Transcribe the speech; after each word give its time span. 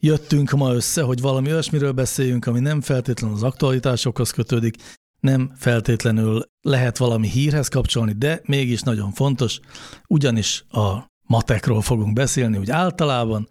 jöttünk 0.00 0.50
ma 0.50 0.74
össze, 0.74 1.02
hogy 1.02 1.20
valami 1.20 1.52
olyasmiről 1.52 1.92
beszéljünk, 1.92 2.46
ami 2.46 2.60
nem 2.60 2.80
feltétlenül 2.80 3.36
az 3.36 3.42
aktualitásokhoz 3.42 4.30
kötődik, 4.30 4.76
nem 5.20 5.52
feltétlenül 5.56 6.42
lehet 6.60 6.98
valami 6.98 7.28
hírhez 7.28 7.68
kapcsolni, 7.68 8.12
de 8.12 8.40
mégis 8.44 8.80
nagyon 8.80 9.12
fontos, 9.12 9.60
ugyanis 10.06 10.64
a 10.68 11.10
matekról 11.22 11.82
fogunk 11.82 12.12
beszélni, 12.12 12.58
úgy 12.58 12.70
általában, 12.70 13.48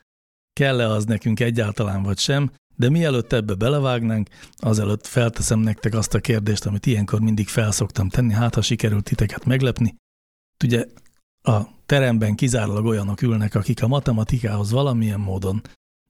kell-e 0.53 0.87
az 0.87 1.05
nekünk 1.05 1.39
egyáltalán 1.39 2.03
vagy 2.03 2.17
sem, 2.17 2.52
de 2.75 2.89
mielőtt 2.89 3.33
ebbe 3.33 3.53
belevágnánk, 3.53 4.29
azelőtt 4.57 5.07
felteszem 5.07 5.59
nektek 5.59 5.93
azt 5.93 6.13
a 6.13 6.19
kérdést, 6.19 6.65
amit 6.65 6.85
ilyenkor 6.85 7.19
mindig 7.19 7.47
felszoktam 7.47 8.09
tenni, 8.09 8.33
hát 8.33 8.55
ha 8.55 8.61
sikerült 8.61 9.03
titeket 9.03 9.45
meglepni. 9.45 9.95
Ugye 10.63 10.85
a 11.41 11.61
teremben 11.85 12.35
kizárólag 12.35 12.85
olyanok 12.85 13.21
ülnek, 13.21 13.55
akik 13.55 13.83
a 13.83 13.87
matematikához 13.87 14.71
valamilyen 14.71 15.19
módon, 15.19 15.61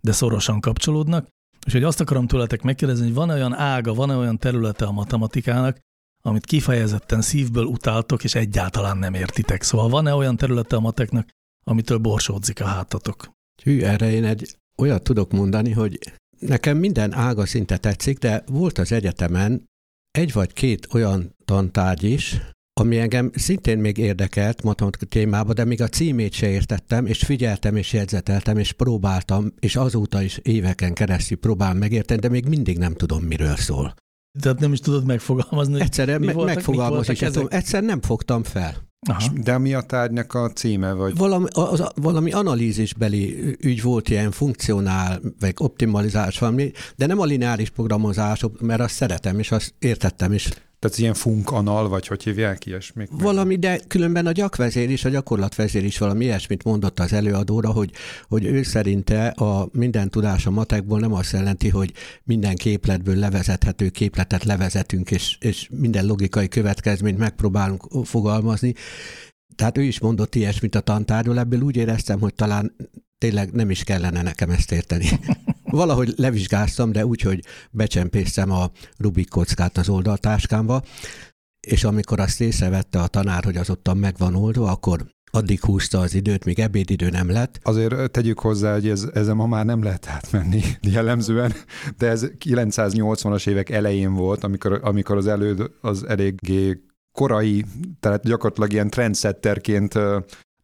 de 0.02 0.11
szorosan 0.11 0.59
kapcsolódnak, 0.59 1.28
és 1.66 1.73
hogy 1.73 1.83
azt 1.83 2.00
akarom 2.00 2.28
tőletek 2.28 2.61
megkérdezni, 2.61 3.05
hogy 3.05 3.14
van 3.14 3.30
olyan 3.30 3.53
ága, 3.53 3.94
van 3.94 4.09
olyan 4.09 4.38
területe 4.38 4.86
a 4.86 4.92
matematikának, 4.92 5.80
amit 6.22 6.45
kifejezetten 6.45 7.22
szívből 7.22 7.66
utáltok, 7.66 8.23
és 8.23 8.36
egyáltalán 8.36 8.97
nem 8.97 9.14
értitek. 9.14 9.61
Szóval 9.61 9.89
van-e 9.89 10.14
olyan 10.14 10.38
területe 10.38 10.75
a 10.75 10.80
mateknak, 10.80 11.30
amitől 11.64 11.97
borsódzik 11.97 12.61
a 12.61 12.66
hátatok? 12.66 13.31
Hű, 13.64 13.81
erre 13.81 14.11
én 14.11 14.23
egy 14.23 14.58
olyat 14.77 15.03
tudok 15.03 15.31
mondani, 15.31 15.72
hogy 15.72 16.00
nekem 16.39 16.77
minden 16.77 17.14
ága 17.14 17.45
szinte 17.45 17.77
tetszik, 17.77 18.17
de 18.17 18.44
volt 18.47 18.77
az 18.77 18.92
egyetemen 18.92 19.66
egy 20.11 20.33
vagy 20.33 20.53
két 20.53 20.88
olyan 20.94 21.36
tantárgy 21.45 22.03
is, 22.03 22.42
ami 22.80 22.97
engem 22.97 23.31
szintén 23.33 23.77
még 23.77 23.97
érdekelt 23.97 24.63
matematika 24.63 25.05
témába, 25.05 25.53
de 25.53 25.66
még 25.66 25.81
a 25.81 25.88
címét 25.88 26.33
se 26.33 26.49
értettem, 26.49 27.05
és 27.05 27.19
figyeltem, 27.19 27.75
és 27.75 27.94
jegyzeteltem, 27.94 28.58
és 28.58 28.71
próbáltam, 28.71 29.53
és 29.59 29.75
azóta 29.75 30.21
is 30.21 30.38
éveken 30.38 30.94
keresztül 30.94 31.38
próbálom 31.38 31.77
megérteni, 31.77 32.19
de 32.19 32.30
még 32.30 32.45
mindig 32.45 32.77
nem 32.77 32.94
tudom, 32.94 33.23
miről 33.23 33.55
szól. 33.55 33.94
Tehát 34.39 34.59
nem 34.59 34.73
is 34.73 34.80
tudod 34.80 35.05
megfogalmazni, 35.05 35.81
Egyszerűen 35.81 36.21
me- 36.21 36.44
megfogalmazni 36.44 37.16
sem 37.16 37.31
tudom. 37.31 37.47
Egyszer 37.52 37.83
nem 37.83 38.02
fogtam 38.02 38.44
fel. 38.44 38.88
Aha. 39.08 39.33
De 39.43 39.58
mi 39.58 39.73
a 39.73 39.81
tárgynak 39.81 40.33
a 40.33 40.52
címe? 40.52 40.93
Vagy? 40.93 41.17
Valami, 41.17 41.45
az, 41.49 41.83
valami 41.95 42.31
analízisbeli 42.31 43.55
ügy 43.61 43.81
volt, 43.81 44.09
ilyen 44.09 44.31
funkcionál, 44.31 45.21
vagy 45.39 45.54
optimalizás 45.58 46.39
valami, 46.39 46.71
de 46.95 47.05
nem 47.05 47.20
a 47.20 47.25
lineáris 47.25 47.70
programozás, 47.70 48.45
mert 48.59 48.81
azt 48.81 48.93
szeretem, 48.93 49.39
és 49.39 49.52
azt 49.52 49.73
értettem 49.80 50.33
is. 50.33 50.49
Tehát 50.80 50.98
ilyen 50.98 51.14
funkanal, 51.14 51.90
vagy 51.90 52.08
hogy 52.08 52.23
hívják 52.23 52.66
ilyesmik? 52.66 53.10
Valami, 53.12 53.56
de 53.56 53.80
különben 53.88 54.26
a 54.26 54.32
gyakvezér 54.32 54.90
is, 54.90 55.06
a 55.06 55.10
gyakorlatvezér 55.10 55.84
is 55.84 55.98
valami 55.98 56.23
ilyesmit 56.23 56.64
mondott 56.64 57.00
az 57.00 57.14
előadóra, 57.14 57.72
hogy, 57.72 57.92
hogy 58.28 58.45
ő 58.45 58.64
szerinte 58.64 59.28
a 59.28 59.70
minden 59.72 60.10
tudás 60.10 60.45
a 60.45 60.52
matekból 60.52 61.00
nem 61.00 61.14
azt 61.14 61.32
jelenti, 61.32 61.70
hogy 61.70 61.94
minden 62.23 62.56
képletből 62.56 63.16
levezethető 63.16 63.90
képletet 63.90 64.44
levezetünk, 64.44 65.12
és, 65.12 65.38
és 65.40 65.67
minden 65.72 66.06
logikai 66.06 66.48
következményt 66.48 67.17
megpróbálunk 67.17 67.88
fogalmazni. 68.04 68.73
Tehát 69.56 69.78
ő 69.78 69.82
is 69.82 70.00
mondott 70.00 70.36
ilyesmit 70.36 70.76
a 70.76 70.80
tantárról, 70.80 71.40
ebből 71.40 71.61
úgy 71.61 71.76
éreztem, 71.76 72.20
hogy 72.20 72.34
talán 72.34 72.76
tényleg 73.17 73.52
nem 73.52 73.70
is 73.70 73.84
kellene 73.84 74.22
nekem 74.22 74.50
ezt 74.50 74.72
érteni. 74.72 75.06
Valahogy 75.71 76.13
levizsgáztam, 76.15 76.91
de 76.91 77.05
úgy, 77.05 77.21
hogy 77.21 77.43
becsempésztem 77.71 78.52
a 78.52 78.71
Rubik 78.97 79.30
kockát 79.30 79.77
az 79.77 79.89
oldaltáskámba, 79.89 80.81
és 81.67 81.83
amikor 81.83 82.19
azt 82.19 82.41
észrevette 82.41 82.99
a 82.99 83.07
tanár, 83.07 83.43
hogy 83.43 83.57
az 83.57 83.69
ottan 83.69 83.97
meg 83.97 84.15
van 84.17 84.35
oldva, 84.35 84.71
akkor 84.71 85.05
addig 85.31 85.61
húzta 85.61 85.99
az 85.99 86.13
időt, 86.13 86.45
míg 86.45 86.59
ebédidő 86.59 87.09
nem 87.09 87.30
lett. 87.30 87.59
Azért 87.63 88.11
tegyük 88.11 88.39
hozzá, 88.39 88.73
hogy 88.73 88.89
ez, 88.89 89.07
ezen 89.13 89.35
ma 89.35 89.47
már 89.47 89.65
nem 89.65 89.83
lehet 89.83 90.07
átmenni 90.07 90.61
jellemzően, 90.93 91.53
de 91.97 92.07
ez 92.07 92.27
980-as 92.45 93.47
évek 93.47 93.69
elején 93.69 94.13
volt, 94.13 94.43
amikor, 94.43 94.80
amikor 94.83 95.17
az 95.17 95.27
elő 95.27 95.71
az 95.81 96.05
eléggé 96.07 96.83
korai, 97.11 97.65
tehát 97.99 98.23
gyakorlatilag 98.23 98.71
ilyen 98.73 98.89
trendsetterként 98.89 99.93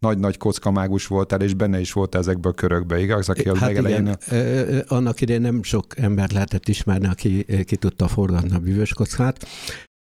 nagy-nagy 0.06 0.38
kockamágus 0.38 1.08
voltál, 1.08 1.42
és 1.42 1.54
benne 1.54 1.80
is 1.80 1.92
volt 1.92 2.16
ezekbe 2.16 2.50
a 2.50 2.54
körökbe, 2.54 3.00
igaz? 3.00 3.30
Aki 3.30 3.50
az 3.50 3.58
hát 3.58 3.68
legelején... 3.68 4.18
igen, 4.28 4.84
annak 4.88 5.22
idején 5.22 5.42
nem 5.42 5.64
sok 5.64 5.98
ember 5.98 6.32
lehetett 6.32 6.68
ismerni, 6.68 7.08
aki 7.08 7.46
ki 7.64 7.76
tudta 7.76 8.08
forgatni 8.08 8.56
a 8.56 8.60
bűvös 8.60 8.94
kockát. 8.94 9.48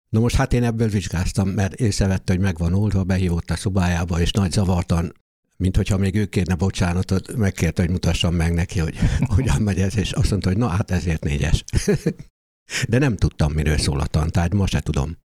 Na 0.09 0.19
most 0.19 0.35
hát 0.35 0.53
én 0.53 0.63
ebből 0.63 0.87
vizsgáztam, 0.87 1.49
mert 1.49 1.73
észrevette, 1.73 2.33
hogy 2.33 2.41
megvan 2.41 2.73
oldva, 2.73 3.03
behívott 3.03 3.49
a 3.49 3.55
szobájába, 3.55 4.19
és 4.19 4.31
nagy 4.31 4.51
zavartan 4.51 5.13
mint 5.57 5.75
hogyha 5.75 5.97
még 5.97 6.15
ő 6.15 6.25
kérne 6.25 6.55
bocsánatot, 6.55 7.35
megkérte, 7.35 7.81
hogy 7.81 7.91
mutassam 7.91 8.35
meg 8.35 8.53
neki, 8.53 8.79
hogy 8.79 8.95
hogyan 9.35 9.61
megy 9.61 9.79
ez, 9.79 9.97
és 9.97 10.11
azt 10.11 10.29
mondta, 10.29 10.49
hogy 10.49 10.57
na 10.57 10.67
hát 10.67 10.91
ezért 10.91 11.23
négyes. 11.23 11.63
De 12.89 12.97
nem 12.97 13.15
tudtam, 13.15 13.51
miről 13.51 13.77
szól 13.77 13.99
a 13.99 14.05
tantárgy, 14.05 14.53
most 14.53 14.73
se 14.73 14.79
tudom. 14.79 15.17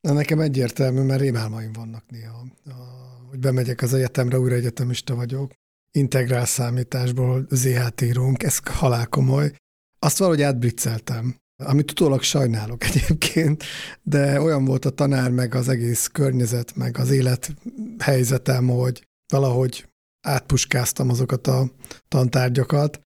Na 0.00 0.12
nekem 0.12 0.40
egyértelmű, 0.40 1.00
mert 1.00 1.20
rémálmaim 1.20 1.72
vannak 1.72 2.04
néha. 2.08 2.44
Hogy 3.32 3.40
bemegyek 3.40 3.82
az 3.82 3.94
egyetemre, 3.94 4.38
újra 4.38 4.54
egyetemista 4.54 5.14
vagyok, 5.14 5.52
integrál 5.90 6.44
számításból 6.44 7.46
ZHT 7.50 8.00
írunk, 8.00 8.42
ez 8.42 8.58
halál 8.64 9.06
komoly. 9.06 9.52
Azt 9.98 10.18
valahogy 10.18 10.42
átbricceltem, 10.42 11.36
amit 11.64 11.90
utólag 11.90 12.22
sajnálok 12.22 12.84
egyébként, 12.94 13.64
de 14.02 14.40
olyan 14.40 14.64
volt 14.64 14.84
a 14.84 14.90
tanár, 14.90 15.30
meg 15.30 15.54
az 15.54 15.68
egész 15.68 16.06
környezet, 16.06 16.76
meg 16.76 16.98
az 16.98 17.10
élethelyzetem, 17.10 18.68
hogy 18.68 19.08
valahogy 19.28 19.88
átpuskáztam 20.26 21.08
azokat 21.08 21.46
a 21.46 21.70
tantárgyakat, 22.08 23.00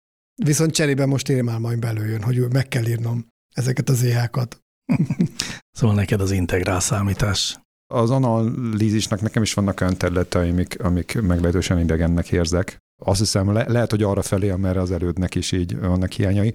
viszont 0.43 0.73
cserébe 0.73 1.05
most 1.05 1.27
rémálmaim 1.27 1.79
belőjön, 1.79 2.21
hogy 2.21 2.51
meg 2.51 2.67
kell 2.67 2.85
írnom 2.85 3.27
ezeket 3.55 3.89
az 3.89 4.03
éhákat. 4.03 4.59
Szóval 5.71 5.95
neked 5.95 6.21
az 6.21 6.31
integrál 6.31 6.79
számítás. 6.79 7.62
Az 7.93 8.09
analízisnek 8.09 9.21
nekem 9.21 9.41
is 9.41 9.53
vannak 9.53 9.81
olyan 9.81 9.97
területei, 9.97 10.49
amik, 10.49 10.83
amik 10.83 11.21
meglehetősen 11.21 11.79
idegennek 11.79 12.31
érzek. 12.31 12.77
Azt 13.01 13.19
hiszem, 13.19 13.51
le, 13.51 13.65
lehet, 13.67 13.89
hogy 13.89 14.03
arra 14.03 14.21
felé, 14.21 14.49
amerre 14.49 14.81
az 14.81 14.91
elődnek 14.91 15.35
is 15.35 15.51
így 15.51 15.79
vannak 15.79 16.11
hiányai. 16.11 16.53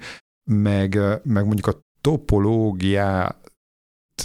Meg, 0.50 0.98
meg 1.22 1.44
mondjuk 1.44 1.66
a 1.66 1.80
topológiát 2.00 3.52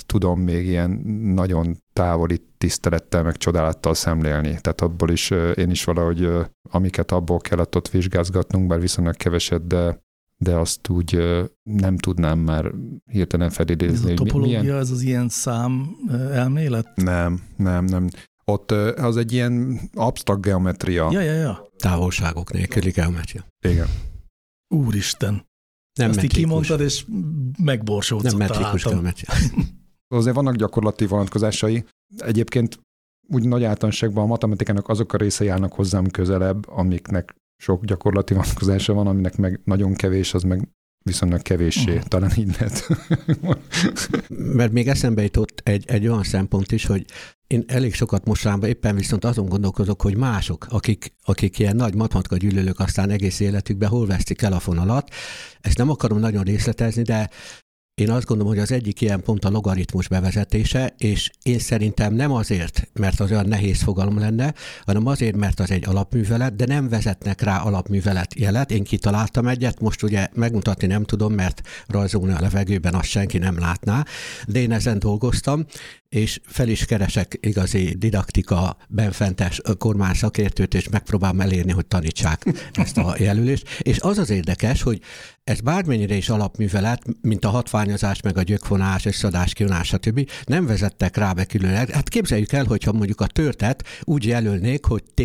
tudom 0.05 0.39
még 0.39 0.65
ilyen 0.65 0.89
nagyon 1.35 1.77
távoli 1.93 2.41
tisztelettel, 2.57 3.23
meg 3.23 3.37
csodálattal 3.37 3.93
szemlélni. 3.93 4.47
Tehát 4.47 4.81
abból 4.81 5.09
is 5.09 5.29
én 5.55 5.69
is 5.69 5.83
valahogy, 5.83 6.29
amiket 6.69 7.11
abból 7.11 7.39
kellett 7.39 7.75
ott 7.75 7.89
vizsgázgatnunk, 7.89 8.67
bár 8.67 8.79
viszonylag 8.79 9.15
keveset, 9.15 9.67
de 9.67 10.02
de 10.43 10.55
azt 10.55 10.89
úgy 10.89 11.17
nem 11.63 11.97
tudnám 11.97 12.39
már 12.39 12.71
hirtelen 13.11 13.49
felidézni. 13.49 14.11
Ez 14.11 14.19
a 14.19 14.23
topológia, 14.23 14.61
milyen... 14.61 14.77
ez 14.77 14.91
az 14.91 15.01
ilyen 15.01 15.29
szám 15.29 15.95
elmélet? 16.31 16.95
Nem, 16.95 17.41
nem, 17.57 17.85
nem. 17.85 18.09
Ott 18.45 18.71
az 18.71 19.17
egy 19.17 19.31
ilyen 19.31 19.79
absztrakt 19.93 20.41
geometria. 20.41 21.11
Ja, 21.11 21.21
ja, 21.21 21.33
ja. 21.33 21.67
Távolságok 21.77 22.51
nélküli 22.51 22.89
geometria. 22.89 23.45
Igen. 23.67 23.87
Úristen. 24.67 25.45
Nem 25.99 26.09
Ezt 26.09 26.23
így 26.23 26.33
kimondtad, 26.33 26.81
és 26.81 27.05
megborsódsz. 27.63 28.23
Nem 28.23 28.37
metrikus 28.37 28.83
geometria. 28.83 29.35
Azért 30.15 30.35
vannak 30.35 30.55
gyakorlati 30.55 31.05
vonatkozásai. 31.05 31.85
Egyébként 32.17 32.79
úgy 33.27 33.47
nagy 33.47 33.63
általánosságban 33.63 34.23
a 34.23 34.27
matematikának 34.27 34.89
azok 34.89 35.13
a 35.13 35.17
részei 35.17 35.47
állnak 35.47 35.73
hozzám 35.73 36.07
közelebb, 36.07 36.69
amiknek 36.69 37.35
sok 37.63 37.85
gyakorlati 37.85 38.33
vonatkozása 38.33 38.93
van, 38.93 39.07
aminek 39.07 39.37
meg 39.37 39.61
nagyon 39.63 39.93
kevés, 39.93 40.33
az 40.33 40.43
meg 40.43 40.69
viszonylag 41.03 41.41
kevéssé, 41.41 41.91
uh-huh. 41.91 42.03
talán 42.03 42.31
így 42.37 42.55
lehet. 42.59 42.87
Mert 44.59 44.71
még 44.71 44.87
eszembe 44.87 45.21
jutott 45.21 45.61
egy, 45.63 45.83
egy 45.87 46.07
olyan 46.07 46.23
szempont 46.23 46.71
is, 46.71 46.85
hogy 46.85 47.05
én 47.47 47.63
elég 47.67 47.93
sokat 47.93 48.25
mostanában 48.25 48.69
éppen 48.69 48.95
viszont 48.95 49.25
azon 49.25 49.45
gondolkozok, 49.45 50.01
hogy 50.01 50.17
mások, 50.17 50.65
akik, 50.69 51.13
akik 51.23 51.59
ilyen 51.59 51.75
nagy 51.75 51.95
matematika 51.95 52.37
gyűlölők 52.37 52.79
aztán 52.79 53.09
egész 53.09 53.39
életükben 53.39 53.89
hol 53.89 54.05
veszik 54.05 54.41
el 54.41 54.53
a 54.53 54.59
fonalat. 54.59 55.13
Ezt 55.61 55.77
nem 55.77 55.89
akarom 55.89 56.19
nagyon 56.19 56.43
részletezni, 56.43 57.01
de 57.01 57.29
én 57.95 58.09
azt 58.09 58.25
gondolom, 58.25 58.53
hogy 58.53 58.61
az 58.61 58.71
egyik 58.71 59.01
ilyen 59.01 59.21
pont 59.21 59.45
a 59.45 59.49
logaritmus 59.49 60.07
bevezetése, 60.07 60.93
és 60.97 61.29
én 61.43 61.59
szerintem 61.59 62.13
nem 62.13 62.31
azért, 62.31 62.89
mert 62.93 63.19
az 63.19 63.31
olyan 63.31 63.47
nehéz 63.47 63.81
fogalom 63.81 64.19
lenne, 64.19 64.53
hanem 64.85 65.05
azért, 65.05 65.35
mert 65.35 65.59
az 65.59 65.71
egy 65.71 65.87
alapművelet, 65.87 66.55
de 66.55 66.65
nem 66.65 66.89
vezetnek 66.89 67.41
rá 67.41 67.57
alapművelet 67.57 68.35
jelet. 68.35 68.71
Én 68.71 68.83
kitaláltam 68.83 69.47
egyet, 69.47 69.79
most 69.79 70.03
ugye 70.03 70.27
megmutatni 70.33 70.87
nem 70.87 71.03
tudom, 71.03 71.33
mert 71.33 71.61
rajzolni 71.87 72.33
a 72.33 72.39
levegőben 72.39 72.93
azt 72.93 73.09
senki 73.09 73.37
nem 73.37 73.59
látná, 73.59 74.05
de 74.47 74.59
én 74.59 74.71
ezen 74.71 74.99
dolgoztam, 74.99 75.65
és 76.09 76.39
fel 76.45 76.67
is 76.67 76.85
keresek 76.85 77.37
igazi 77.41 77.95
didaktika 77.97 78.77
benfentes 78.89 79.61
kormány 79.77 80.13
szakértőt, 80.13 80.73
és 80.73 80.89
megpróbálom 80.89 81.41
elérni, 81.41 81.71
hogy 81.71 81.85
tanítsák 81.85 82.45
ezt 82.73 82.97
a 82.97 83.15
jelölést. 83.19 83.67
És 83.79 83.99
az 83.99 84.17
az 84.17 84.29
érdekes, 84.29 84.81
hogy 84.81 85.01
ez 85.43 85.59
bármennyire 85.59 86.15
is 86.15 86.29
alapművelet, 86.29 87.01
mint 87.21 87.45
a 87.45 87.49
hatványozás, 87.49 88.21
meg 88.21 88.37
a 88.37 88.41
gyökfonás, 88.41 89.05
összadás, 89.05 89.53
kivonás, 89.53 89.87
stb. 89.87 90.29
nem 90.45 90.65
vezettek 90.65 91.17
rá 91.17 91.33
be 91.33 91.45
külön. 91.45 91.73
Hát 91.75 92.09
képzeljük 92.09 92.51
el, 92.51 92.65
hogyha 92.65 92.91
mondjuk 92.91 93.21
a 93.21 93.27
törtet 93.27 93.83
úgy 94.03 94.25
jelölnék, 94.25 94.85
hogy 94.85 95.03
T, 95.03 95.21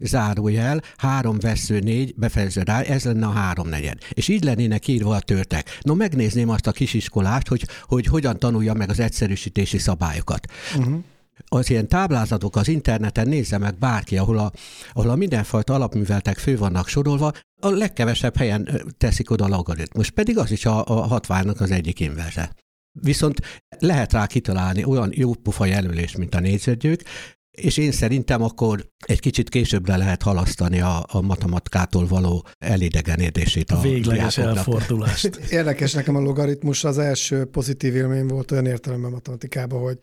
zárójel, 0.00 0.82
három 0.96 1.38
vesző 1.38 1.78
négy, 1.78 2.14
befejező 2.16 2.62
rá, 2.62 2.80
ez 2.80 3.04
lenne 3.04 3.26
a 3.26 3.30
háromnegyed. 3.30 3.98
És 4.10 4.28
így 4.28 4.44
lennének 4.44 4.88
írva 4.88 5.14
a 5.14 5.20
törtek. 5.20 5.78
No, 5.80 5.94
megnézném 5.94 6.48
azt 6.48 6.66
a 6.66 6.72
kisiskolást, 6.72 7.48
hogy, 7.48 7.64
hogy 7.82 8.06
hogyan 8.06 8.38
tanulja 8.38 8.74
meg 8.74 8.90
az 8.90 9.00
egyszerűsítési 9.00 9.78
szabályokat. 9.78 10.46
Uh-huh 10.76 11.02
az 11.48 11.70
ilyen 11.70 11.88
táblázatok 11.88 12.56
az 12.56 12.68
interneten 12.68 13.28
nézze 13.28 13.58
meg 13.58 13.78
bárki, 13.78 14.18
ahol 14.18 14.38
a, 14.38 14.52
ahol 14.92 15.10
a 15.10 15.16
mindenfajta 15.16 15.74
alapműveltek 15.74 16.38
fő 16.38 16.56
vannak 16.56 16.88
sorolva, 16.88 17.32
a 17.60 17.68
legkevesebb 17.68 18.36
helyen 18.36 18.82
teszik 18.98 19.30
oda 19.30 19.44
a 19.44 19.48
logaritmus, 19.48 20.10
pedig 20.10 20.38
az 20.38 20.50
is 20.50 20.66
a, 20.66 20.86
a 20.86 21.06
hatványnak 21.06 21.60
az 21.60 21.70
egyik 21.70 22.00
inverze. 22.00 22.52
Viszont 23.00 23.40
lehet 23.78 24.12
rá 24.12 24.26
kitalálni 24.26 24.84
olyan 24.84 25.10
jó 25.14 25.34
pufa 25.34 25.64
jelölést, 25.64 26.16
mint 26.16 26.34
a 26.34 26.40
négyzetgyők, 26.40 27.04
és 27.50 27.76
én 27.76 27.92
szerintem 27.92 28.42
akkor 28.42 28.86
egy 29.06 29.20
kicsit 29.20 29.48
későbbre 29.48 29.96
lehet 29.96 30.22
halasztani 30.22 30.80
a, 30.80 31.04
a 31.08 31.20
matematikától 31.20 32.06
való 32.06 32.46
elidegenedését. 32.58 33.70
A 33.70 33.80
Végleges 33.80 34.38
elfordulást. 34.38 35.36
Érdekes 35.50 35.92
nekem 35.92 36.16
a 36.16 36.20
logaritmus, 36.20 36.84
az 36.84 36.98
első 36.98 37.44
pozitív 37.44 37.96
élmény 37.96 38.26
volt 38.26 38.50
olyan 38.50 38.66
értelemben 38.66 39.10
matematikában, 39.10 39.80
hogy 39.80 39.98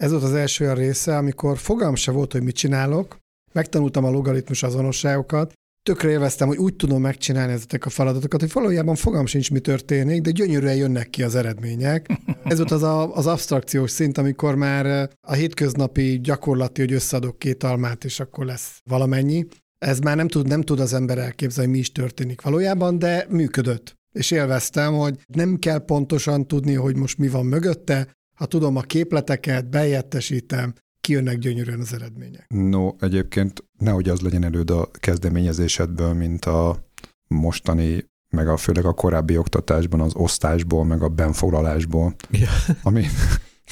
ez 0.00 0.10
volt 0.10 0.22
az 0.22 0.34
első 0.34 0.64
olyan 0.64 0.76
része, 0.76 1.16
amikor 1.16 1.58
fogalm 1.58 1.94
se 1.94 2.10
volt, 2.10 2.32
hogy 2.32 2.42
mit 2.42 2.54
csinálok, 2.54 3.16
megtanultam 3.52 4.04
a 4.04 4.10
logaritmus 4.10 4.62
azonosságokat, 4.62 5.52
tökre 5.82 6.10
élveztem, 6.10 6.48
hogy 6.48 6.56
úgy 6.56 6.76
tudom 6.76 7.00
megcsinálni 7.00 7.52
ezeket 7.52 7.84
a 7.84 7.90
feladatokat, 7.90 8.40
hogy 8.40 8.52
valójában 8.52 8.94
fogam 8.94 9.26
sincs, 9.26 9.50
mi 9.50 9.60
történik, 9.60 10.20
de 10.22 10.30
gyönyörűen 10.30 10.76
jönnek 10.76 11.10
ki 11.10 11.22
az 11.22 11.34
eredmények. 11.34 12.06
Ez 12.44 12.56
volt 12.56 12.70
az 12.70 12.82
a, 12.82 13.14
az 13.14 13.26
abstrakciós 13.26 13.90
szint, 13.90 14.18
amikor 14.18 14.54
már 14.54 15.10
a 15.20 15.32
hétköznapi 15.32 16.20
gyakorlati, 16.20 16.80
hogy 16.80 16.92
összeadok 16.92 17.38
két 17.38 17.62
almát, 17.62 18.04
és 18.04 18.20
akkor 18.20 18.44
lesz 18.44 18.80
valamennyi. 18.90 19.46
Ez 19.78 19.98
már 19.98 20.16
nem 20.16 20.28
tud, 20.28 20.48
nem 20.48 20.62
tud 20.62 20.80
az 20.80 20.92
ember 20.92 21.18
elképzelni, 21.18 21.70
mi 21.70 21.78
is 21.78 21.92
történik 21.92 22.40
valójában, 22.40 22.98
de 22.98 23.26
működött. 23.28 23.98
És 24.12 24.30
élveztem, 24.30 24.94
hogy 24.94 25.18
nem 25.34 25.56
kell 25.56 25.78
pontosan 25.78 26.46
tudni, 26.46 26.74
hogy 26.74 26.96
most 26.96 27.18
mi 27.18 27.28
van 27.28 27.46
mögötte, 27.46 28.08
ha 28.40 28.46
tudom 28.46 28.76
a 28.76 28.80
képleteket, 28.80 29.70
bejettesítem, 29.70 30.74
kijönnek 31.00 31.38
gyönyörűen 31.38 31.80
az 31.80 31.92
eredmények. 31.92 32.46
No, 32.48 32.90
egyébként 33.00 33.64
nehogy 33.78 34.08
az 34.08 34.20
legyen 34.20 34.44
előd 34.44 34.70
a 34.70 34.90
kezdeményezésedből, 34.92 36.12
mint 36.12 36.44
a 36.44 36.84
mostani, 37.28 38.04
meg 38.32 38.48
a 38.48 38.56
főleg 38.56 38.84
a 38.84 38.92
korábbi 38.92 39.36
oktatásban, 39.36 40.00
az 40.00 40.14
osztásból, 40.14 40.84
meg 40.84 41.02
a 41.02 41.08
benfoglalásból, 41.08 42.14
ja. 42.30 42.48
ami 42.82 43.06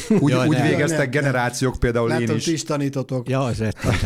úgy, 0.09 0.31
ja, 0.31 0.47
úgy 0.47 0.56
ne, 0.56 0.69
végeztek 0.69 0.99
ne, 0.99 1.21
generációk, 1.21 1.73
ne. 1.73 1.79
például 1.79 2.09
Látom, 2.09 2.25
én 2.25 2.37
is. 2.37 2.45
ti 2.45 2.53
is 2.53 2.62
tanítotok. 2.62 3.29
Ja, 3.29 3.41
az. 3.41 3.62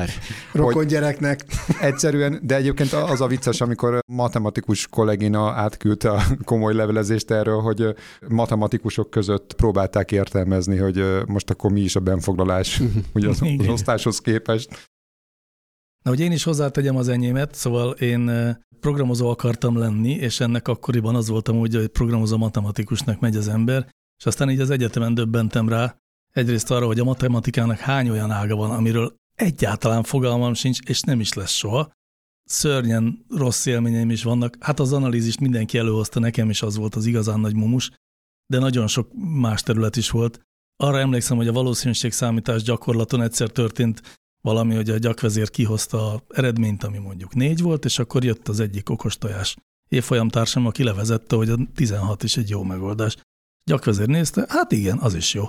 Rokon 0.53 0.87
gyereknek. 0.87 1.45
Egyszerűen, 1.81 2.41
de 2.43 2.57
egyébként 2.57 2.93
az 2.93 3.21
a 3.21 3.27
vicces, 3.27 3.61
amikor 3.61 3.99
matematikus 4.07 4.87
kollégina 4.87 5.51
átküldte 5.51 6.11
a 6.11 6.23
komoly 6.45 6.75
levelezést 6.75 7.31
erről, 7.31 7.61
hogy 7.61 7.95
matematikusok 8.29 9.11
között 9.11 9.55
próbálták 9.55 10.13
értelmezni, 10.13 10.77
hogy 10.77 11.05
most 11.27 11.51
akkor 11.51 11.73
mi 11.73 11.81
is 11.81 11.97
a 11.97 12.01
benfoglalás, 12.01 12.81
ugye 13.15 13.29
az, 13.29 13.43
az 13.59 13.69
osztáshoz 13.69 14.19
képest. 14.19 14.91
Na, 16.03 16.11
hogy 16.11 16.21
én 16.21 16.33
is 16.33 16.45
hozzátegyem 16.45 16.97
az 16.97 17.09
enyémet, 17.09 17.55
szóval 17.55 17.91
én 17.91 18.31
programozó 18.81 19.29
akartam 19.29 19.79
lenni, 19.79 20.11
és 20.11 20.41
ennek 20.41 20.69
akkoriban 20.69 21.15
az 21.15 21.29
voltam 21.29 21.59
úgy, 21.59 21.75
hogy 21.75 21.89
programozó 21.89 22.37
matematikusnak 22.37 23.21
megy 23.21 23.37
az 23.37 23.49
ember, 23.49 23.89
és 24.23 24.29
aztán 24.29 24.51
így 24.51 24.61
az 24.61 24.71
egyetemen 24.71 25.15
döbbentem 25.15 25.69
rá, 25.69 25.97
egyrészt 26.31 26.71
arra, 26.71 26.87
hogy 26.87 26.99
a 26.99 27.05
matematikának 27.05 27.79
hány 27.79 28.09
olyan 28.09 28.31
ága 28.31 28.57
van, 28.57 28.71
amiről 28.71 29.15
egyáltalán 29.35 30.03
fogalmam 30.03 30.55
sincs, 30.55 30.81
és 30.81 31.01
nem 31.01 31.21
is 31.21 31.33
lesz 31.33 31.53
soha. 31.53 31.93
Szörnyen 32.45 33.25
rossz 33.29 33.67
élményeim 33.67 34.11
is 34.11 34.23
vannak. 34.23 34.57
Hát 34.61 34.81
az 34.81 34.93
analízist 34.93 35.41
mindenki 35.41 35.79
előhozta, 35.79 36.21
nekem 36.21 36.51
is 36.51 36.63
az 36.63 36.77
volt 36.77 36.95
az 36.95 37.07
igazán 37.07 37.41
nagy 37.41 37.55
mumus, 37.55 37.91
de 38.47 38.59
nagyon 38.59 38.87
sok 38.87 39.11
más 39.15 39.63
terület 39.63 39.97
is 39.97 40.11
volt. 40.11 40.41
Arra 40.77 40.99
emlékszem, 40.99 41.37
hogy 41.37 41.49
a 41.49 41.53
valószínűségszámítás 41.53 42.63
gyakorlaton 42.63 43.23
egyszer 43.23 43.51
történt 43.51 44.19
valami, 44.41 44.75
hogy 44.75 44.91
a 44.91 44.99
gyakvezér 44.99 45.51
kihozta 45.51 46.13
a 46.13 46.23
eredményt, 46.29 46.85
ami 46.85 46.99
mondjuk 46.99 47.35
négy 47.35 47.61
volt, 47.61 47.85
és 47.85 47.99
akkor 47.99 48.25
jött 48.25 48.49
az 48.49 48.61
egyik 48.61 48.91
okostojás 48.91 49.57
évfolyamtársam, 49.89 50.67
aki 50.67 50.83
levezette, 50.83 51.37
hogy 51.37 51.49
a 51.49 51.57
16 51.75 52.23
is 52.23 52.37
egy 52.37 52.49
jó 52.49 52.63
megoldás. 52.63 53.17
Gyakvezér 53.65 54.07
nézte, 54.07 54.45
hát 54.49 54.73
igen, 54.73 54.99
az 54.99 55.15
is 55.15 55.35
jó. 55.35 55.45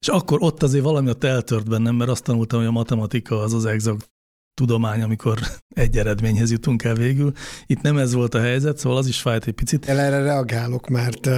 És 0.00 0.08
akkor 0.08 0.38
ott 0.42 0.62
azért 0.62 0.84
valami 0.84 1.08
ott 1.08 1.24
eltört 1.24 1.68
bennem, 1.68 1.94
mert 1.94 2.10
azt 2.10 2.24
tanultam, 2.24 2.58
hogy 2.58 2.68
a 2.68 2.72
matematika 2.72 3.40
az 3.40 3.52
az 3.52 3.64
exakt 3.64 4.10
tudomány, 4.54 5.02
amikor 5.02 5.38
egy 5.68 5.98
eredményhez 5.98 6.50
jutunk 6.50 6.84
el 6.84 6.94
végül. 6.94 7.32
Itt 7.66 7.80
nem 7.80 7.98
ez 7.98 8.12
volt 8.12 8.34
a 8.34 8.40
helyzet, 8.40 8.78
szóval 8.78 8.98
az 8.98 9.06
is 9.06 9.20
fájt 9.20 9.46
egy 9.46 9.54
picit. 9.54 9.88
El 9.88 9.98
erre 9.98 10.22
reagálok, 10.22 10.88
mert 10.88 11.28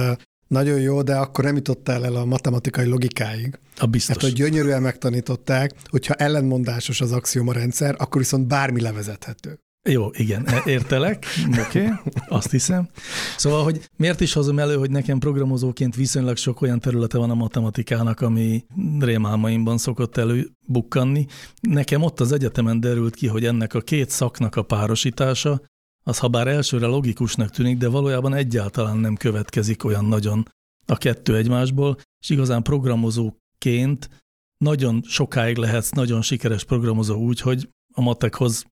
nagyon 0.47 0.79
jó, 0.79 1.01
de 1.01 1.15
akkor 1.15 1.43
nem 1.43 1.55
jutottál 1.55 2.05
el 2.05 2.15
a 2.15 2.25
matematikai 2.25 2.85
logikáig. 2.85 3.59
A 3.77 3.85
biztos. 3.85 4.15
Hát, 4.15 4.23
hogy 4.23 4.33
gyönyörűen 4.33 4.81
megtanították, 4.81 5.71
hogyha 5.89 6.13
ellenmondásos 6.13 7.01
az 7.01 7.11
axioma 7.11 7.53
rendszer, 7.53 7.95
akkor 7.97 8.21
viszont 8.21 8.47
bármi 8.47 8.81
levezethető. 8.81 9.59
Jó, 9.89 10.09
igen, 10.13 10.47
e, 10.47 10.61
értelek, 10.65 11.25
oké, 11.67 11.85
okay, 11.85 11.97
azt 12.27 12.51
hiszem. 12.51 12.89
Szóval, 13.37 13.63
hogy 13.63 13.89
miért 13.97 14.19
is 14.19 14.33
hozom 14.33 14.59
elő, 14.59 14.75
hogy 14.75 14.91
nekem 14.91 15.19
programozóként 15.19 15.95
viszonylag 15.95 16.37
sok 16.37 16.61
olyan 16.61 16.79
területe 16.79 17.17
van 17.17 17.29
a 17.29 17.33
matematikának, 17.33 18.21
ami 18.21 18.65
rémálmaimban 18.99 19.77
szokott 19.77 20.17
előbukkanni. 20.17 21.25
Nekem 21.61 22.01
ott 22.01 22.19
az 22.19 22.31
egyetemen 22.31 22.79
derült 22.79 23.15
ki, 23.15 23.27
hogy 23.27 23.45
ennek 23.45 23.73
a 23.73 23.81
két 23.81 24.09
szaknak 24.09 24.55
a 24.55 24.63
párosítása, 24.63 25.61
az 26.03 26.17
ha 26.17 26.27
bár 26.27 26.47
elsőre 26.47 26.85
logikusnak 26.85 27.49
tűnik, 27.49 27.77
de 27.77 27.87
valójában 27.87 28.33
egyáltalán 28.33 28.97
nem 28.97 29.15
következik 29.15 29.83
olyan 29.83 30.05
nagyon 30.05 30.47
a 30.85 30.97
kettő 30.97 31.35
egymásból, 31.35 31.97
és 32.19 32.29
igazán 32.29 32.63
programozóként 32.63 34.09
nagyon 34.57 35.01
sokáig 35.03 35.57
lehetsz 35.57 35.89
nagyon 35.89 36.21
sikeres 36.21 36.63
programozó 36.63 37.15
úgy, 37.15 37.39
hogy 37.39 37.69
a 37.93 38.01
matekhoz 38.01 38.65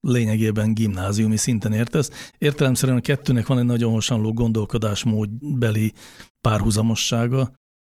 lényegében 0.00 0.74
gimnáziumi 0.74 1.36
szinten 1.36 1.72
értesz. 1.72 2.32
Értelemszerűen 2.38 2.98
a 2.98 3.00
kettőnek 3.00 3.46
van 3.46 3.58
egy 3.58 3.64
nagyon 3.64 3.92
hasonló 3.92 4.32
gondolkodásmódbeli 4.32 5.92
párhuzamossága, 6.40 7.52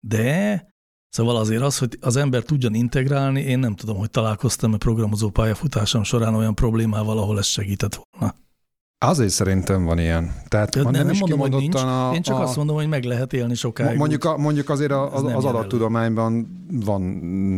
de 0.06 0.66
szóval 1.08 1.36
azért 1.36 1.62
az, 1.62 1.78
hogy 1.78 1.98
az 2.00 2.16
ember 2.16 2.42
tudjon 2.42 2.74
integrálni, 2.74 3.40
én 3.40 3.58
nem 3.58 3.74
tudom, 3.74 3.96
hogy 3.96 4.10
találkoztam-e 4.10 4.76
programozó 4.76 5.30
pályafutásom 5.30 6.02
során 6.02 6.34
olyan 6.34 6.54
problémával, 6.54 7.18
ahol 7.18 7.38
ez 7.38 7.46
segített 7.46 8.00
volna. 8.10 8.34
Azért 9.04 9.30
szerintem 9.30 9.84
van 9.84 9.98
ilyen. 9.98 10.32
Tehát 10.48 10.74
nem, 10.74 10.90
nem, 10.90 11.06
nem 11.06 11.16
mondom, 11.18 11.38
hogy 11.38 11.50
nincs. 11.50 11.74
A, 11.74 12.10
Én 12.14 12.22
csak 12.22 12.36
a, 12.36 12.42
azt 12.42 12.56
mondom, 12.56 12.76
hogy 12.76 12.88
meg 12.88 13.04
lehet 13.04 13.32
élni 13.32 13.54
sokáig. 13.54 13.98
Mondjuk, 13.98 14.24
a, 14.24 14.36
mondjuk 14.36 14.68
azért 14.68 14.90
a, 14.90 15.14
az, 15.14 15.24
az 15.34 15.44
adattudományban 15.44 16.46
van 16.84 17.02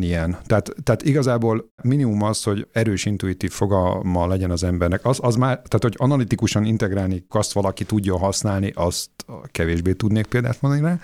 ilyen. 0.03 0.37
Tehát, 0.47 0.75
tehát 0.83 1.03
igazából 1.03 1.73
minimum 1.83 2.23
az, 2.23 2.43
hogy 2.43 2.67
erős 2.73 3.05
intuitív 3.05 3.51
fogalma 3.51 4.27
legyen 4.27 4.51
az 4.51 4.65
embernek. 4.65 5.05
Az, 5.07 5.19
az 5.23 5.37
már, 5.37 5.55
tehát 5.55 5.83
hogy 5.83 5.95
analitikusan 5.97 6.65
integrálni 6.65 7.27
azt 7.29 7.53
valaki 7.53 7.85
tudja 7.85 8.19
használni, 8.19 8.73
azt 8.75 9.11
kevésbé 9.51 9.93
tudnék 9.93 10.27
példát 10.27 10.61
mondani 10.61 10.83
rá. 10.83 10.99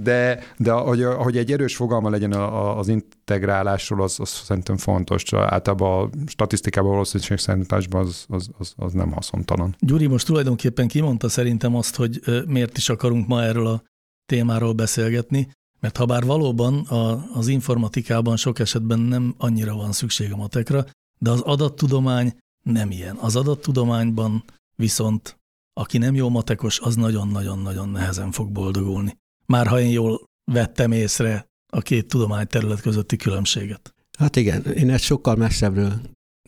De, 0.00 0.38
de 0.56 0.72
hogy, 0.72 1.02
hogy 1.02 1.36
egy 1.36 1.52
erős 1.52 1.76
fogalma 1.76 2.10
legyen 2.10 2.32
az 2.32 2.88
integrálásról, 2.88 4.02
az, 4.02 4.20
az 4.20 4.28
szerintem 4.28 4.76
fontos. 4.76 5.32
Általában 5.32 6.10
a 6.10 6.10
statisztikában, 6.26 6.90
valószínűségszámításban 6.90 8.06
az, 8.06 8.24
az, 8.28 8.48
az, 8.58 8.72
az 8.76 8.92
nem 8.92 9.12
haszontalan. 9.12 9.76
Gyuri 9.78 10.06
most 10.06 10.26
tulajdonképpen 10.26 10.88
kimondta 10.88 11.28
szerintem 11.28 11.76
azt, 11.76 11.96
hogy 11.96 12.20
miért 12.46 12.76
is 12.76 12.88
akarunk 12.88 13.26
ma 13.26 13.42
erről 13.42 13.66
a 13.66 13.82
témáról 14.26 14.72
beszélgetni, 14.72 15.48
Mert 15.80 15.96
ha 15.96 16.04
bár 16.04 16.24
valóban 16.24 16.78
a, 16.78 17.30
az 17.34 17.48
informatikában 17.48 18.36
sok 18.36 18.58
esetben 18.58 18.98
nem 18.98 19.34
annyira 19.38 19.74
van 19.74 19.92
szükség 19.92 20.32
a 20.32 20.36
matekra, 20.36 20.84
de 21.18 21.30
az 21.30 21.40
adattudomány 21.40 22.36
nem 22.62 22.90
ilyen. 22.90 23.16
Az 23.16 23.36
adattudományban 23.36 24.44
viszont 24.76 25.36
aki 25.80 25.98
nem 25.98 26.14
jó 26.14 26.28
matekos, 26.28 26.80
az 26.80 26.94
nagyon-nagyon-nagyon 26.94 27.88
nehezen 27.88 28.30
fog 28.30 28.52
boldogulni. 28.52 29.16
Már 29.46 29.66
ha 29.66 29.80
én 29.80 29.90
jól 29.90 30.24
vettem 30.52 30.92
észre 30.92 31.46
a 31.72 31.80
két 31.80 32.08
tudományterület 32.08 32.80
közötti 32.80 33.16
különbséget. 33.16 33.94
Hát 34.18 34.36
igen, 34.36 34.62
én 34.62 34.90
ezt 34.90 35.04
sokkal 35.04 35.36
messzebbről 35.36 36.00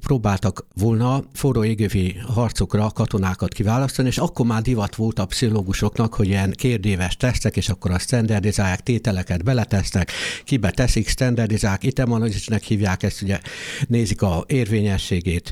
próbáltak 0.00 0.66
volna 0.74 1.24
forró 1.32 1.64
égővi 1.64 2.16
harcokra 2.26 2.90
katonákat 2.90 3.52
kiválasztani, 3.52 4.08
és 4.08 4.18
akkor 4.18 4.46
már 4.46 4.62
divat 4.62 4.94
volt 4.94 5.18
a 5.18 5.26
pszichológusoknak, 5.26 6.14
hogy 6.14 6.26
ilyen 6.26 6.52
kérdéves 6.56 7.16
tesztek, 7.16 7.56
és 7.56 7.68
akkor 7.68 7.90
a 7.90 7.98
standardizálják, 7.98 8.80
tételeket 8.80 9.44
beletesznek, 9.44 10.10
kibe 10.44 10.70
teszik, 10.70 11.08
standardizálják, 11.08 11.84
itemanalyzisnek 11.84 12.62
hívják 12.62 13.02
ezt, 13.02 13.22
ugye 13.22 13.40
nézik 13.86 14.22
a 14.22 14.44
érvényességét, 14.46 15.50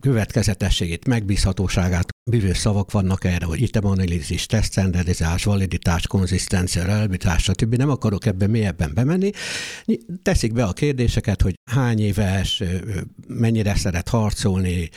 következetességét, 0.00 1.06
megbízhatóságát, 1.06 2.08
bűvő 2.30 2.52
szavak 2.52 2.90
vannak 2.90 3.24
erre, 3.24 3.44
hogy 3.44 3.60
itemanalízis, 3.60 4.46
tesztstandardizás, 4.46 5.44
validitás, 5.44 6.06
konzisztencia, 6.06 6.84
reliabilitás, 6.84 7.42
stb. 7.42 7.74
Nem 7.74 7.90
akarok 7.90 8.26
ebben 8.26 8.50
mélyebben 8.50 8.90
bemenni. 8.94 9.30
Teszik 10.22 10.52
be 10.52 10.64
a 10.64 10.72
kérdéseket, 10.72 11.42
hogy 11.42 11.54
hány 11.70 12.00
éves, 12.00 12.62
mennyire 13.26 13.74
szeret 13.78 14.08
harcolni, 14.08 14.90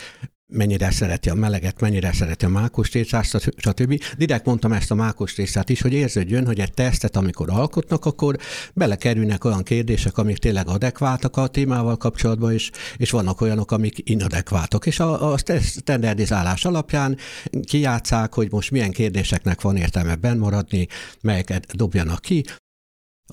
mennyire 0.51 0.91
szereti 0.91 1.29
a 1.29 1.33
meleget, 1.33 1.79
mennyire 1.79 2.13
szereti 2.13 2.45
a 2.45 2.49
mákos 2.49 2.89
tésztát, 2.89 3.25
stb. 3.57 4.03
Direkt 4.17 4.45
mondtam 4.45 4.71
ezt 4.71 4.91
a 4.91 4.95
mákos 4.95 5.33
tésztát 5.33 5.69
is, 5.69 5.81
hogy 5.81 5.93
érződjön, 5.93 6.45
hogy 6.45 6.59
egy 6.59 6.73
tesztet, 6.73 7.15
amikor 7.15 7.49
alkotnak, 7.49 8.05
akkor 8.05 8.35
belekerülnek 8.73 9.43
olyan 9.43 9.63
kérdések, 9.63 10.17
amik 10.17 10.37
tényleg 10.37 10.67
adekváltak 10.67 11.37
a 11.37 11.47
témával 11.47 11.97
kapcsolatban, 11.97 12.53
és, 12.53 12.71
és 12.97 13.11
vannak 13.11 13.41
olyanok, 13.41 13.71
amik 13.71 14.09
inadekváltak. 14.09 14.85
És 14.85 14.99
a, 14.99 15.31
a 15.31 15.37
standardizálás 15.61 16.65
alapján 16.65 17.17
kijátszák, 17.63 18.33
hogy 18.33 18.51
most 18.51 18.71
milyen 18.71 18.91
kérdéseknek 18.91 19.61
van 19.61 19.75
értelme 19.75 20.15
benn 20.15 20.37
maradni, 20.37 20.87
melyeket 21.21 21.75
dobjanak 21.75 22.21
ki, 22.21 22.43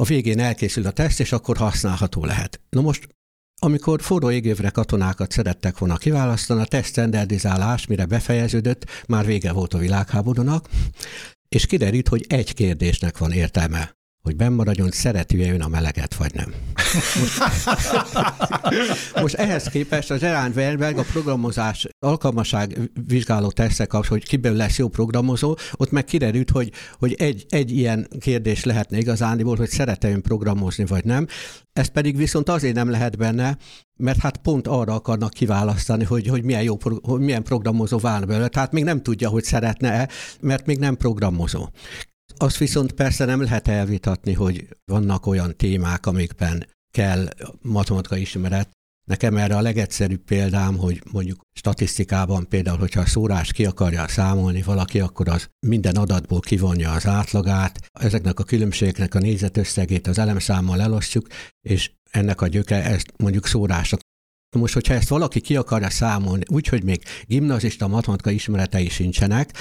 a 0.00 0.04
végén 0.04 0.38
elkészül 0.38 0.86
a 0.86 0.90
teszt, 0.90 1.20
és 1.20 1.32
akkor 1.32 1.56
használható 1.56 2.24
lehet. 2.24 2.60
Na 2.70 2.80
most 2.80 3.08
amikor 3.58 4.02
forró 4.02 4.30
égévre 4.30 4.70
katonákat 4.70 5.30
szerettek 5.30 5.78
volna 5.78 5.96
kiválasztani, 5.96 6.60
a 6.60 6.64
teszt 6.64 6.88
standardizálás, 6.88 7.86
mire 7.86 8.06
befejeződött, 8.06 8.84
már 9.08 9.26
vége 9.26 9.52
volt 9.52 9.74
a 9.74 9.78
világháborúnak, 9.78 10.68
és 11.48 11.66
kiderült, 11.66 12.08
hogy 12.08 12.24
egy 12.28 12.54
kérdésnek 12.54 13.18
van 13.18 13.32
értelme 13.32 13.97
hogy 14.28 14.36
bennmaradjon, 14.36 14.90
szereti-e 14.90 15.52
ön 15.52 15.60
a 15.60 15.68
meleget, 15.68 16.14
vagy 16.14 16.34
nem. 16.34 16.54
Most, 19.22 19.34
ehhez 19.34 19.68
képest 19.68 20.10
az 20.10 20.20
Gerard 20.20 20.56
Weinberg 20.56 20.98
a 20.98 21.02
programozás 21.12 21.86
alkalmaság 21.98 22.90
vizsgáló 23.06 23.50
tesztek 23.50 23.92
hogy 23.92 24.24
kiből 24.24 24.52
lesz 24.52 24.78
jó 24.78 24.88
programozó, 24.88 25.56
ott 25.72 25.90
meg 25.90 26.04
kiderült, 26.04 26.50
hogy, 26.50 26.72
hogy 26.98 27.14
egy, 27.18 27.46
egy 27.48 27.70
ilyen 27.70 28.08
kérdés 28.20 28.64
lehetne 28.64 28.98
igazániból, 28.98 29.56
hogy 29.56 29.68
szerete 29.68 30.10
ön 30.10 30.22
programozni, 30.22 30.84
vagy 30.86 31.04
nem. 31.04 31.26
Ez 31.72 31.86
pedig 31.86 32.16
viszont 32.16 32.48
azért 32.48 32.74
nem 32.74 32.90
lehet 32.90 33.16
benne, 33.16 33.56
mert 33.96 34.20
hát 34.20 34.36
pont 34.36 34.66
arra 34.66 34.94
akarnak 34.94 35.30
kiválasztani, 35.30 36.04
hogy, 36.04 36.26
hogy 36.26 36.42
milyen 36.42 36.62
jó, 36.62 36.76
hogy 37.02 37.20
milyen 37.20 37.42
programozó 37.42 37.98
válna 37.98 38.26
belőle. 38.26 38.48
Tehát 38.48 38.72
még 38.72 38.84
nem 38.84 39.02
tudja, 39.02 39.28
hogy 39.28 39.44
szeretne-e, 39.44 40.08
mert 40.40 40.66
még 40.66 40.78
nem 40.78 40.96
programozó. 40.96 41.68
Azt 42.36 42.56
viszont 42.56 42.92
persze 42.92 43.24
nem 43.24 43.42
lehet 43.42 43.68
elvitatni, 43.68 44.32
hogy 44.32 44.68
vannak 44.84 45.26
olyan 45.26 45.56
témák, 45.56 46.06
amikben 46.06 46.66
kell 46.90 47.28
matematikai 47.62 48.20
ismeret. 48.20 48.68
Nekem 49.04 49.36
erre 49.36 49.56
a 49.56 49.60
legegyszerűbb 49.60 50.20
példám, 50.20 50.76
hogy 50.76 51.02
mondjuk 51.12 51.40
statisztikában 51.52 52.48
például, 52.48 52.78
hogyha 52.78 53.00
a 53.00 53.06
szórás 53.06 53.52
ki 53.52 53.64
akarja 53.64 54.08
számolni 54.08 54.62
valaki, 54.62 55.00
akkor 55.00 55.28
az 55.28 55.48
minden 55.66 55.96
adatból 55.96 56.40
kivonja 56.40 56.92
az 56.92 57.06
átlagát, 57.06 57.88
ezeknek 57.92 58.38
a 58.38 58.44
különbségeknek 58.44 59.14
a 59.14 59.18
nézetösszegét 59.18 60.06
az 60.06 60.18
elemszámmal 60.18 60.80
elosztjuk, 60.80 61.26
és 61.60 61.90
ennek 62.10 62.40
a 62.40 62.46
gyöke 62.46 62.84
ezt 62.84 63.12
mondjuk 63.16 63.46
szórásnak 63.46 64.00
most, 64.56 64.74
hogyha 64.74 64.94
ezt 64.94 65.08
valaki 65.08 65.40
ki 65.40 65.56
akarja 65.56 65.90
számolni, 65.90 66.44
úgyhogy 66.48 66.84
még 66.84 67.02
gimnazista 67.26 67.88
matematika 67.88 68.30
ismeretei 68.30 68.88
sincsenek, 68.88 69.52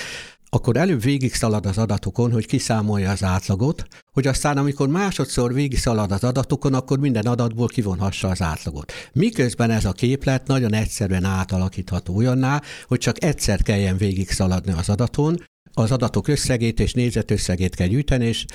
akkor 0.50 0.78
előbb 0.78 1.02
végig 1.02 1.34
szalad 1.34 1.66
az 1.66 1.78
adatokon, 1.78 2.32
hogy 2.32 2.46
kiszámolja 2.46 3.12
az 3.12 3.24
átlagot, 3.24 3.88
hogy 4.14 4.28
aztán 4.28 4.58
amikor 4.58 4.88
másodszor 4.88 5.54
végig 5.54 5.80
szalad 5.80 6.12
az 6.12 6.24
adatokon, 6.24 6.74
akkor 6.74 7.00
minden 7.00 7.26
adatból 7.26 7.68
kivonhassa 7.68 8.28
az 8.28 8.42
átlagot. 8.42 8.92
Miközben 9.14 9.72
ez 9.72 9.86
a 9.86 9.92
képlet 9.92 10.48
nagyon 10.48 10.74
egyszerűen 10.74 11.24
átalakítható 11.24 12.16
olyanná, 12.16 12.62
hogy 12.88 13.00
csak 13.00 13.24
egyszer 13.24 13.62
kelljen 13.62 13.98
végig 13.98 14.30
szaladni 14.30 14.72
az 14.72 14.90
adaton, 14.90 15.38
az 15.74 15.92
adatok 15.92 16.28
összegét 16.28 16.80
és 16.80 16.94
nézetösszegét 16.94 17.76
kell 17.76 17.88
gyűjteni, 17.88 18.26
és 18.26 18.46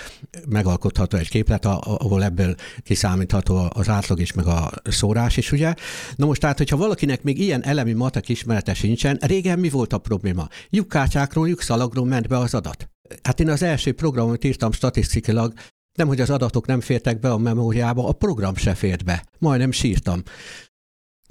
megalkotható 0.48 1.16
egy 1.16 1.28
képlet, 1.28 1.64
ahol 1.64 2.24
ebből 2.24 2.54
kiszámítható 2.82 3.70
az 3.74 3.88
átlag 3.88 4.20
is, 4.20 4.32
meg 4.32 4.46
a 4.46 4.70
szórás 4.84 5.36
is, 5.36 5.52
ugye? 5.52 5.74
Na 6.16 6.26
most 6.26 6.40
tehát, 6.40 6.58
hogyha 6.58 6.76
valakinek 6.76 7.22
még 7.22 7.38
ilyen 7.38 7.64
elemi 7.64 7.92
matek 7.92 8.28
ismerete 8.28 8.74
sincsen, 8.74 9.18
régen 9.20 9.58
mi 9.58 9.68
volt 9.68 9.92
a 9.92 9.98
probléma? 9.98 10.48
Lyukkártyákról, 10.70 11.48
lyukszalagról 11.48 12.06
ment 12.06 12.28
be 12.28 12.38
az 12.38 12.54
adat. 12.54 12.90
Hát 13.22 13.40
én 13.40 13.48
az 13.48 13.62
első 13.62 13.92
programot 13.92 14.44
írtam 14.44 14.72
statisztikailag, 14.72 15.52
nem, 15.94 16.08
hogy 16.08 16.20
az 16.20 16.30
adatok 16.30 16.66
nem 16.66 16.80
fértek 16.80 17.18
be 17.20 17.30
a 17.30 17.38
memóriába, 17.38 18.08
a 18.08 18.12
program 18.12 18.54
se 18.54 18.74
fért 18.74 19.04
be. 19.04 19.24
Majdnem 19.38 19.70
sírtam. 19.70 20.22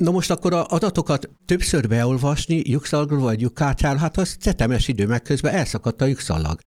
Na 0.01 0.11
most 0.11 0.31
akkor 0.31 0.53
a 0.53 0.65
adatokat 0.67 1.29
többször 1.45 1.87
beolvasni 1.87 2.61
lyukszalagról 2.69 3.19
vagy 3.19 3.41
lyukkártyáról, 3.41 3.99
hát 3.99 4.17
az 4.17 4.35
tetemes 4.39 4.87
idő, 4.87 5.07
meg 5.07 5.21
közben 5.21 5.53
elszakadt 5.53 6.01
a 6.01 6.05
lyukszalag. 6.05 6.59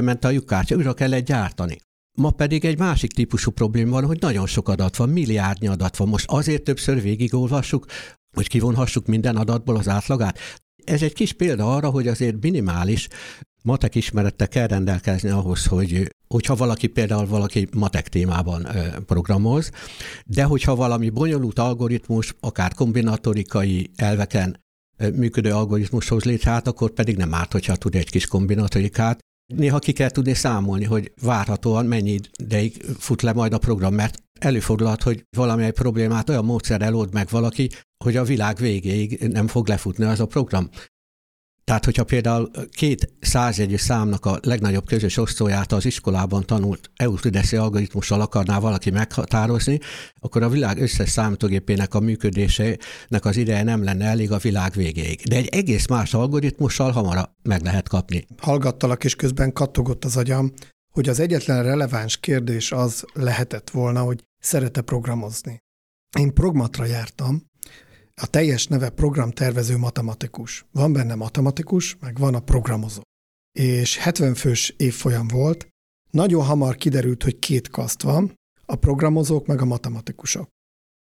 ment 0.00 0.24
a 0.24 0.30
lyukkártya, 0.30 0.76
újra 0.76 0.94
kellett 0.94 1.24
gyártani. 1.24 1.76
Ma 2.18 2.30
pedig 2.30 2.64
egy 2.64 2.78
másik 2.78 3.12
típusú 3.12 3.50
probléma 3.50 3.90
van, 3.90 4.06
hogy 4.06 4.20
nagyon 4.20 4.46
sok 4.46 4.68
adat 4.68 4.96
van, 4.96 5.08
milliárdnyi 5.08 5.66
adat 5.66 5.96
van. 5.96 6.08
Most 6.08 6.30
azért 6.30 6.62
többször 6.62 7.02
végigolvassuk, 7.02 7.86
hogy 8.36 8.48
kivonhassuk 8.48 9.06
minden 9.06 9.36
adatból 9.36 9.76
az 9.76 9.88
átlagát. 9.88 10.38
Ez 10.84 11.02
egy 11.02 11.12
kis 11.12 11.32
példa 11.32 11.74
arra, 11.74 11.90
hogy 11.90 12.08
azért 12.08 12.42
minimális 12.42 13.08
matek 13.62 13.94
ismerettel 13.94 14.48
kell 14.48 14.66
rendelkezni 14.66 15.28
ahhoz, 15.28 15.66
hogy 15.66 16.14
hogyha 16.32 16.54
valaki 16.54 16.86
például 16.86 17.26
valaki 17.26 17.68
matek 17.76 18.08
témában 18.08 18.66
programoz, 19.06 19.70
de 20.26 20.42
hogyha 20.42 20.74
valami 20.74 21.10
bonyolult 21.10 21.58
algoritmus, 21.58 22.34
akár 22.40 22.74
kombinatorikai 22.74 23.90
elveken 23.96 24.60
működő 25.14 25.50
algoritmushoz 25.50 26.24
létre, 26.24 26.50
hát 26.50 26.66
akkor 26.66 26.90
pedig 26.90 27.16
nem 27.16 27.34
árt, 27.34 27.52
hogyha 27.52 27.76
tud 27.76 27.94
egy 27.94 28.10
kis 28.10 28.26
kombinatorikát. 28.26 29.18
Néha 29.54 29.78
ki 29.78 29.92
kell 29.92 30.10
tudni 30.10 30.34
számolni, 30.34 30.84
hogy 30.84 31.12
várhatóan 31.22 31.86
mennyi 31.86 32.18
ideig 32.38 32.82
fut 32.98 33.22
le 33.22 33.32
majd 33.32 33.52
a 33.52 33.58
program, 33.58 33.94
mert 33.94 34.22
előfordulhat, 34.40 35.02
hogy 35.02 35.24
valamilyen 35.36 35.72
problémát 35.72 36.28
olyan 36.28 36.44
módszer 36.44 36.82
elold 36.82 37.12
meg 37.12 37.28
valaki, 37.30 37.70
hogy 38.04 38.16
a 38.16 38.24
világ 38.24 38.56
végéig 38.56 39.18
nem 39.20 39.46
fog 39.46 39.68
lefutni 39.68 40.04
az 40.04 40.20
a 40.20 40.26
program. 40.26 40.70
Tehát, 41.64 41.84
hogyha 41.84 42.04
például 42.04 42.50
két 42.70 43.12
százjegyű 43.20 43.76
számnak 43.76 44.26
a 44.26 44.38
legnagyobb 44.42 44.86
közös 44.86 45.16
osztóját 45.16 45.72
az 45.72 45.84
iskolában 45.84 46.46
tanult 46.46 46.90
Euclideszi 46.96 47.56
algoritmussal 47.56 48.20
akarná 48.20 48.58
valaki 48.58 48.90
meghatározni, 48.90 49.78
akkor 50.20 50.42
a 50.42 50.48
világ 50.48 50.80
összes 50.80 51.10
számítógépének 51.10 51.94
a 51.94 52.00
működésének 52.00 53.24
az 53.24 53.36
ideje 53.36 53.62
nem 53.62 53.84
lenne 53.84 54.04
elég 54.04 54.32
a 54.32 54.38
világ 54.38 54.72
végéig. 54.72 55.20
De 55.28 55.36
egy 55.36 55.48
egész 55.48 55.86
más 55.86 56.14
algoritmussal 56.14 56.90
hamar 56.90 57.30
meg 57.42 57.62
lehet 57.62 57.88
kapni. 57.88 58.26
Hallgattalak, 58.38 59.04
és 59.04 59.14
közben 59.14 59.52
kattogott 59.52 60.04
az 60.04 60.16
agyam, 60.16 60.52
hogy 60.92 61.08
az 61.08 61.20
egyetlen 61.20 61.62
releváns 61.62 62.16
kérdés 62.16 62.72
az 62.72 63.04
lehetett 63.12 63.70
volna, 63.70 64.00
hogy 64.00 64.22
szerete 64.38 64.80
programozni. 64.80 65.58
Én 66.18 66.34
progmatra 66.34 66.84
jártam, 66.84 67.50
a 68.22 68.26
teljes 68.26 68.66
neve 68.66 68.88
programtervező 68.88 69.76
matematikus. 69.76 70.66
Van 70.72 70.92
benne 70.92 71.14
matematikus, 71.14 71.96
meg 72.00 72.18
van 72.18 72.34
a 72.34 72.40
programozó. 72.40 73.00
És 73.58 73.96
70 73.96 74.34
fős 74.34 74.74
évfolyam 74.76 75.28
volt, 75.28 75.68
nagyon 76.10 76.44
hamar 76.44 76.76
kiderült, 76.76 77.22
hogy 77.22 77.38
két 77.38 77.68
kaszt 77.68 78.02
van, 78.02 78.34
a 78.66 78.74
programozók 78.74 79.46
meg 79.46 79.60
a 79.60 79.64
matematikusok. 79.64 80.48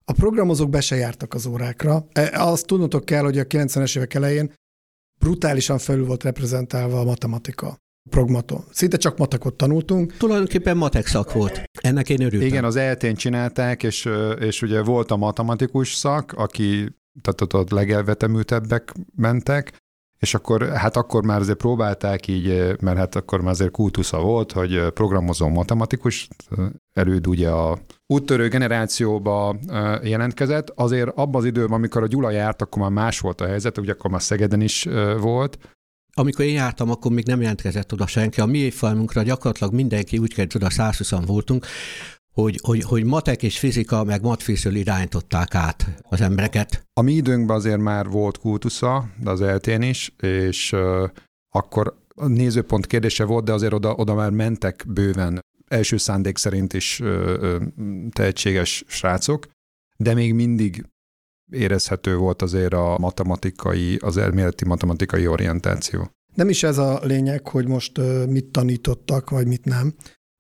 A 0.05 0.11
programozók 0.13 0.69
be 0.69 0.81
se 0.81 0.95
jártak 0.95 1.33
az 1.33 1.45
órákra. 1.45 2.07
E, 2.11 2.43
azt 2.43 2.65
tudnotok 2.65 3.05
kell, 3.05 3.23
hogy 3.23 3.37
a 3.37 3.43
90-es 3.43 3.97
évek 3.97 4.13
elején 4.13 4.53
brutálisan 5.19 5.77
felül 5.77 6.05
volt 6.05 6.23
reprezentálva 6.23 6.99
a 6.99 7.03
matematika 7.03 7.77
progmaton. 8.09 8.63
Szinte 8.71 8.97
csak 8.97 9.17
matekot 9.17 9.55
tanultunk. 9.55 10.17
Tulajdonképpen 10.17 10.77
matek 10.77 11.07
szak 11.07 11.33
volt. 11.33 11.63
Ennek 11.81 12.09
én 12.09 12.21
örültem. 12.21 12.47
Igen, 12.47 12.63
az 12.63 12.75
eltén 12.75 13.15
csinálták, 13.15 13.83
és, 13.83 14.09
és 14.39 14.61
ugye 14.61 14.81
volt 14.81 15.11
a 15.11 15.15
matematikus 15.15 15.93
szak, 15.93 16.33
aki 16.33 16.98
tehát 17.21 17.41
ott, 17.41 17.55
ott 17.55 17.69
legelvetemültebbek 17.69 18.93
mentek, 19.15 19.73
és 20.19 20.33
akkor, 20.33 20.67
hát 20.67 20.97
akkor 20.97 21.25
már 21.25 21.39
azért 21.39 21.57
próbálták 21.57 22.27
így, 22.27 22.75
mert 22.81 22.97
hát 22.97 23.15
akkor 23.15 23.41
már 23.41 23.51
azért 23.51 23.71
kultusza 23.71 24.19
volt, 24.19 24.51
hogy 24.51 24.87
programozó 24.93 25.47
matematikus, 25.47 26.27
előd 26.93 27.27
ugye 27.27 27.49
a 27.49 27.79
úttörő 28.07 28.47
generációba 28.47 29.55
jelentkezett, 30.03 30.69
azért 30.69 31.09
abban 31.15 31.41
az 31.41 31.47
időben, 31.47 31.73
amikor 31.73 32.03
a 32.03 32.07
Gyula 32.07 32.29
járt, 32.29 32.61
akkor 32.61 32.81
már 32.81 32.91
más 32.91 33.19
volt 33.19 33.41
a 33.41 33.47
helyzet, 33.47 33.77
ugye 33.77 33.91
akkor 33.91 34.11
már 34.11 34.21
Szegeden 34.21 34.61
is 34.61 34.87
volt, 35.19 35.57
amikor 36.13 36.45
én 36.45 36.53
jártam, 36.53 36.89
akkor 36.89 37.11
még 37.11 37.25
nem 37.25 37.41
jelentkezett 37.41 37.93
oda 37.93 38.07
senki. 38.07 38.41
A 38.41 38.45
mi 38.45 38.57
évfolyamunkra 38.57 39.23
gyakorlatilag 39.23 39.73
mindenki 39.73 40.17
úgy 40.17 40.33
kellett, 40.33 40.55
oda 40.55 40.69
120 40.69 41.11
voltunk, 41.25 41.65
hogy, 42.41 42.59
hogy, 42.61 42.83
hogy 42.83 43.03
matek 43.03 43.43
és 43.43 43.59
fizika, 43.59 44.03
meg 44.03 44.21
matfizől 44.21 44.75
irányították 44.75 45.55
át 45.55 45.85
az 46.01 46.21
embereket. 46.21 46.83
A 46.93 47.01
mi 47.01 47.13
időnkben 47.13 47.55
azért 47.55 47.79
már 47.79 48.07
volt 48.07 48.37
kultusza, 48.37 49.09
de 49.21 49.29
az 49.29 49.41
eltén 49.41 49.81
is, 49.81 50.13
és 50.21 50.71
uh, 50.71 51.09
akkor 51.49 51.97
a 52.15 52.27
nézőpont 52.27 52.87
kérdése 52.87 53.23
volt, 53.23 53.45
de 53.45 53.53
azért 53.53 53.73
oda, 53.73 53.93
oda 53.93 54.13
már 54.13 54.29
mentek 54.29 54.85
bőven 54.87 55.39
első 55.67 55.97
szándék 55.97 56.37
szerint 56.37 56.73
is 56.73 56.99
uh, 56.99 57.61
tehetséges 58.11 58.83
srácok, 58.87 59.47
de 59.97 60.13
még 60.13 60.33
mindig 60.33 60.85
érezhető 61.51 62.15
volt 62.17 62.41
azért 62.41 62.73
a 62.73 62.97
matematikai, 62.99 63.95
az 63.95 64.17
elméleti 64.17 64.65
matematikai 64.65 65.27
orientáció. 65.27 66.09
Nem 66.35 66.49
is 66.49 66.63
ez 66.63 66.77
a 66.77 66.99
lényeg, 67.03 67.47
hogy 67.47 67.67
most 67.67 67.97
mit 68.27 68.45
tanítottak, 68.45 69.29
vagy 69.29 69.47
mit 69.47 69.65
nem, 69.65 69.93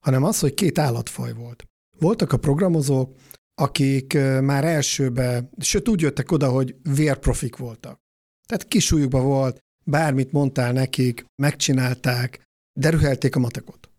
hanem 0.05 0.23
az, 0.23 0.39
hogy 0.39 0.53
két 0.53 0.79
állatfaj 0.79 1.33
volt. 1.33 1.68
Voltak 1.99 2.33
a 2.33 2.37
programozók, 2.37 3.15
akik 3.61 4.13
már 4.41 4.63
elsőbe, 4.63 5.49
sőt 5.57 5.89
úgy 5.89 6.01
jöttek 6.01 6.31
oda, 6.31 6.49
hogy 6.49 6.75
vérprofik 6.95 7.57
voltak. 7.57 7.99
Tehát 8.47 8.67
kisújukban 8.67 9.23
volt, 9.23 9.59
bármit 9.85 10.31
mondtál 10.31 10.73
nekik, 10.73 11.25
megcsinálták, 11.41 12.47
de 12.79 12.89
rühelték 12.89 13.35
a 13.35 13.39
matekot. 13.39 13.89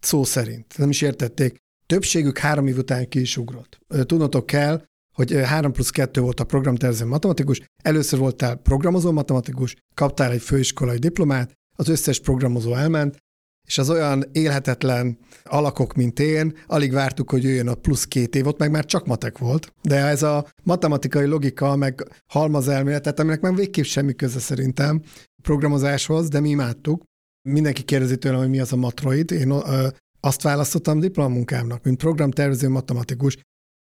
Szó 0.00 0.24
szerint. 0.24 0.78
Nem 0.78 0.90
is 0.90 1.02
értették. 1.02 1.56
Többségük 1.86 2.38
három 2.38 2.66
év 2.66 2.78
után 2.78 3.08
ki 3.08 3.20
is 3.20 3.36
ugrott. 3.36 3.78
Tudnotok 3.88 4.46
kell, 4.46 4.84
hogy 5.14 5.32
3 5.32 5.72
plusz 5.72 5.90
2 5.90 6.20
volt 6.20 6.40
a 6.40 6.44
programtervező 6.44 7.06
matematikus, 7.06 7.62
először 7.82 8.18
voltál 8.18 8.56
programozó 8.56 9.12
matematikus, 9.12 9.76
kaptál 9.94 10.30
egy 10.30 10.42
főiskolai 10.42 10.98
diplomát, 10.98 11.52
az 11.76 11.88
összes 11.88 12.20
programozó 12.20 12.74
elment, 12.74 13.16
és 13.66 13.78
az 13.78 13.90
olyan 13.90 14.24
élhetetlen 14.32 15.18
alakok, 15.44 15.94
mint 15.94 16.18
én, 16.18 16.56
alig 16.66 16.92
vártuk, 16.92 17.30
hogy 17.30 17.42
jöjjön 17.42 17.68
a 17.68 17.74
plusz 17.74 18.04
két 18.04 18.34
év, 18.34 18.46
ott 18.46 18.58
meg 18.58 18.70
már 18.70 18.84
csak 18.84 19.06
matek 19.06 19.38
volt. 19.38 19.72
De 19.82 19.96
ez 19.96 20.22
a 20.22 20.46
matematikai 20.62 21.26
logika, 21.26 21.76
meg 21.76 22.22
halmazelméletet, 22.32 23.20
aminek 23.20 23.40
már 23.40 23.54
végképp 23.54 23.84
semmi 23.84 24.14
köze 24.14 24.38
szerintem 24.38 25.02
programozáshoz, 25.42 26.28
de 26.28 26.40
mi 26.40 26.48
imádtuk. 26.48 27.02
Mindenki 27.48 27.82
kérdezi 27.82 28.16
tőlem, 28.16 28.38
hogy 28.38 28.48
mi 28.48 28.60
az 28.60 28.72
a 28.72 28.76
matroid. 28.76 29.30
Én 29.30 29.50
ö, 29.50 29.88
azt 30.20 30.42
választottam 30.42 31.00
diplomunkámnak, 31.00 31.84
mint 31.84 31.98
programtervező 31.98 32.68
matematikus. 32.68 33.38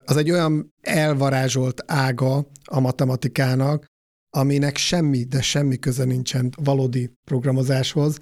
Az 0.05 0.17
egy 0.17 0.31
olyan 0.31 0.73
elvarázsolt 0.81 1.83
ága 1.87 2.47
a 2.65 2.81
matematikának, 2.81 3.87
aminek 4.37 4.77
semmi, 4.77 5.25
de 5.25 5.43
semmi 5.43 5.79
köze 5.79 6.05
nincsen 6.05 6.53
valódi 6.63 7.11
programozáshoz, 7.25 8.19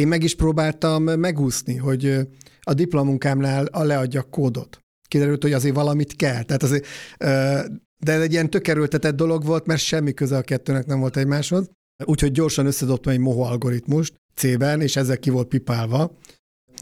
én 0.00 0.08
meg 0.08 0.22
is 0.22 0.34
próbáltam 0.34 1.02
megúszni, 1.02 1.76
hogy 1.76 2.28
a 2.60 2.74
diplomunkámnál 2.74 3.68
leadjak 3.72 4.30
kódot. 4.30 4.78
Kiderült, 5.08 5.42
hogy 5.42 5.52
azért 5.52 5.74
valamit 5.74 6.16
kell. 6.16 6.42
Tehát 6.42 6.62
azért, 6.62 6.86
de 7.98 8.20
egy 8.20 8.32
ilyen 8.32 8.50
tökerültetett 8.50 9.16
dolog 9.16 9.44
volt, 9.44 9.66
mert 9.66 9.80
semmi 9.80 10.12
köze 10.12 10.36
a 10.36 10.42
kettőnek 10.42 10.86
nem 10.86 11.00
volt 11.00 11.16
egymáshoz. 11.16 11.70
Úgyhogy 12.04 12.32
gyorsan 12.32 12.66
összedobtam 12.66 13.12
egy 13.12 13.18
Moho 13.18 13.40
algoritmust 13.40 14.14
C-ben, 14.34 14.80
és 14.80 14.96
ezzel 14.96 15.18
ki 15.18 15.30
volt 15.30 15.48
pipálva. 15.48 16.16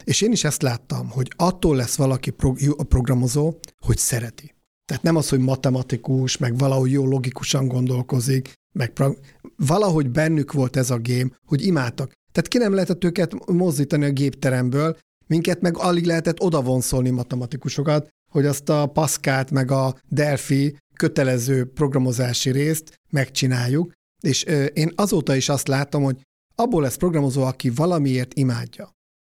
És 0.03 0.21
én 0.21 0.31
is 0.31 0.43
ezt 0.43 0.61
láttam, 0.61 1.09
hogy 1.09 1.31
attól 1.35 1.75
lesz 1.75 1.95
valaki 1.95 2.33
a 2.77 2.83
programozó, 2.83 3.59
hogy 3.79 3.97
szereti. 3.97 4.53
Tehát 4.85 5.03
nem 5.03 5.15
az, 5.15 5.29
hogy 5.29 5.39
matematikus, 5.39 6.37
meg 6.37 6.57
valahogy 6.57 6.91
jó 6.91 7.05
logikusan 7.05 7.67
gondolkozik, 7.67 8.53
meg 8.77 8.93
valahogy 9.55 10.09
bennük 10.09 10.51
volt 10.51 10.75
ez 10.75 10.89
a 10.89 10.99
game, 11.01 11.29
hogy 11.45 11.65
imádtak. 11.65 12.11
Tehát 12.35 12.49
ki 12.49 12.57
nem 12.57 12.73
lehetett 12.73 13.03
őket 13.03 13.47
mozdítani 13.47 14.05
a 14.05 14.11
gépteremből, 14.11 14.97
minket 15.27 15.61
meg 15.61 15.77
alig 15.77 16.05
lehetett 16.05 16.41
odavonszolni 16.41 17.09
matematikusokat, 17.09 18.07
hogy 18.31 18.45
azt 18.45 18.69
a 18.69 18.85
Pascalt 18.85 19.51
meg 19.51 19.71
a 19.71 19.95
Delphi 20.09 20.77
kötelező 20.95 21.65
programozási 21.65 22.51
részt 22.51 22.99
megcsináljuk, 23.09 23.91
és 24.23 24.43
én 24.73 24.91
azóta 24.95 25.35
is 25.35 25.49
azt 25.49 25.67
látom, 25.67 26.03
hogy 26.03 26.21
abból 26.55 26.81
lesz 26.81 26.95
programozó, 26.95 27.43
aki 27.43 27.69
valamiért 27.69 28.33
imádja. 28.33 28.91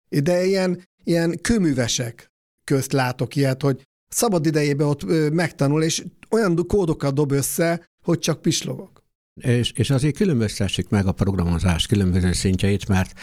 De 0.09 0.45
ilyen, 0.45 0.83
ilyen 1.03 1.39
kőművesek 1.41 2.27
közt 2.63 2.91
látok 2.91 3.35
ilyet, 3.35 3.61
hogy 3.61 3.81
szabad 4.07 4.45
idejében 4.45 4.87
ott 4.87 5.31
megtanul, 5.31 5.83
és 5.83 6.05
olyan 6.29 6.67
kódokat 6.67 7.13
dob 7.13 7.31
össze, 7.31 7.85
hogy 8.03 8.19
csak 8.19 8.41
pislogok. 8.41 9.03
És, 9.41 9.71
és 9.71 9.89
azért 9.89 10.15
különböztessük 10.15 10.89
meg 10.89 11.07
a 11.07 11.11
programozás 11.11 11.87
különböző 11.87 12.33
szintjeit, 12.33 12.87
mert 12.87 13.19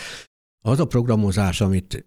az 0.64 0.80
a 0.80 0.86
programozás, 0.86 1.60
amit 1.60 2.06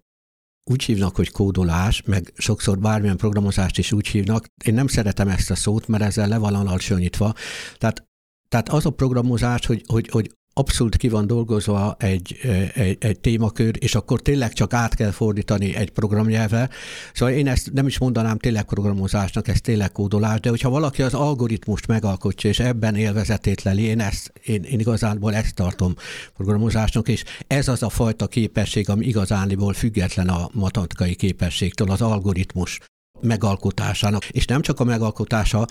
úgy 0.70 0.82
hívnak, 0.82 1.16
hogy 1.16 1.30
kódolás, 1.30 2.02
meg 2.02 2.32
sokszor 2.36 2.78
bármilyen 2.78 3.16
programozást 3.16 3.78
is 3.78 3.92
úgy 3.92 4.06
hívnak, 4.06 4.48
én 4.64 4.74
nem 4.74 4.86
szeretem 4.86 5.28
ezt 5.28 5.50
a 5.50 5.54
szót, 5.54 5.88
mert 5.88 6.02
ezzel 6.02 6.28
le 6.28 6.38
van 6.38 6.54
alacsonyítva. 6.54 7.34
Tehát, 7.78 8.06
tehát 8.48 8.68
az 8.68 8.86
a 8.86 8.90
programozás, 8.90 9.66
hogy, 9.66 9.82
hogy, 9.86 10.08
hogy 10.08 10.34
abszolút 10.58 10.96
ki 10.96 11.08
van 11.08 11.26
dolgozva 11.26 11.96
egy, 11.98 12.38
egy, 12.74 12.96
egy 13.00 13.20
témakör, 13.20 13.76
és 13.78 13.94
akkor 13.94 14.20
tényleg 14.20 14.52
csak 14.52 14.72
át 14.72 14.94
kell 14.94 15.10
fordítani 15.10 15.74
egy 15.74 15.90
programnyelvre. 15.90 16.68
Szóval 17.14 17.34
én 17.34 17.46
ezt 17.46 17.72
nem 17.72 17.86
is 17.86 17.98
mondanám 17.98 18.38
tényleg 18.38 18.64
programozásnak, 18.64 19.48
ez 19.48 19.60
tényleg 19.60 19.92
kódolás, 19.92 20.40
de 20.40 20.48
hogyha 20.48 20.70
valaki 20.70 21.02
az 21.02 21.14
algoritmust 21.14 21.86
megalkotja, 21.86 22.50
és 22.50 22.58
ebben 22.58 22.94
élvezetét 22.94 23.62
leli, 23.62 23.82
én, 23.82 24.00
ezt, 24.00 24.32
én, 24.44 24.62
én 24.62 24.78
igazából 24.78 25.34
ezt 25.34 25.54
tartom 25.54 25.94
programozásnak, 26.34 27.08
és 27.08 27.24
ez 27.46 27.68
az 27.68 27.82
a 27.82 27.88
fajta 27.88 28.26
képesség, 28.26 28.88
ami 28.88 29.06
igazániból 29.06 29.72
független 29.72 30.28
a 30.28 30.48
matematikai 30.52 31.14
képességtől, 31.14 31.90
az 31.90 32.00
algoritmus 32.00 32.80
megalkotásának. 33.20 34.28
És 34.28 34.44
nem 34.44 34.60
csak 34.60 34.80
a 34.80 34.84
megalkotása, 34.84 35.66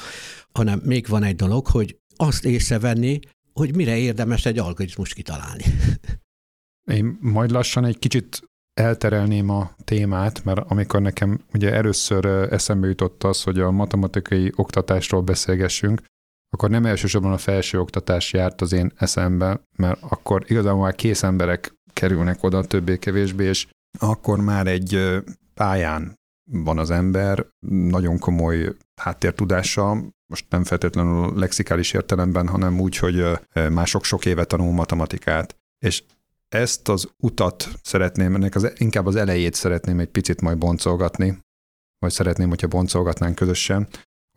hanem 0.52 0.82
még 0.84 1.08
van 1.08 1.24
egy 1.24 1.36
dolog, 1.36 1.68
hogy 1.68 1.98
azt 2.16 2.46
észrevenni, 2.46 3.20
hogy 3.60 3.76
mire 3.76 3.98
érdemes 3.98 4.46
egy 4.46 4.60
algoritmus 4.60 5.14
kitalálni. 5.14 5.64
Én 6.92 7.18
majd 7.22 7.52
lassan 7.52 7.86
egy 7.86 8.00
kicsit 8.00 8.42
elterelném 8.74 9.50
a 9.50 9.76
témát, 9.84 10.44
mert 10.44 10.72
amikor 10.72 11.02
nekem 11.02 11.42
ugye 11.54 11.74
először 11.74 12.26
eszembe 12.26 12.88
jutott 12.88 13.24
az, 13.24 13.44
hogy 13.44 13.60
a 13.60 13.72
matematikai 13.72 14.52
oktatásról 14.56 15.22
beszélgessünk, 15.22 16.02
akkor 16.50 16.70
nem 16.70 16.86
elsősorban 16.86 17.32
a 17.32 17.38
felsőoktatás 17.38 18.34
járt 18.34 18.62
az 18.62 18.72
én 18.72 18.92
eszembe, 18.96 19.62
mert 19.78 20.02
akkor 20.02 20.44
igazából 20.48 20.82
már 20.82 20.96
kész 20.96 21.24
emberek 21.24 21.74
kerülnek 21.94 22.44
oda 22.44 22.64
többé-kevésbé, 22.64 23.46
és 23.46 23.68
akkor 24.00 24.40
már 24.40 24.68
egy 24.68 25.22
pályán 25.54 26.16
van 26.52 26.78
az 26.78 26.92
ember, 26.92 27.46
nagyon 27.68 28.20
komoly 28.20 28.76
háttértudása, 29.02 30.14
most 30.32 30.46
nem 30.50 30.64
feltétlenül 30.64 31.40
lexikális 31.40 31.94
értelemben, 31.94 32.48
hanem 32.48 32.80
úgy, 32.80 32.98
hogy 32.98 33.24
mások 33.70 34.04
sok 34.04 34.26
éve 34.26 34.46
tanul 34.46 34.72
matematikát. 34.72 35.56
És 35.86 36.04
ezt 36.50 36.90
az 36.90 37.10
utat 37.18 37.70
szeretném, 37.82 38.36
ennek 38.36 38.56
az, 38.56 38.74
inkább 38.78 39.06
az 39.06 39.16
elejét 39.16 39.54
szeretném 39.54 40.00
egy 40.00 40.10
picit 40.10 40.42
majd 40.42 40.58
boncolgatni, 40.58 41.38
vagy 42.00 42.12
szeretném, 42.12 42.50
hogyha 42.50 42.68
boncolgatnánk 42.68 43.36
közösen. 43.36 43.88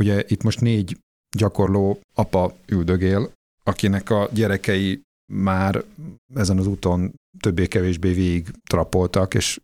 Ugye 0.03 0.25
itt 0.27 0.43
most 0.43 0.61
négy 0.61 0.99
gyakorló 1.37 2.01
apa 2.15 2.55
üldögél, 2.67 3.33
akinek 3.63 4.11
a 4.11 4.29
gyerekei 4.33 5.01
már 5.33 5.85
ezen 6.35 6.59
az 6.59 6.67
úton 6.67 7.15
többé-kevésbé 7.41 8.13
végig 8.13 8.49
trapoltak, 8.71 9.35
és 9.35 9.61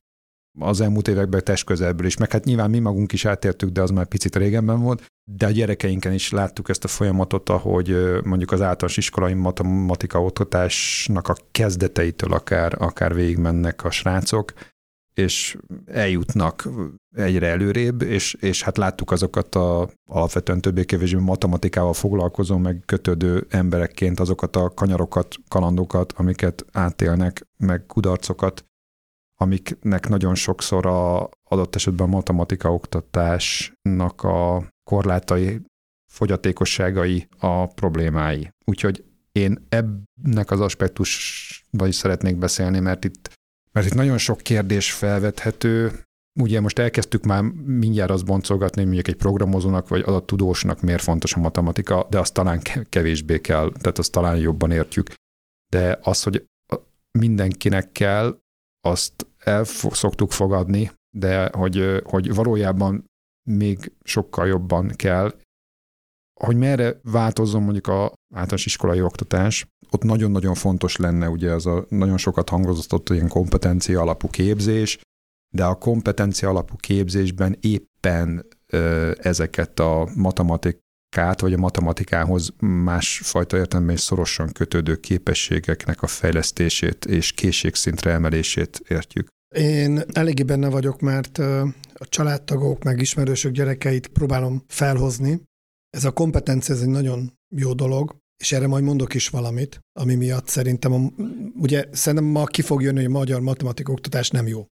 az 0.59 0.81
elmúlt 0.81 1.09
években 1.09 1.45
test 1.45 1.65
közelből 1.65 2.07
is, 2.07 2.17
meg 2.17 2.33
hát 2.33 2.45
nyilván 2.45 2.71
mi 2.71 2.79
magunk 2.79 3.13
is 3.13 3.25
átértük, 3.25 3.71
de 3.71 3.83
az 3.83 3.91
már 3.91 4.07
picit 4.07 4.37
régenben 4.37 4.81
volt, 4.81 5.13
de 5.25 5.47
a 5.47 5.51
gyerekeinken 5.51 6.13
is 6.13 6.31
láttuk 6.31 6.69
ezt 6.69 6.85
a 6.85 6.89
folyamatot, 6.89 7.49
ahogy 7.49 7.97
mondjuk 8.25 8.53
az 8.53 8.61
általános 8.61 8.97
iskolai 8.97 9.35
matematika 9.35 10.23
oktatásnak 10.25 11.29
a 11.29 11.37
kezdeteitől 11.51 12.33
akár, 12.33 12.75
akár 12.79 13.15
végigmennek 13.15 13.85
a 13.85 13.91
srácok, 13.91 14.53
és 15.15 15.57
eljutnak 15.87 16.69
egyre 17.17 17.47
előrébb, 17.47 18.03
és, 18.03 18.35
és 18.35 18.63
hát 18.63 18.77
láttuk 18.77 19.11
azokat 19.11 19.55
a 19.55 19.89
alapvetően 20.11 20.61
többé-kevésbé 20.61 21.21
matematikával 21.21 21.93
foglalkozó, 21.93 22.57
meg 22.57 22.83
kötődő 22.87 23.47
emberekként 23.51 24.21
azokat 24.21 24.57
a 24.57 24.69
kanyarokat, 24.69 25.35
kalandokat, 25.49 26.13
amiket 26.17 26.65
átélnek, 26.73 27.47
meg 27.57 27.87
kudarcokat, 27.87 28.65
amiknek 29.37 30.09
nagyon 30.09 30.35
sokszor 30.35 30.87
a 30.87 31.29
adott 31.45 31.75
esetben 31.75 32.07
a 32.07 32.11
matematika 32.11 32.73
oktatásnak 32.73 34.23
a 34.23 34.69
korlátai, 34.91 35.61
fogyatékosságai 36.13 37.29
a 37.39 37.67
problémái. 37.67 38.49
Úgyhogy 38.65 39.05
én 39.33 39.67
ennek 39.69 40.51
az 40.51 40.61
aspektusban 40.61 41.89
is 41.89 41.95
szeretnék 41.95 42.37
beszélni, 42.37 42.79
mert 42.79 43.05
itt, 43.05 43.33
mert 43.73 43.87
itt 43.87 43.95
nagyon 43.95 44.19
sok 44.19 44.39
kérdés 44.39 44.93
felvethető. 44.93 46.03
Ugye 46.41 46.61
most 46.61 46.79
elkezdtük 46.79 47.25
már 47.25 47.43
mindjárt 47.65 48.11
azt 48.11 48.25
boncolgatni, 48.25 48.77
hogy 48.77 48.87
mondjuk 48.87 49.09
egy 49.09 49.21
programozónak 49.21 49.89
vagy 49.89 50.01
adattudósnak 50.01 50.81
miért 50.81 51.03
fontos 51.03 51.35
a 51.35 51.41
matematika, 51.41 52.07
de 52.11 52.19
azt 52.19 52.35
talán 52.35 52.61
kevésbé 52.89 53.41
kell, 53.41 53.73
tehát 53.81 53.99
azt 53.99 54.13
talán 54.13 54.37
jobban 54.37 54.71
értjük. 54.71 55.15
De 55.73 55.99
az, 56.03 56.23
hogy 56.23 56.45
mindenkinek 57.19 57.93
kell, 57.93 58.39
azt 58.85 59.27
el 59.39 59.65
szoktuk 59.91 60.33
fogadni, 60.33 60.91
de 61.17 61.51
hogy, 61.57 62.03
hogy 62.05 62.35
valójában 62.35 63.05
még 63.49 63.93
sokkal 64.03 64.47
jobban 64.47 64.89
kell. 64.89 65.35
Hogy 66.41 66.57
merre 66.57 67.01
változzon 67.03 67.63
mondjuk 67.63 67.87
a 67.87 68.13
általános 68.35 68.67
iskolai 68.67 69.03
oktatás, 69.03 69.67
ott 69.91 70.03
nagyon-nagyon 70.03 70.55
fontos 70.55 70.97
lenne 70.97 71.29
ugye 71.29 71.53
az 71.53 71.67
a 71.67 71.87
nagyon 71.89 72.19
sokat 72.19 72.49
hangozott 72.49 73.09
ilyen 73.09 73.29
kompetencia 73.29 74.01
alapú 74.01 74.29
képzés, 74.29 74.99
de 75.55 75.65
a 75.65 75.79
kompetencia 75.79 76.49
alapú 76.49 76.77
képzésben 76.77 77.57
éppen 77.61 78.47
ezeket 79.19 79.81
a 79.81 80.09
matematikát, 81.15 81.41
vagy 81.41 81.53
a 81.53 81.59
matematikához 81.59 82.53
másfajta 82.61 83.57
értelemben 83.57 83.95
is 83.95 84.01
szorosan 84.01 84.53
kötődő 84.53 84.97
képességeknek 84.97 86.03
a 86.03 86.07
fejlesztését 86.07 87.05
és 87.05 87.33
készségszintre 87.33 88.11
emelését 88.11 88.83
értjük. 88.89 89.29
Én 89.57 90.03
eléggé 90.13 90.43
benne 90.43 90.69
vagyok, 90.69 91.01
mert 91.01 91.39
a 91.95 92.09
családtagok, 92.09 92.85
meg 92.85 93.01
ismerősök 93.01 93.53
gyerekeit 93.53 94.07
próbálom 94.07 94.63
felhozni. 94.67 95.41
Ez 95.91 96.05
a 96.05 96.11
kompetencia, 96.11 96.75
ez 96.75 96.81
egy 96.81 96.89
nagyon 96.89 97.33
jó 97.57 97.73
dolog, 97.73 98.17
és 98.43 98.53
erre 98.53 98.67
majd 98.67 98.85
mondok 98.85 99.15
is 99.15 99.29
valamit, 99.29 99.81
ami 100.01 100.15
miatt 100.15 100.49
szerintem, 100.49 100.93
a, 100.93 100.99
ugye 101.57 101.85
szerintem 101.93 102.29
ma 102.29 102.45
ki 102.45 102.63
fog 102.63 102.83
jönni, 102.83 102.97
hogy 102.97 103.07
a 103.07 103.19
magyar 103.19 103.41
matematika 103.41 103.93
oktatás 103.93 104.31
nem 104.31 104.47
jó. 104.47 104.67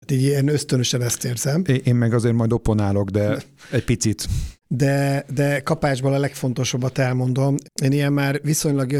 Hát 0.00 0.10
így 0.10 0.22
ilyen 0.22 0.48
ösztönösen 0.48 1.02
ezt 1.02 1.24
érzem. 1.24 1.64
Én 1.84 1.94
meg 1.94 2.12
azért 2.12 2.34
majd 2.34 2.52
oponálok, 2.52 3.10
de 3.10 3.42
egy 3.70 3.84
picit. 3.84 4.28
De, 4.68 5.24
de 5.34 5.60
kapásból 5.60 6.14
a 6.14 6.18
legfontosabbat 6.18 6.98
elmondom. 6.98 7.54
Én 7.82 7.92
ilyen 7.92 8.12
már 8.12 8.40
viszonylag 8.42 8.92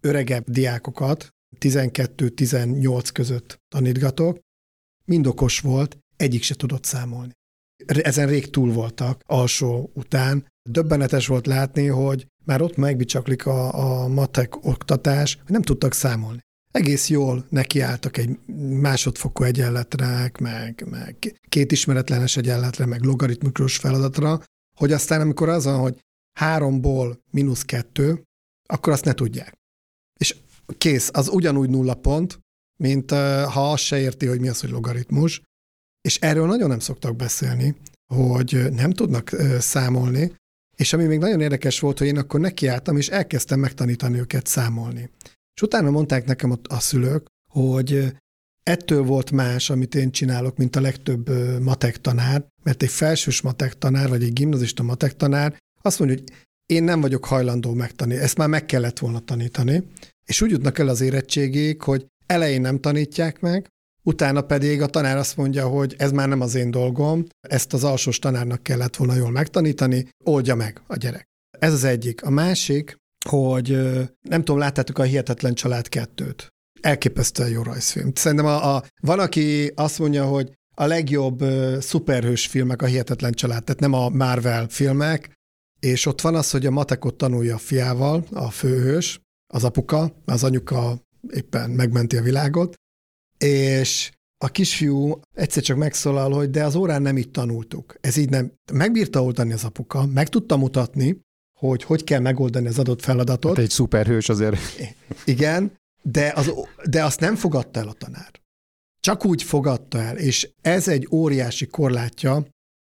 öregebb 0.00 0.44
diákokat, 0.50 1.28
12-18 1.60 3.08
között 3.12 3.60
tanítgatok, 3.68 4.38
mind 5.04 5.26
okos 5.26 5.60
volt, 5.60 5.98
egyik 6.16 6.42
se 6.42 6.54
tudott 6.54 6.84
számolni. 6.84 7.32
Ezen 7.86 8.28
rég 8.28 8.50
túl 8.50 8.72
voltak 8.72 9.20
alsó 9.26 9.90
után. 9.94 10.46
Döbbenetes 10.70 11.26
volt 11.26 11.46
látni, 11.46 11.86
hogy 11.86 12.26
már 12.44 12.62
ott 12.62 12.76
megbicsaklik 12.76 13.46
a, 13.46 13.74
a 14.02 14.08
matek 14.08 14.64
oktatás, 14.64 15.38
nem 15.46 15.62
tudtak 15.62 15.92
számolni. 15.92 16.40
Egész 16.70 17.08
jól 17.08 17.46
nekiálltak 17.48 18.16
egy 18.16 18.38
másodfokú 18.80 19.44
egyenletre, 19.44 20.30
meg, 20.40 20.86
meg 20.90 21.40
két 21.48 21.72
ismeretlenes 21.72 22.36
egyenletre, 22.36 22.86
meg 22.86 23.02
logaritmikus 23.02 23.76
feladatra, 23.76 24.40
hogy 24.76 24.92
aztán 24.92 25.20
amikor 25.20 25.48
az 25.48 25.64
van, 25.64 25.78
hogy 25.78 26.04
háromból 26.38 27.22
mínusz 27.30 27.62
kettő, 27.62 28.22
akkor 28.68 28.92
azt 28.92 29.04
ne 29.04 29.12
tudják. 29.12 29.54
És 30.20 30.36
kész, 30.78 31.10
az 31.12 31.28
ugyanúgy 31.28 31.70
nulla 31.70 31.94
pont, 31.94 32.38
mint 32.76 33.10
ha 33.10 33.70
azt 33.72 33.82
se 33.82 33.98
érti, 33.98 34.26
hogy 34.26 34.40
mi 34.40 34.48
az, 34.48 34.60
hogy 34.60 34.70
logaritmus. 34.70 35.42
És 36.00 36.18
erről 36.18 36.46
nagyon 36.46 36.68
nem 36.68 36.78
szoktak 36.78 37.16
beszélni, 37.16 37.76
hogy 38.14 38.72
nem 38.72 38.90
tudnak 38.90 39.30
számolni, 39.58 40.34
és 40.76 40.92
ami 40.92 41.04
még 41.04 41.18
nagyon 41.18 41.40
érdekes 41.40 41.80
volt, 41.80 41.98
hogy 41.98 42.06
én 42.06 42.18
akkor 42.18 42.40
nekiálltam, 42.40 42.96
és 42.96 43.08
elkezdtem 43.08 43.60
megtanítani 43.60 44.18
őket 44.18 44.46
számolni. 44.46 45.10
És 45.54 45.62
utána 45.62 45.90
mondták 45.90 46.24
nekem 46.24 46.58
a 46.68 46.80
szülők, 46.80 47.26
hogy 47.52 48.16
ettől 48.68 49.02
volt 49.02 49.30
más, 49.30 49.70
amit 49.70 49.94
én 49.94 50.10
csinálok, 50.10 50.56
mint 50.56 50.76
a 50.76 50.80
legtöbb 50.80 51.30
matek 51.62 52.00
tanár, 52.00 52.46
mert 52.62 52.82
egy 52.82 52.90
felsős 52.90 53.40
matek 53.40 53.78
tanár, 53.78 54.08
vagy 54.08 54.22
egy 54.22 54.32
gimnazista 54.32 54.82
matek 54.82 55.16
tanár 55.16 55.56
azt 55.82 55.98
mondja, 55.98 56.16
hogy 56.18 56.32
én 56.66 56.82
nem 56.82 57.00
vagyok 57.00 57.24
hajlandó 57.24 57.72
megtanítani, 57.74 58.22
ezt 58.22 58.36
már 58.36 58.48
meg 58.48 58.66
kellett 58.66 58.98
volna 58.98 59.18
tanítani, 59.18 59.82
és 60.24 60.40
úgy 60.40 60.50
jutnak 60.50 60.78
el 60.78 60.88
az 60.88 61.00
érettségig, 61.00 61.82
hogy 61.82 62.06
elején 62.26 62.60
nem 62.60 62.80
tanítják 62.80 63.40
meg, 63.40 63.68
utána 64.02 64.40
pedig 64.40 64.82
a 64.82 64.86
tanár 64.86 65.16
azt 65.16 65.36
mondja, 65.36 65.68
hogy 65.68 65.94
ez 65.98 66.12
már 66.12 66.28
nem 66.28 66.40
az 66.40 66.54
én 66.54 66.70
dolgom, 66.70 67.26
ezt 67.40 67.72
az 67.72 67.84
alsós 67.84 68.18
tanárnak 68.18 68.62
kellett 68.62 68.96
volna 68.96 69.14
jól 69.14 69.30
megtanítani, 69.30 70.08
oldja 70.24 70.54
meg 70.54 70.80
a 70.86 70.96
gyerek. 70.96 71.24
Ez 71.58 71.72
az 71.72 71.84
egyik. 71.84 72.24
A 72.24 72.30
másik, 72.30 72.96
hogy 73.28 73.68
nem 74.28 74.44
tudom, 74.44 74.58
láttátok 74.58 74.98
a 74.98 75.02
Hihetetlen 75.02 75.54
Család 75.54 75.88
kettőt. 75.88 76.54
Elképesztően 76.80 77.48
jó 77.48 77.62
rajzfilm. 77.62 78.14
Szerintem 78.14 78.46
a, 78.46 78.76
a, 78.76 78.84
van, 79.00 79.18
aki 79.18 79.72
azt 79.74 79.98
mondja, 79.98 80.24
hogy 80.24 80.52
a 80.74 80.86
legjobb 80.86 81.42
uh, 81.42 81.78
szuperhős 81.78 82.46
filmek 82.46 82.82
a 82.82 82.86
Hihetetlen 82.86 83.32
Család, 83.32 83.64
tehát 83.64 83.80
nem 83.80 83.92
a 83.92 84.08
Marvel 84.08 84.66
filmek, 84.68 85.30
és 85.80 86.06
ott 86.06 86.20
van 86.20 86.34
az, 86.34 86.50
hogy 86.50 86.66
a 86.66 86.70
matekot 86.70 87.14
tanulja 87.14 87.54
a 87.54 87.58
fiával, 87.58 88.24
a 88.32 88.50
főhős, 88.50 89.20
az 89.46 89.64
apuka, 89.64 90.22
az 90.24 90.44
anyuka 90.44 91.00
éppen 91.30 91.70
megmenti 91.70 92.16
a 92.16 92.22
világot, 92.22 92.74
és 93.38 94.10
a 94.44 94.48
kisfiú 94.48 95.20
egyszer 95.34 95.62
csak 95.62 95.76
megszólal, 95.76 96.32
hogy 96.32 96.50
de 96.50 96.64
az 96.64 96.74
órán 96.74 97.02
nem 97.02 97.18
így 97.18 97.30
tanultuk. 97.30 97.96
Ez 98.00 98.16
így 98.16 98.30
nem. 98.30 98.52
Megbírta 98.72 99.22
oldani 99.22 99.52
az 99.52 99.64
apuka, 99.64 100.06
meg 100.06 100.28
tudta 100.28 100.56
mutatni, 100.56 101.20
hogy 101.58 101.82
hogy 101.82 102.04
kell 102.04 102.20
megoldani 102.20 102.66
az 102.66 102.78
adott 102.78 103.02
feladatot. 103.02 103.56
Hát 103.56 103.64
egy 103.64 103.70
szuperhős 103.70 104.28
azért. 104.28 104.58
Igen, 105.24 105.72
de, 106.10 106.32
az, 106.36 106.52
de 106.90 107.04
azt 107.04 107.20
nem 107.20 107.36
fogadta 107.36 107.80
el 107.80 107.88
a 107.88 107.92
tanár. 107.92 108.40
Csak 109.00 109.24
úgy 109.24 109.42
fogadta 109.42 109.98
el, 109.98 110.16
és 110.16 110.50
ez 110.60 110.88
egy 110.88 111.08
óriási 111.10 111.66
korlátja, 111.66 112.46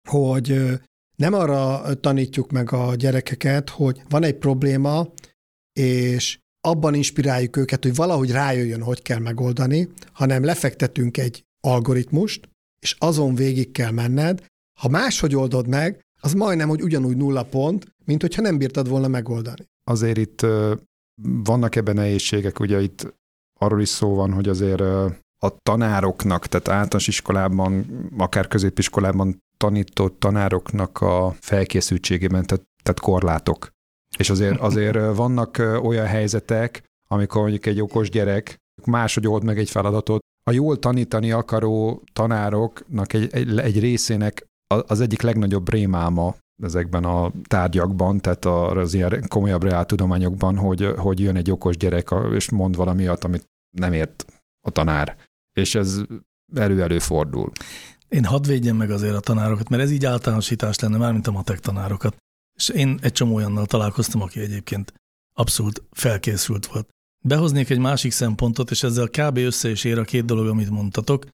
hogy 0.08 0.80
nem 1.16 1.34
arra 1.34 1.94
tanítjuk 2.00 2.50
meg 2.50 2.72
a 2.72 2.94
gyerekeket, 2.94 3.70
hogy 3.70 4.02
van 4.08 4.22
egy 4.22 4.34
probléma, 4.34 5.08
és 5.72 6.38
abban 6.60 6.94
inspiráljuk 6.94 7.56
őket, 7.56 7.82
hogy 7.82 7.94
valahogy 7.94 8.30
rájöjjön, 8.30 8.82
hogy 8.82 9.02
kell 9.02 9.18
megoldani, 9.18 9.88
hanem 10.12 10.44
lefektetünk 10.44 11.16
egy 11.16 11.44
algoritmust, 11.60 12.48
és 12.80 12.96
azon 12.98 13.34
végig 13.34 13.70
kell 13.70 13.90
menned. 13.90 14.44
Ha 14.80 14.88
máshogy 14.88 15.34
oldod 15.34 15.66
meg, 15.66 16.00
az 16.20 16.32
majdnem, 16.32 16.68
hogy 16.68 16.82
ugyanúgy 16.82 17.16
nulla 17.16 17.42
pont, 17.42 17.86
mint 18.04 18.20
hogyha 18.20 18.42
nem 18.42 18.58
bírtad 18.58 18.88
volna 18.88 19.08
megoldani. 19.08 19.64
Azért 19.84 20.16
itt 20.18 20.46
vannak 21.22 21.76
ebben 21.76 21.94
nehézségek, 21.94 22.60
ugye 22.60 22.80
itt 22.80 23.14
arról 23.58 23.80
is 23.80 23.88
szó 23.88 24.14
van, 24.14 24.32
hogy 24.32 24.48
azért 24.48 24.80
a 25.38 25.56
tanároknak, 25.62 26.46
tehát 26.46 26.68
általános 26.68 27.08
iskolában, 27.08 27.86
akár 28.18 28.48
középiskolában 28.48 29.38
tanított 29.56 30.20
tanároknak 30.20 31.00
a 31.00 31.34
felkészültségében, 31.40 32.46
tehát, 32.46 32.64
tehát 32.82 33.00
korlátok. 33.00 33.70
És 34.18 34.30
azért, 34.30 34.60
azért 34.60 35.16
vannak 35.16 35.58
olyan 35.82 36.06
helyzetek, 36.06 36.82
amikor 37.08 37.40
mondjuk 37.40 37.66
egy 37.66 37.80
okos 37.80 38.10
gyerek 38.10 38.56
máshogy 38.84 39.28
old 39.28 39.44
meg 39.44 39.58
egy 39.58 39.70
feladatot, 39.70 40.20
a 40.50 40.52
jól 40.52 40.78
tanítani 40.78 41.30
akaró 41.32 42.02
tanároknak 42.12 43.12
egy, 43.12 43.28
egy, 43.32 43.58
egy 43.58 43.80
részének 43.80 44.46
az 44.66 45.00
egyik 45.00 45.20
legnagyobb 45.20 45.70
rémáma 45.70 46.36
ezekben 46.62 47.04
a 47.04 47.32
tárgyakban, 47.48 48.20
tehát 48.20 48.44
az 48.44 48.94
ilyen 48.94 49.24
komolyabb 49.28 49.62
reáltudományokban, 49.62 50.56
hogy, 50.56 50.92
hogy 50.96 51.20
jön 51.20 51.36
egy 51.36 51.50
okos 51.50 51.76
gyerek, 51.76 52.14
és 52.34 52.50
mond 52.50 52.76
valamiat, 52.76 53.24
amit 53.24 53.48
nem 53.76 53.92
ért 53.92 54.24
a 54.66 54.70
tanár. 54.70 55.16
És 55.52 55.74
ez 55.74 56.00
elő-elő 56.54 56.98
fordul. 56.98 57.52
Én 58.08 58.24
hadd 58.24 58.46
védjem 58.46 58.76
meg 58.76 58.90
azért 58.90 59.14
a 59.14 59.20
tanárokat, 59.20 59.68
mert 59.68 59.82
ez 59.82 59.90
így 59.90 60.04
általánosítás 60.04 60.78
lenne, 60.78 60.96
már 60.96 61.12
mint 61.12 61.26
a 61.26 61.30
matek 61.30 61.60
tanárokat. 61.60 62.16
És 62.58 62.68
én 62.68 62.98
egy 63.02 63.12
csomó 63.12 63.34
olyannal 63.34 63.66
találkoztam, 63.66 64.20
aki 64.20 64.40
egyébként 64.40 64.92
abszolút 65.32 65.82
felkészült 65.90 66.66
volt. 66.66 66.88
Behoznék 67.24 67.70
egy 67.70 67.78
másik 67.78 68.12
szempontot, 68.12 68.70
és 68.70 68.82
ezzel 68.82 69.08
kb. 69.08 69.36
össze 69.36 69.70
is 69.70 69.84
ér 69.84 69.98
a 69.98 70.04
két 70.04 70.24
dolog, 70.24 70.46
amit 70.46 70.70
mondtatok. 70.70 71.26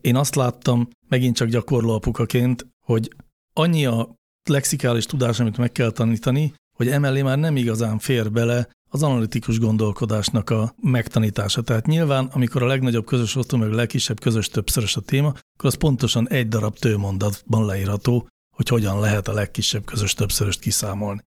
Én 0.00 0.16
azt 0.16 0.34
láttam, 0.34 0.88
megint 1.08 1.36
csak 1.36 1.48
gyakorló 1.48 1.94
apukaként, 1.94 2.66
hogy 2.84 3.14
annyi 3.52 3.86
a 3.86 4.14
lexikális 4.48 5.06
tudás, 5.06 5.40
amit 5.40 5.56
meg 5.56 5.72
kell 5.72 5.90
tanítani, 5.90 6.54
hogy 6.76 6.88
emellé 6.88 7.22
már 7.22 7.38
nem 7.38 7.56
igazán 7.56 7.98
fér 7.98 8.32
bele 8.32 8.68
az 8.90 9.02
analitikus 9.02 9.58
gondolkodásnak 9.58 10.50
a 10.50 10.74
megtanítása. 10.82 11.62
Tehát 11.62 11.86
nyilván, 11.86 12.24
amikor 12.32 12.62
a 12.62 12.66
legnagyobb 12.66 13.06
közös 13.06 13.36
osztó, 13.36 13.56
meg 13.56 13.72
a 13.72 13.74
legkisebb 13.74 14.20
közös 14.20 14.48
többszörös 14.48 14.96
a 14.96 15.00
téma, 15.00 15.28
akkor 15.28 15.66
az 15.66 15.74
pontosan 15.74 16.28
egy 16.28 16.48
darab 16.48 16.78
tőmondatban 16.78 17.66
leírható, 17.66 18.28
hogy 18.56 18.68
hogyan 18.68 19.00
lehet 19.00 19.28
a 19.28 19.32
legkisebb 19.32 19.84
közös 19.84 20.14
többszöröst 20.14 20.60
kiszámolni. 20.60 21.20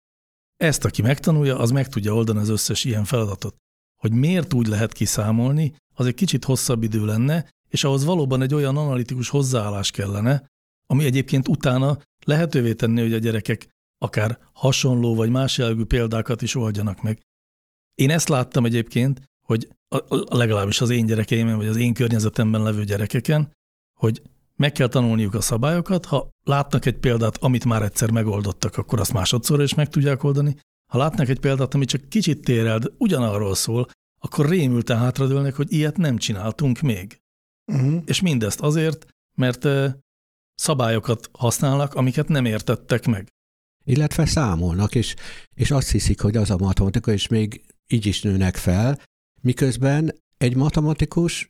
Ezt, 0.58 0.86
aki 0.86 1.02
megtanulja, 1.02 1.58
az 1.58 1.72
meg 1.72 1.88
tudja 1.88 2.14
oldani 2.14 2.40
az 2.40 2.50
összes 2.50 2.84
ilyen 2.84 3.04
feladatot. 3.04 3.56
Hogy 4.02 4.12
miért 4.12 4.54
úgy 4.54 4.68
lehet 4.68 4.94
kiszámolni, 4.94 5.76
az 5.96 6.06
egy 6.06 6.14
kicsit 6.14 6.46
hosszabb 6.46 6.84
idő 6.84 7.06
lenne, 7.06 7.50
és 7.70 7.84
ahhoz 7.84 8.04
valóban 8.06 8.42
egy 8.42 8.54
olyan 8.54 8.78
analitikus 8.78 9.30
hozzáállás 9.30 9.92
kellene, 9.92 10.48
ami 10.88 11.06
egyébként 11.06 11.48
utána 11.48 11.98
lehetővé 12.30 12.74
tenni, 12.74 13.02
hogy 13.02 13.13
a 13.13 13.18
gyerekek 13.18 13.68
akár 13.98 14.39
hasonló 14.54 15.15
vagy 15.15 15.30
más 15.30 15.58
jellegű 15.58 15.84
példákat 15.84 16.42
is 16.42 16.56
oldjanak 16.56 17.02
meg. 17.02 17.20
Én 17.96 18.10
ezt 18.10 18.30
láttam 18.30 18.65
egyébként, 18.65 19.22
hogy 19.46 19.68
a, 19.96 20.36
legalábbis 20.38 20.82
az 20.82 20.89
én 20.89 21.06
gyerekeimen, 21.06 21.58
vagy 21.58 21.68
az 21.68 21.76
én 21.76 21.94
környezetemben 21.94 22.63
levő 22.63 22.84
gyerekeken, 22.84 23.52
hogy 24.00 24.22
meg 24.56 24.72
kell 24.72 24.88
tanulniuk 24.88 25.34
a 25.34 25.42
szabályokat, 25.42 26.06
ha 26.06 26.30
látnak 26.44 26.86
egy 26.86 26.98
példát, 26.98 27.38
amit 27.38 27.65
már 27.65 27.82
egyszer 27.82 28.12
megoldottak, 28.12 28.78
akkor 28.78 29.00
azt 29.00 29.13
másodszor 29.13 29.62
is 29.62 29.74
meg 29.74 29.89
tudják 29.89 30.24
oldani. 30.24 30.56
Ha 30.92 30.98
látnak 30.98 31.30
egy 31.30 31.39
példát, 31.39 31.74
ami 31.74 31.86
csak 31.86 32.10
kicsit 32.10 32.42
tér 32.44 32.65
el, 32.65 32.80
de 32.80 32.88
ugyanarról 32.98 33.56
szól, 33.56 33.88
akkor 34.22 34.50
rémülten 34.50 34.98
hátradőlnek, 34.98 35.56
hogy 35.56 35.74
ilyet 35.74 35.98
nem 35.98 36.18
csináltunk 36.18 36.80
még. 36.80 37.18
Uh-huh. 37.72 38.02
És 38.06 38.22
mindezt 38.22 38.60
azért, 38.60 39.06
mert 39.36 39.68
szabályokat 40.60 41.30
használnak, 41.32 41.93
amiket 41.93 42.28
nem 42.28 42.45
értettek 42.45 43.06
meg. 43.06 43.28
Illetve 43.86 44.26
számolnak, 44.26 44.95
és, 44.95 45.15
és 45.54 45.72
azt 45.72 45.91
hiszik, 45.91 46.22
hogy 46.22 46.38
az 46.38 46.50
a 46.50 46.58
matematika, 46.58 47.12
és 47.12 47.28
még 47.28 47.62
így 47.88 48.06
is 48.06 48.22
nőnek 48.22 48.56
fel, 48.56 49.00
miközben 49.41 50.15
egy 50.38 50.56
matematikus 50.56 51.48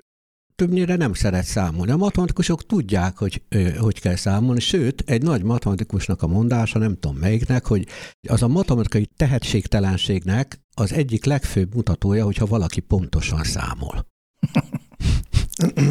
többnyire 0.55 0.95
nem 0.95 1.13
szeret 1.13 1.45
számolni. 1.45 1.91
A 1.91 1.97
matematikusok 1.97 2.65
tudják, 2.65 3.17
hogy 3.17 3.41
hogy 3.77 3.99
kell 3.99 4.15
számolni, 4.15 4.59
sőt, 4.59 5.03
egy 5.05 5.21
nagy 5.21 5.43
matematikusnak 5.43 6.21
a 6.21 6.27
mondása, 6.27 6.79
nem 6.79 6.97
tudom 6.99 7.17
melyiknek, 7.17 7.65
hogy 7.65 7.87
az 8.29 8.43
a 8.43 8.47
matematikai 8.47 9.05
tehetségtelenségnek 9.05 10.59
az 10.75 10.93
egyik 10.93 11.25
legfőbb 11.25 11.75
mutatója, 11.75 12.25
hogyha 12.25 12.45
valaki 12.45 12.79
pontosan 12.79 13.43
számol. 13.43 14.05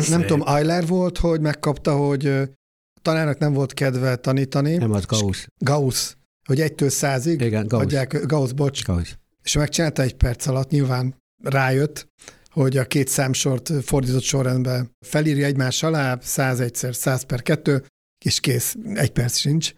nem 0.09 0.20
tudom, 0.26 0.42
Euler 0.46 0.87
volt, 0.87 1.18
hogy 1.18 1.40
megkapta, 1.40 1.96
hogy 1.96 2.48
tanárnak 3.09 3.38
nem 3.38 3.53
volt 3.53 3.75
kedve 3.75 4.16
tanítani. 4.16 4.77
Nem, 4.77 4.92
az 4.92 5.05
Gauss. 5.05 5.47
Gauss, 5.59 6.14
hogy 6.47 6.61
egytől 6.61 6.88
százig 6.88 7.40
Igen, 7.40 7.66
Gauss. 7.66 7.83
adják, 7.83 8.27
Gauss, 8.27 8.53
bocs. 8.53 8.85
Gauss. 8.85 9.14
És 9.42 9.57
megcsinálta 9.57 10.03
egy 10.03 10.14
perc 10.14 10.47
alatt, 10.47 10.71
nyilván 10.71 11.14
rájött, 11.42 12.09
hogy 12.51 12.77
a 12.77 12.85
két 12.85 13.09
számsort 13.09 13.73
fordított 13.85 14.23
sorrendben 14.23 14.90
felírja 15.07 15.47
egymás 15.47 15.83
alá, 15.83 16.18
101-szer 16.23 16.92
100 16.92 17.23
per 17.23 17.42
2, 17.42 17.85
és 18.25 18.40
kész, 18.40 18.77
egy 18.94 19.11
perc 19.11 19.37
sincs. 19.37 19.73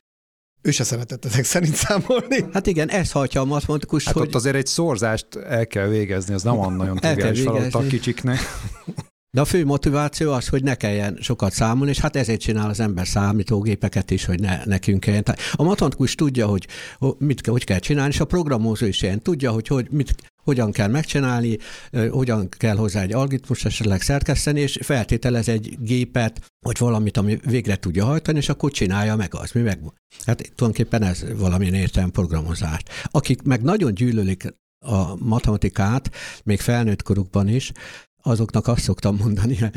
Ő 0.63 0.71
se 0.71 0.85
szeretett 0.85 1.25
ezek 1.25 1.45
szerint 1.45 1.75
számolni. 1.75 2.45
Hát 2.53 2.67
igen, 2.67 2.89
ez 2.89 3.11
hagyja 3.11 3.41
a 3.41 3.45
matematikus, 3.45 4.05
hát 4.05 4.15
hogy... 4.15 4.27
ott 4.27 4.35
azért 4.35 4.57
egy 4.57 4.67
szorzást 4.67 5.37
el 5.37 5.67
kell 5.67 5.89
végezni, 5.89 6.35
ez 6.35 6.43
nem 6.43 6.59
olyan 6.59 6.73
nagyon 6.73 6.97
triviális 6.97 7.43
feladat 7.43 7.75
a 7.75 7.87
kicsiknek. 7.87 8.39
De 9.33 9.41
a 9.41 9.45
fő 9.45 9.65
motiváció 9.65 10.33
az, 10.33 10.49
hogy 10.49 10.63
ne 10.63 10.75
kelljen 10.75 11.19
sokat 11.21 11.53
számolni, 11.53 11.91
és 11.91 11.99
hát 11.99 12.17
ezért 12.17 12.41
csinál 12.41 12.69
az 12.69 12.81
ember 12.81 13.07
számítógépeket 13.07 14.11
is, 14.11 14.25
hogy 14.25 14.41
ne, 14.41 14.65
nekünk 14.65 15.01
kelljen. 15.01 15.25
A 15.53 15.63
matematikus 15.63 16.15
tudja, 16.15 16.47
hogy 16.47 16.67
mit, 17.19 17.47
hogy 17.47 17.65
kell 17.65 17.79
csinálni, 17.79 18.13
és 18.13 18.21
a 18.21 18.25
programozó 18.25 18.87
is 18.87 19.03
ilyen 19.03 19.23
tudja, 19.23 19.51
hogy, 19.51 19.67
hogy 19.67 19.87
mit, 19.91 20.15
hogyan 20.43 20.73
kell 20.73 20.89
megcsinálni, 20.89 21.59
hogyan 22.11 22.49
kell 22.49 22.77
hozzá 22.77 23.03
egy 23.03 23.13
algoritmus 23.13 23.65
esetleg 23.65 24.01
szerkeszteni, 24.01 24.61
és 24.61 24.79
feltételez 24.83 25.49
egy 25.49 25.77
gépet, 25.81 26.41
vagy 26.67 26.79
valamit, 26.79 27.17
ami 27.17 27.39
végre 27.45 27.77
tudja 27.77 28.05
hajtani, 28.05 28.39
és 28.39 28.49
akkor 28.49 28.71
csinálja 28.71 29.17
meg 29.17 29.35
az. 29.35 29.51
Mi 29.53 29.61
meg, 29.61 29.81
hát 30.25 30.53
tulajdonképpen 30.55 31.03
ez 31.03 31.25
valamilyen 31.37 31.75
értelem 31.75 32.11
programozást. 32.11 32.89
Akik 33.05 33.43
meg 33.43 33.63
nagyon 33.63 33.95
gyűlölik 33.95 34.55
a 34.87 35.17
matematikát, 35.17 36.11
még 36.45 36.61
felnőtt 36.61 37.03
korukban 37.03 37.49
is, 37.49 37.73
azoknak 38.23 38.67
azt 38.67 38.83
szoktam 38.83 39.17
mondani, 39.17 39.59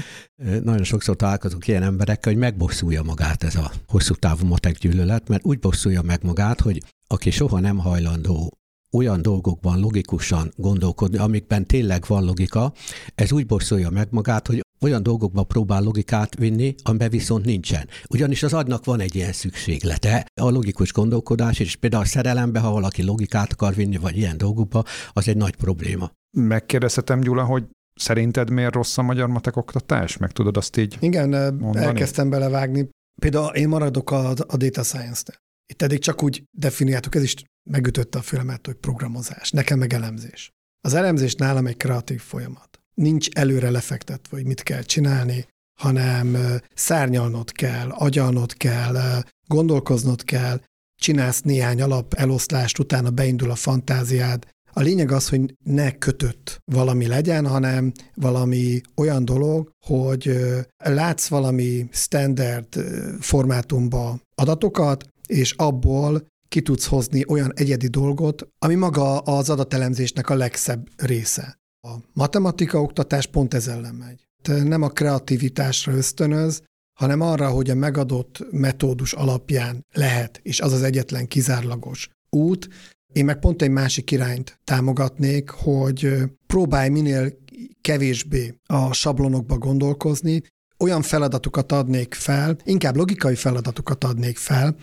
nagyon 0.64 0.84
sokszor 0.84 1.16
találkozok 1.16 1.68
ilyen 1.68 1.84
emberekkel, 1.84 2.32
hogy 2.32 2.42
megbosszulja 2.42 3.04
magát 3.04 3.44
ez 3.44 3.56
a 3.56 3.72
hosszú 3.88 4.14
távú 4.14 4.48
matek 4.48 4.78
gyűlölet, 4.78 5.28
mert 5.28 5.46
úgy 5.46 5.60
bosszulja 5.60 6.02
meg 6.02 6.24
magát, 6.24 6.62
hogy 6.62 6.82
aki 7.08 7.32
soha 7.32 7.60
nem 7.60 7.78
hajlandó 7.78 8.58
olyan 8.92 9.22
dolgokban 9.22 9.80
logikusan 9.80 10.54
gondolkodni, 10.56 11.18
amikben 11.18 11.68
tényleg 11.68 12.04
van 12.08 12.24
logika, 12.26 12.74
ez 13.16 13.32
úgy 13.32 13.46
bosszolja 13.46 13.90
meg 13.90 14.08
magát, 14.12 14.48
hogy 14.48 14.62
olyan 14.82 15.04
dolgokba 15.04 15.44
próbál 15.44 15.82
logikát 15.82 16.36
vinni, 16.36 16.76
amiben 16.84 17.10
viszont 17.10 17.46
nincsen. 17.46 17.88
Ugyanis 18.10 18.44
az 18.44 18.54
agynak 18.54 18.86
van 18.86 19.00
egy 19.00 19.16
ilyen 19.16 19.34
szükséglete. 19.34 20.26
A 20.42 20.50
logikus 20.50 20.94
gondolkodás, 20.94 21.60
és 21.60 21.76
például 21.76 22.04
a 22.04 22.06
szerelembe, 22.06 22.60
ha 22.60 22.72
valaki 22.72 23.04
logikát 23.04 23.52
akar 23.52 23.76
vinni, 23.76 23.98
vagy 23.98 24.18
ilyen 24.18 24.38
dolgokba, 24.38 24.84
az 25.14 25.28
egy 25.28 25.38
nagy 25.38 25.56
probléma. 25.56 26.12
Megkérdezhetem, 26.38 27.20
Gyula, 27.20 27.44
hogy 27.44 27.64
Szerinted 27.96 28.50
miért 28.50 28.74
rossz 28.74 28.98
a 28.98 29.02
magyar 29.02 29.28
matek 29.28 29.56
oktatás? 29.56 30.18
Meg 30.18 30.32
tudod 30.32 30.58
azt 30.58 30.78
így 30.78 30.98
Igen, 31.00 31.30
mondani? 31.30 31.86
elkezdtem 31.86 32.30
belevágni. 32.30 32.90
Például 33.22 33.56
én 33.56 33.68
maradok 33.68 34.12
a, 34.12 34.30
a 34.30 34.58
data 34.58 34.84
science-nél. 34.84 35.38
Itt 35.66 35.82
eddig 35.82 36.00
csak 36.00 36.24
úgy 36.24 36.44
definiáltuk, 36.52 37.16
ez 37.16 37.24
is 37.24 37.36
megütötte 37.70 38.18
a 38.18 38.22
fülemet, 38.22 38.66
hogy 38.66 38.76
programozás, 38.76 39.52
nekem 39.52 39.80
meg 39.80 39.94
elemzés. 39.94 40.52
Az 40.82 40.94
elemzés 40.94 41.36
nálam 41.36 41.68
egy 41.68 41.78
kreatív 41.78 42.22
folyamat. 42.22 42.80
Nincs 42.94 43.30
előre 43.30 43.70
lefektetve, 43.70 44.38
hogy 44.38 44.46
mit 44.46 44.64
kell 44.64 44.82
csinálni, 44.82 45.48
hanem 45.80 46.38
szárnyalnod 46.74 47.52
kell, 47.52 47.90
agyalnod 47.90 48.54
kell, 48.54 49.24
gondolkoznod 49.48 50.24
kell, 50.24 50.62
csinálsz 51.02 51.42
néhány 51.42 51.82
alap 51.82 52.14
eloszlást, 52.14 52.80
utána 52.80 53.10
beindul 53.10 53.52
a 53.52 53.56
fantáziád, 53.56 54.48
a 54.74 54.82
lényeg 54.82 55.12
az, 55.12 55.30
hogy 55.30 55.56
ne 55.64 55.92
kötött 55.92 56.62
valami 56.72 57.08
legyen, 57.08 57.48
hanem 57.48 57.92
valami 58.16 58.82
olyan 58.96 59.26
dolog, 59.26 59.72
hogy 59.86 60.40
látsz 60.78 61.28
valami 61.28 61.88
standard 61.92 62.76
formátumba 63.20 64.20
adatokat, 64.36 65.08
és 65.28 65.52
abból 65.52 66.26
ki 66.48 66.62
tudsz 66.62 66.86
hozni 66.86 67.24
olyan 67.28 67.52
egyedi 67.56 67.88
dolgot, 67.88 68.48
ami 68.60 68.76
maga 68.76 69.20
az 69.20 69.50
adatelemzésnek 69.50 70.30
a 70.30 70.36
legszebb 70.36 70.88
része. 70.96 71.58
A 71.88 71.96
matematika 72.14 72.82
oktatás 72.82 73.26
pont 73.28 73.54
ez 73.54 73.68
ellen 73.68 73.96
megy. 73.96 74.28
Nem 74.64 74.82
a 74.82 74.90
kreativitásra 74.90 75.94
ösztönöz, 75.94 76.62
hanem 77.00 77.22
arra, 77.22 77.50
hogy 77.50 77.70
a 77.70 77.76
megadott 77.76 78.46
metódus 78.52 79.14
alapján 79.14 79.86
lehet, 79.92 80.40
és 80.44 80.60
az 80.60 80.74
az 80.74 80.84
egyetlen 80.84 81.28
kizárlagos 81.28 82.10
út, 82.30 82.70
én 83.14 83.26
meg 83.26 83.40
pont 83.40 83.62
egy 83.62 83.70
másik 83.70 84.12
irányt 84.12 84.60
támogatnék, 84.64 85.50
hogy 85.50 86.14
próbálj 86.48 86.90
minél 86.90 87.34
kevésbé 87.82 88.60
a 88.66 88.94
sablonokba 88.94 89.58
gondolkozni, 89.58 90.42
olyan 90.80 91.02
feladatokat 91.02 91.72
adnék 91.72 92.14
fel, 92.14 92.58
inkább 92.64 92.96
logikai 92.96 93.36
feladatokat 93.36 94.04
adnék 94.04 94.38
fel, 94.38 94.76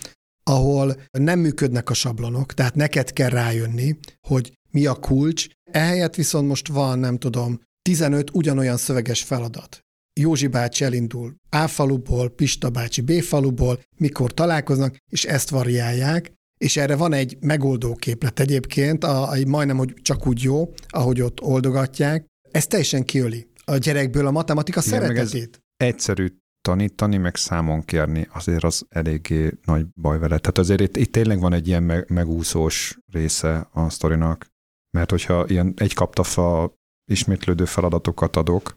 ahol 0.42 1.02
nem 1.10 1.38
működnek 1.38 1.90
a 1.90 1.94
sablonok, 1.94 2.54
tehát 2.54 2.74
neked 2.74 3.12
kell 3.12 3.28
rájönni, 3.28 3.98
hogy 4.28 4.52
mi 4.70 4.86
a 4.86 4.94
kulcs. 4.94 5.46
Ehelyett 5.70 6.14
viszont 6.14 6.48
most 6.48 6.68
van, 6.68 6.98
nem 6.98 7.18
tudom, 7.18 7.60
15 7.82 8.30
ugyanolyan 8.32 8.76
szöveges 8.76 9.22
feladat. 9.22 9.80
Józsi 10.20 10.46
bácsi 10.46 10.84
elindul 10.84 11.34
A 11.48 11.66
faluból, 11.66 12.28
Pista 12.28 12.70
bácsi 12.70 13.00
B 13.00 13.12
faluból, 13.12 13.80
mikor 13.96 14.34
találkoznak, 14.34 14.96
és 15.10 15.24
ezt 15.24 15.50
variálják, 15.50 16.32
és 16.64 16.76
erre 16.76 16.96
van 16.96 17.12
egy 17.12 17.36
megoldó 17.40 17.94
képlet 17.94 18.40
egyébként, 18.40 19.04
a, 19.04 19.30
a, 19.30 19.36
majdnem, 19.46 19.76
hogy 19.76 19.94
csak 20.02 20.26
úgy 20.26 20.42
jó, 20.42 20.72
ahogy 20.88 21.20
ott 21.20 21.42
oldogatják. 21.42 22.26
Ez 22.50 22.66
teljesen 22.66 23.04
kiöli 23.04 23.50
a 23.64 23.76
gyerekből 23.76 24.26
a 24.26 24.30
matematika 24.30 24.80
Igen, 24.86 25.00
szeretetét. 25.00 25.60
Egyszerű 25.76 26.28
tanítani, 26.60 27.16
meg 27.16 27.36
számon 27.36 27.82
kérni, 27.82 28.28
azért 28.32 28.64
az 28.64 28.86
eléggé 28.88 29.50
nagy 29.64 29.86
baj 29.94 30.18
vele. 30.18 30.38
Tehát 30.38 30.58
azért 30.58 30.80
itt, 30.80 30.96
itt 30.96 31.12
tényleg 31.12 31.40
van 31.40 31.52
egy 31.52 31.66
ilyen 31.66 31.82
meg, 31.82 32.10
megúszós 32.10 32.98
része 33.12 33.68
a 33.72 33.90
sztorinak, 33.90 34.46
mert 34.90 35.10
hogyha 35.10 35.46
ilyen 35.48 35.74
egy 35.76 35.94
kaptafa 35.94 36.74
ismétlődő 37.10 37.64
feladatokat 37.64 38.36
adok, 38.36 38.76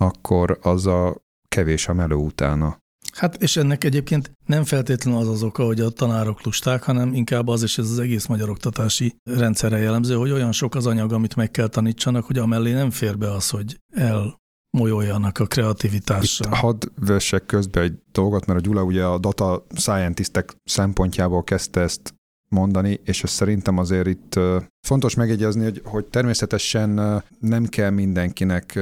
akkor 0.00 0.58
az 0.62 0.86
a 0.86 1.16
kevés 1.48 1.88
a 1.88 1.92
melő 1.92 2.14
utána. 2.14 2.78
Hát 3.18 3.42
és 3.42 3.56
ennek 3.56 3.84
egyébként 3.84 4.32
nem 4.46 4.64
feltétlenül 4.64 5.20
az 5.20 5.28
az 5.28 5.42
oka, 5.42 5.64
hogy 5.64 5.80
a 5.80 5.90
tanárok 5.90 6.44
lusták, 6.44 6.82
hanem 6.82 7.14
inkább 7.14 7.48
az, 7.48 7.62
és 7.62 7.78
ez 7.78 7.90
az 7.90 7.98
egész 7.98 8.26
magyar 8.26 8.50
oktatási 8.50 9.16
rendszerre 9.24 9.78
jellemző, 9.78 10.14
hogy 10.14 10.30
olyan 10.30 10.52
sok 10.52 10.74
az 10.74 10.86
anyag, 10.86 11.12
amit 11.12 11.36
meg 11.36 11.50
kell 11.50 11.66
tanítsanak, 11.68 12.24
hogy 12.24 12.38
amellé 12.38 12.72
nem 12.72 12.90
fér 12.90 13.18
be 13.18 13.32
az, 13.32 13.50
hogy 13.50 13.80
el 13.94 14.36
molyoljanak 14.70 15.38
a 15.38 15.46
kreativitással. 15.46 16.46
Itt 16.52 16.58
hadd 16.58 16.86
vessek 16.94 17.46
közbe 17.46 17.80
egy 17.80 17.94
dolgot, 18.12 18.46
mert 18.46 18.58
a 18.58 18.62
Gyula 18.62 18.82
ugye 18.82 19.04
a 19.04 19.18
data 19.18 19.66
scientistek 19.74 20.56
szempontjából 20.64 21.44
kezdte 21.44 21.80
ezt 21.80 22.14
mondani, 22.48 23.00
és 23.04 23.22
ez 23.22 23.30
szerintem 23.30 23.78
azért 23.78 24.06
itt 24.06 24.40
fontos 24.86 25.14
megjegyezni, 25.14 25.62
hogy, 25.62 25.82
hogy 25.84 26.04
természetesen 26.04 27.22
nem 27.40 27.66
kell 27.66 27.90
mindenkinek 27.90 28.78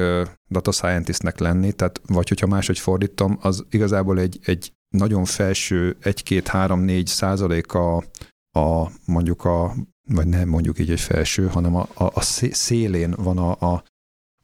data 0.48 0.72
scientistnek 0.72 1.38
lenni, 1.38 1.72
tehát 1.72 2.00
vagy 2.06 2.28
hogyha 2.28 2.46
máshogy 2.46 2.78
fordítom, 2.78 3.38
az 3.40 3.64
igazából 3.70 4.18
egy, 4.18 4.38
egy 4.44 4.72
nagyon 4.88 5.24
felső 5.24 5.96
1-2-3-4 6.02 7.06
százaléka 7.06 7.96
a 8.50 8.90
mondjuk 9.04 9.44
a, 9.44 9.74
vagy 10.08 10.26
nem 10.26 10.48
mondjuk 10.48 10.78
így 10.78 10.90
egy 10.90 11.00
felső, 11.00 11.46
hanem 11.46 11.74
a, 11.74 11.88
a, 11.94 12.04
a 12.04 12.20
szélén 12.50 13.14
van 13.16 13.38
a, 13.38 13.72
a 13.72 13.84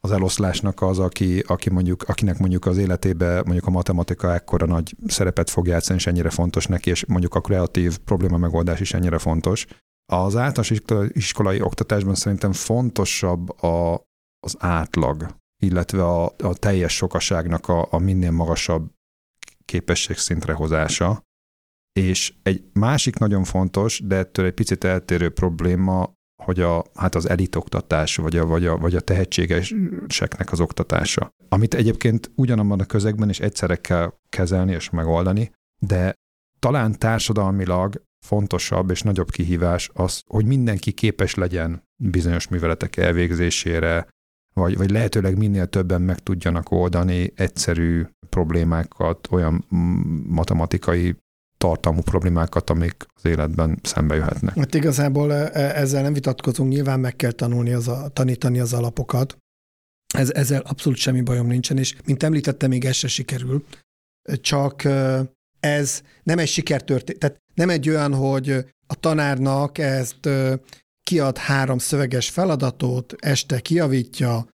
az 0.07 0.11
eloszlásnak 0.11 0.81
az, 0.81 0.99
aki, 0.99 1.39
aki 1.39 1.69
mondjuk, 1.69 2.03
akinek 2.03 2.37
mondjuk 2.37 2.65
az 2.65 2.77
életébe 2.77 3.35
mondjuk 3.43 3.67
a 3.67 3.71
matematika 3.71 4.33
ekkora 4.33 4.65
nagy 4.65 4.95
szerepet 5.07 5.49
fog 5.49 5.67
játszani, 5.67 5.99
és 5.99 6.07
ennyire 6.07 6.29
fontos 6.29 6.65
neki, 6.67 6.89
és 6.89 7.05
mondjuk 7.05 7.35
a 7.35 7.41
kreatív 7.41 7.97
probléma 7.97 8.37
megoldás 8.37 8.79
is 8.79 8.93
ennyire 8.93 9.17
fontos. 9.17 9.65
Az 10.11 10.35
általános 10.35 10.81
iskolai 11.07 11.61
oktatásban 11.61 12.15
szerintem 12.15 12.51
fontosabb 12.51 13.63
a, 13.63 13.93
az 14.39 14.55
átlag, 14.59 15.35
illetve 15.61 16.05
a, 16.05 16.25
a 16.25 16.53
teljes 16.53 16.95
sokaságnak 16.95 17.67
a, 17.67 17.87
a 17.91 17.97
minél 17.97 18.31
magasabb 18.31 18.91
képességszintre 19.65 20.53
hozása. 20.53 21.21
És 21.99 22.33
egy 22.41 22.63
másik 22.73 23.17
nagyon 23.17 23.43
fontos, 23.43 24.01
de 24.05 24.15
ettől 24.15 24.45
egy 24.45 24.53
picit 24.53 24.83
eltérő 24.83 25.29
probléma 25.29 26.13
hogy 26.43 26.59
a, 26.59 26.83
hát 26.95 27.15
az 27.15 27.29
elitoktatás, 27.29 28.15
vagy 28.15 28.37
a, 28.37 28.45
vagy, 28.45 28.65
a, 28.65 28.77
vagy 28.77 28.95
a 28.95 29.01
tehetségeseknek 29.01 30.51
az 30.51 30.59
oktatása. 30.59 31.29
Amit 31.49 31.73
egyébként 31.73 32.31
ugyanabban 32.35 32.79
a 32.79 32.85
közegben 32.85 33.29
is 33.29 33.39
egyszerre 33.39 33.75
kell 33.75 34.13
kezelni 34.29 34.73
és 34.73 34.89
megoldani, 34.89 35.51
de 35.81 36.13
talán 36.59 36.99
társadalmilag 36.99 38.03
fontosabb 38.25 38.89
és 38.89 39.01
nagyobb 39.01 39.29
kihívás 39.29 39.89
az, 39.93 40.21
hogy 40.27 40.45
mindenki 40.45 40.91
képes 40.91 41.35
legyen 41.35 41.83
bizonyos 41.95 42.47
műveletek 42.47 42.97
elvégzésére, 42.97 44.07
vagy, 44.53 44.77
vagy 44.77 44.91
lehetőleg 44.91 45.37
minél 45.37 45.67
többen 45.67 46.01
meg 46.01 46.19
tudjanak 46.19 46.71
oldani 46.71 47.31
egyszerű 47.35 48.05
problémákat, 48.29 49.27
olyan 49.31 49.65
matematikai 50.27 51.15
tartalmú 51.63 52.01
problémákat, 52.01 52.69
amik 52.69 53.05
az 53.15 53.25
életben 53.25 53.79
szembe 53.83 54.15
jöhetnek. 54.15 54.55
Hát 54.55 54.73
igazából 54.73 55.33
e, 55.33 55.49
e, 55.53 55.75
ezzel 55.75 56.01
nem 56.01 56.13
vitatkozunk, 56.13 56.71
nyilván 56.71 56.99
meg 56.99 57.15
kell 57.15 57.31
tanulni, 57.31 57.73
az 57.73 57.87
a, 57.87 58.09
tanítani 58.13 58.59
az 58.59 58.73
alapokat. 58.73 59.37
Ez, 60.13 60.29
ezzel 60.31 60.61
abszolút 60.61 60.97
semmi 60.97 61.21
bajom 61.21 61.47
nincsen, 61.47 61.77
és 61.77 61.95
mint 62.05 62.23
említettem, 62.23 62.69
még 62.69 62.85
ez 62.85 62.95
se 62.95 63.07
sikerül. 63.07 63.65
Csak 64.41 64.83
e, 64.83 65.23
ez 65.59 66.01
nem 66.23 66.37
egy 66.37 66.47
sikertörténet, 66.47 67.19
tehát 67.19 67.41
nem 67.53 67.69
egy 67.69 67.89
olyan, 67.89 68.13
hogy 68.13 68.49
a 68.87 68.95
tanárnak 68.95 69.77
ezt 69.77 70.29
kiad 71.03 71.37
három 71.37 71.77
szöveges 71.77 72.29
feladatot, 72.29 73.13
este 73.19 73.59
kiavítja, 73.59 74.47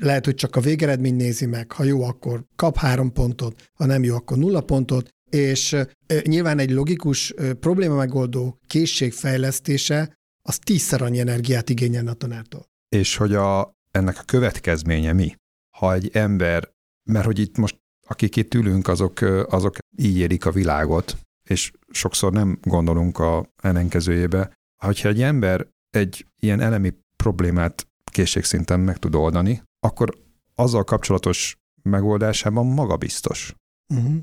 lehet, 0.00 0.24
hogy 0.24 0.34
csak 0.34 0.56
a 0.56 0.60
végeredmény 0.60 1.14
nézi 1.14 1.46
meg, 1.46 1.72
ha 1.72 1.84
jó, 1.84 2.02
akkor 2.02 2.44
kap 2.56 2.76
három 2.76 3.12
pontot, 3.12 3.70
ha 3.74 3.86
nem 3.86 4.04
jó, 4.04 4.14
akkor 4.14 4.36
nulla 4.36 4.60
pontot, 4.60 5.08
és 5.30 5.76
nyilván 6.22 6.58
egy 6.58 6.70
logikus 6.70 7.34
probléma 7.60 7.94
megoldó 7.94 8.58
készség 8.66 9.12
fejlesztése 9.12 10.18
az 10.42 10.58
tízszer 10.58 11.02
annyi 11.02 11.18
energiát 11.18 11.70
igényelne 11.70 12.10
a 12.10 12.14
tanártól. 12.14 12.64
És 12.88 13.16
hogy 13.16 13.34
a, 13.34 13.72
ennek 13.90 14.18
a 14.18 14.22
következménye 14.22 15.12
mi? 15.12 15.34
Ha 15.78 15.94
egy 15.94 16.10
ember, 16.12 16.70
mert 17.04 17.24
hogy 17.24 17.38
itt 17.38 17.56
most 17.56 17.78
akik 18.10 18.36
itt 18.36 18.54
ülünk, 18.54 18.88
azok, 18.88 19.20
azok 19.48 19.76
így 19.96 20.16
élik 20.16 20.46
a 20.46 20.50
világot, 20.50 21.18
és 21.48 21.72
sokszor 21.90 22.32
nem 22.32 22.58
gondolunk 22.62 23.18
a 23.18 23.46
ellenkezőjébe. 23.62 24.52
Hogyha 24.84 25.08
egy 25.08 25.22
ember 25.22 25.66
egy 25.90 26.26
ilyen 26.40 26.60
elemi 26.60 26.94
problémát 27.16 27.86
készségszinten 28.04 28.80
meg 28.80 28.96
tud 28.96 29.14
oldani, 29.14 29.62
akkor 29.80 30.18
azzal 30.54 30.84
kapcsolatos 30.84 31.56
megoldásában 31.82 32.66
magabiztos. 32.66 33.54
Uh-huh. 33.94 34.14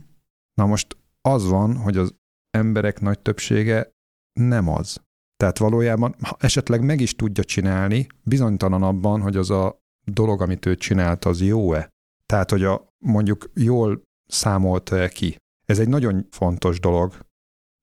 Na 0.58 0.65
most 0.65 0.98
az 1.22 1.48
van, 1.48 1.78
hogy 1.78 1.98
az 1.98 2.15
emberek 2.50 3.00
nagy 3.00 3.20
többsége 3.20 3.91
nem 4.39 4.70
az. 4.70 5.02
Tehát 5.38 5.58
valójában, 5.58 6.15
ha 6.22 6.38
esetleg 6.39 6.84
meg 6.84 7.02
is 7.02 7.15
tudja 7.15 7.43
csinálni, 7.43 8.08
bizonytalan 8.24 8.84
abban, 8.84 9.22
hogy 9.22 9.36
az 9.36 9.50
a 9.50 9.78
dolog, 10.06 10.41
amit 10.41 10.65
ő 10.65 10.76
csinált, 10.76 11.26
az 11.26 11.41
jó-e. 11.41 11.89
Tehát, 12.26 12.50
hogy 12.50 12.63
a, 12.63 12.88
mondjuk 13.06 13.52
jól 13.54 14.02
számolta-e 14.26 15.10
ki. 15.10 15.36
Ez 15.65 15.80
egy 15.80 15.88
nagyon 15.88 16.28
fontos 16.30 16.80
dolog, 16.80 17.26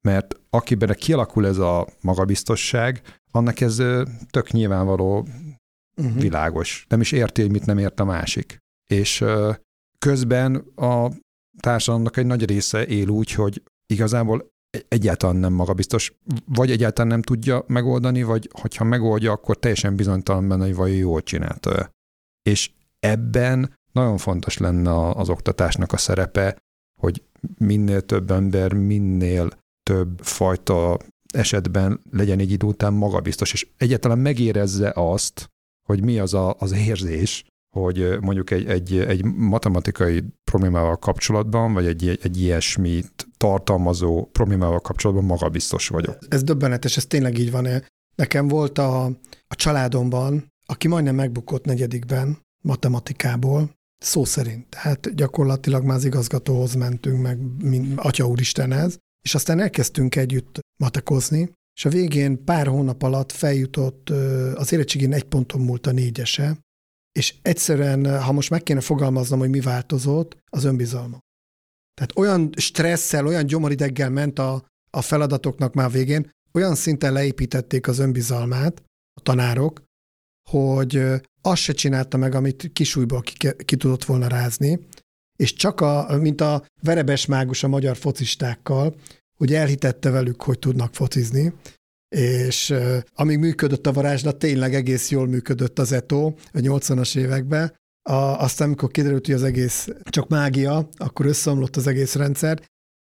mert 0.00 0.40
akiben 0.50 0.96
kialakul 0.96 1.46
ez 1.46 1.58
a 1.58 1.86
magabiztosság, 2.00 3.02
annak 3.30 3.60
ez 3.60 3.76
tök 4.30 4.50
nyilvánvaló, 4.50 5.26
uh-huh. 5.96 6.20
világos. 6.20 6.86
Nem 6.88 7.00
is 7.00 7.12
érti, 7.12 7.40
hogy 7.40 7.50
mit 7.50 7.66
nem 7.66 7.78
ért 7.78 8.00
a 8.00 8.04
másik. 8.04 8.58
És 8.90 9.24
közben 9.98 10.56
a 10.74 11.10
társadalomnak 11.60 12.16
egy 12.16 12.26
nagy 12.26 12.44
része 12.44 12.86
él 12.86 13.08
úgy, 13.08 13.30
hogy 13.30 13.62
igazából 13.86 14.52
egyáltalán 14.88 15.36
nem 15.36 15.52
magabiztos, 15.52 16.14
vagy 16.44 16.70
egyáltalán 16.70 17.10
nem 17.10 17.22
tudja 17.22 17.64
megoldani, 17.66 18.22
vagy 18.22 18.48
hogyha 18.52 18.84
megoldja, 18.84 19.32
akkor 19.32 19.58
teljesen 19.58 19.96
bizonytalan 19.96 20.48
benne, 20.48 20.64
hogy 20.64 20.74
vajon 20.74 20.96
jól 20.96 21.22
csinálta. 21.22 21.90
És 22.42 22.70
ebben 23.00 23.74
nagyon 23.92 24.16
fontos 24.16 24.58
lenne 24.58 25.08
az 25.10 25.28
oktatásnak 25.28 25.92
a 25.92 25.96
szerepe, 25.96 26.56
hogy 27.00 27.22
minél 27.58 28.00
több 28.00 28.30
ember, 28.30 28.72
minél 28.72 29.50
több 29.82 30.20
fajta 30.20 30.98
esetben 31.34 32.00
legyen 32.10 32.38
egy 32.38 32.50
idő 32.50 32.66
után 32.66 32.92
magabiztos, 32.92 33.52
és 33.52 33.68
egyáltalán 33.76 34.18
megérezze 34.18 34.92
azt, 34.94 35.48
hogy 35.86 36.02
mi 36.02 36.18
az 36.18 36.34
a, 36.34 36.56
az 36.58 36.72
érzés, 36.72 37.44
hogy 37.74 38.18
mondjuk 38.20 38.50
egy, 38.50 38.66
egy, 38.66 38.98
egy 38.98 39.24
matematikai 39.24 40.24
problémával 40.50 40.96
kapcsolatban, 40.96 41.72
vagy 41.72 41.86
egy, 41.86 42.18
egy 42.22 42.40
ilyesmit 42.40 43.26
tartalmazó 43.36 44.24
problémával 44.24 44.80
kapcsolatban 44.80 45.24
magabiztos 45.24 45.88
vagyok. 45.88 46.18
Ez 46.28 46.42
döbbenetes, 46.42 46.96
ez 46.96 47.06
tényleg 47.06 47.38
így 47.38 47.50
van. 47.50 47.68
Nekem 48.16 48.48
volt 48.48 48.78
a, 48.78 49.04
a 49.46 49.54
családomban, 49.56 50.52
aki 50.66 50.88
majdnem 50.88 51.14
megbukott 51.14 51.64
negyedikben 51.64 52.38
matematikából, 52.64 53.70
szó 53.98 54.24
szerint. 54.24 54.66
Tehát 54.68 55.14
gyakorlatilag 55.14 55.84
már 55.84 55.96
az 55.96 56.04
igazgatóhoz 56.04 56.74
mentünk, 56.74 57.22
meg 57.22 57.38
Atya 57.96 58.26
Úristenhez, 58.26 58.98
és 59.24 59.34
aztán 59.34 59.60
elkezdtünk 59.60 60.16
együtt 60.16 60.58
matekozni, 60.82 61.52
és 61.76 61.84
a 61.84 61.88
végén 61.88 62.44
pár 62.44 62.66
hónap 62.66 63.02
alatt 63.02 63.32
feljutott, 63.32 64.10
az 64.54 64.72
érettségén 64.72 65.12
egy 65.12 65.24
ponton 65.24 65.60
múlt 65.60 65.86
a 65.86 65.92
négyese, 65.92 66.58
és 67.18 67.34
egyszerűen, 67.42 68.22
ha 68.22 68.32
most 68.32 68.50
meg 68.50 68.62
kéne 68.62 68.80
fogalmaznom, 68.80 69.38
hogy 69.38 69.50
mi 69.50 69.60
változott, 69.60 70.36
az 70.50 70.64
önbizalma. 70.64 71.18
Tehát 71.94 72.16
olyan 72.16 72.52
stresszel, 72.56 73.26
olyan 73.26 73.46
gyomorideggel 73.46 74.10
ment 74.10 74.38
a, 74.38 74.64
a 74.90 75.02
feladatoknak 75.02 75.74
már 75.74 75.90
végén, 75.90 76.30
olyan 76.52 76.74
szinten 76.74 77.12
leépítették 77.12 77.88
az 77.88 77.98
önbizalmát 77.98 78.82
a 79.14 79.20
tanárok, 79.20 79.82
hogy 80.50 81.02
azt 81.42 81.62
se 81.62 81.72
csinálta 81.72 82.16
meg, 82.16 82.34
amit 82.34 82.70
kisújból 82.72 83.20
ki, 83.20 83.52
ki 83.64 83.76
tudott 83.76 84.04
volna 84.04 84.26
rázni, 84.26 84.86
és 85.36 85.52
csak 85.52 85.80
a, 85.80 86.16
mint 86.20 86.40
a 86.40 86.66
verebes 86.82 87.26
mágus 87.26 87.62
a 87.62 87.68
magyar 87.68 87.96
focistákkal, 87.96 88.94
hogy 89.36 89.54
elhitette 89.54 90.10
velük, 90.10 90.42
hogy 90.42 90.58
tudnak 90.58 90.94
focizni, 90.94 91.52
és 92.14 92.74
amíg 93.14 93.38
működött 93.38 93.86
a 93.86 93.92
varázslat, 93.92 94.38
tényleg 94.38 94.74
egész 94.74 95.10
jól 95.10 95.26
működött 95.26 95.78
az 95.78 95.92
ETO 95.92 96.24
a 96.52 96.58
80-as 96.58 97.16
években, 97.16 97.74
a, 98.02 98.14
aztán, 98.14 98.66
amikor 98.66 98.90
kiderült, 98.90 99.26
hogy 99.26 99.34
az 99.34 99.42
egész 99.42 99.88
csak 100.02 100.28
mágia, 100.28 100.88
akkor 100.96 101.26
összeomlott 101.26 101.76
az 101.76 101.86
egész 101.86 102.14
rendszer, 102.14 102.62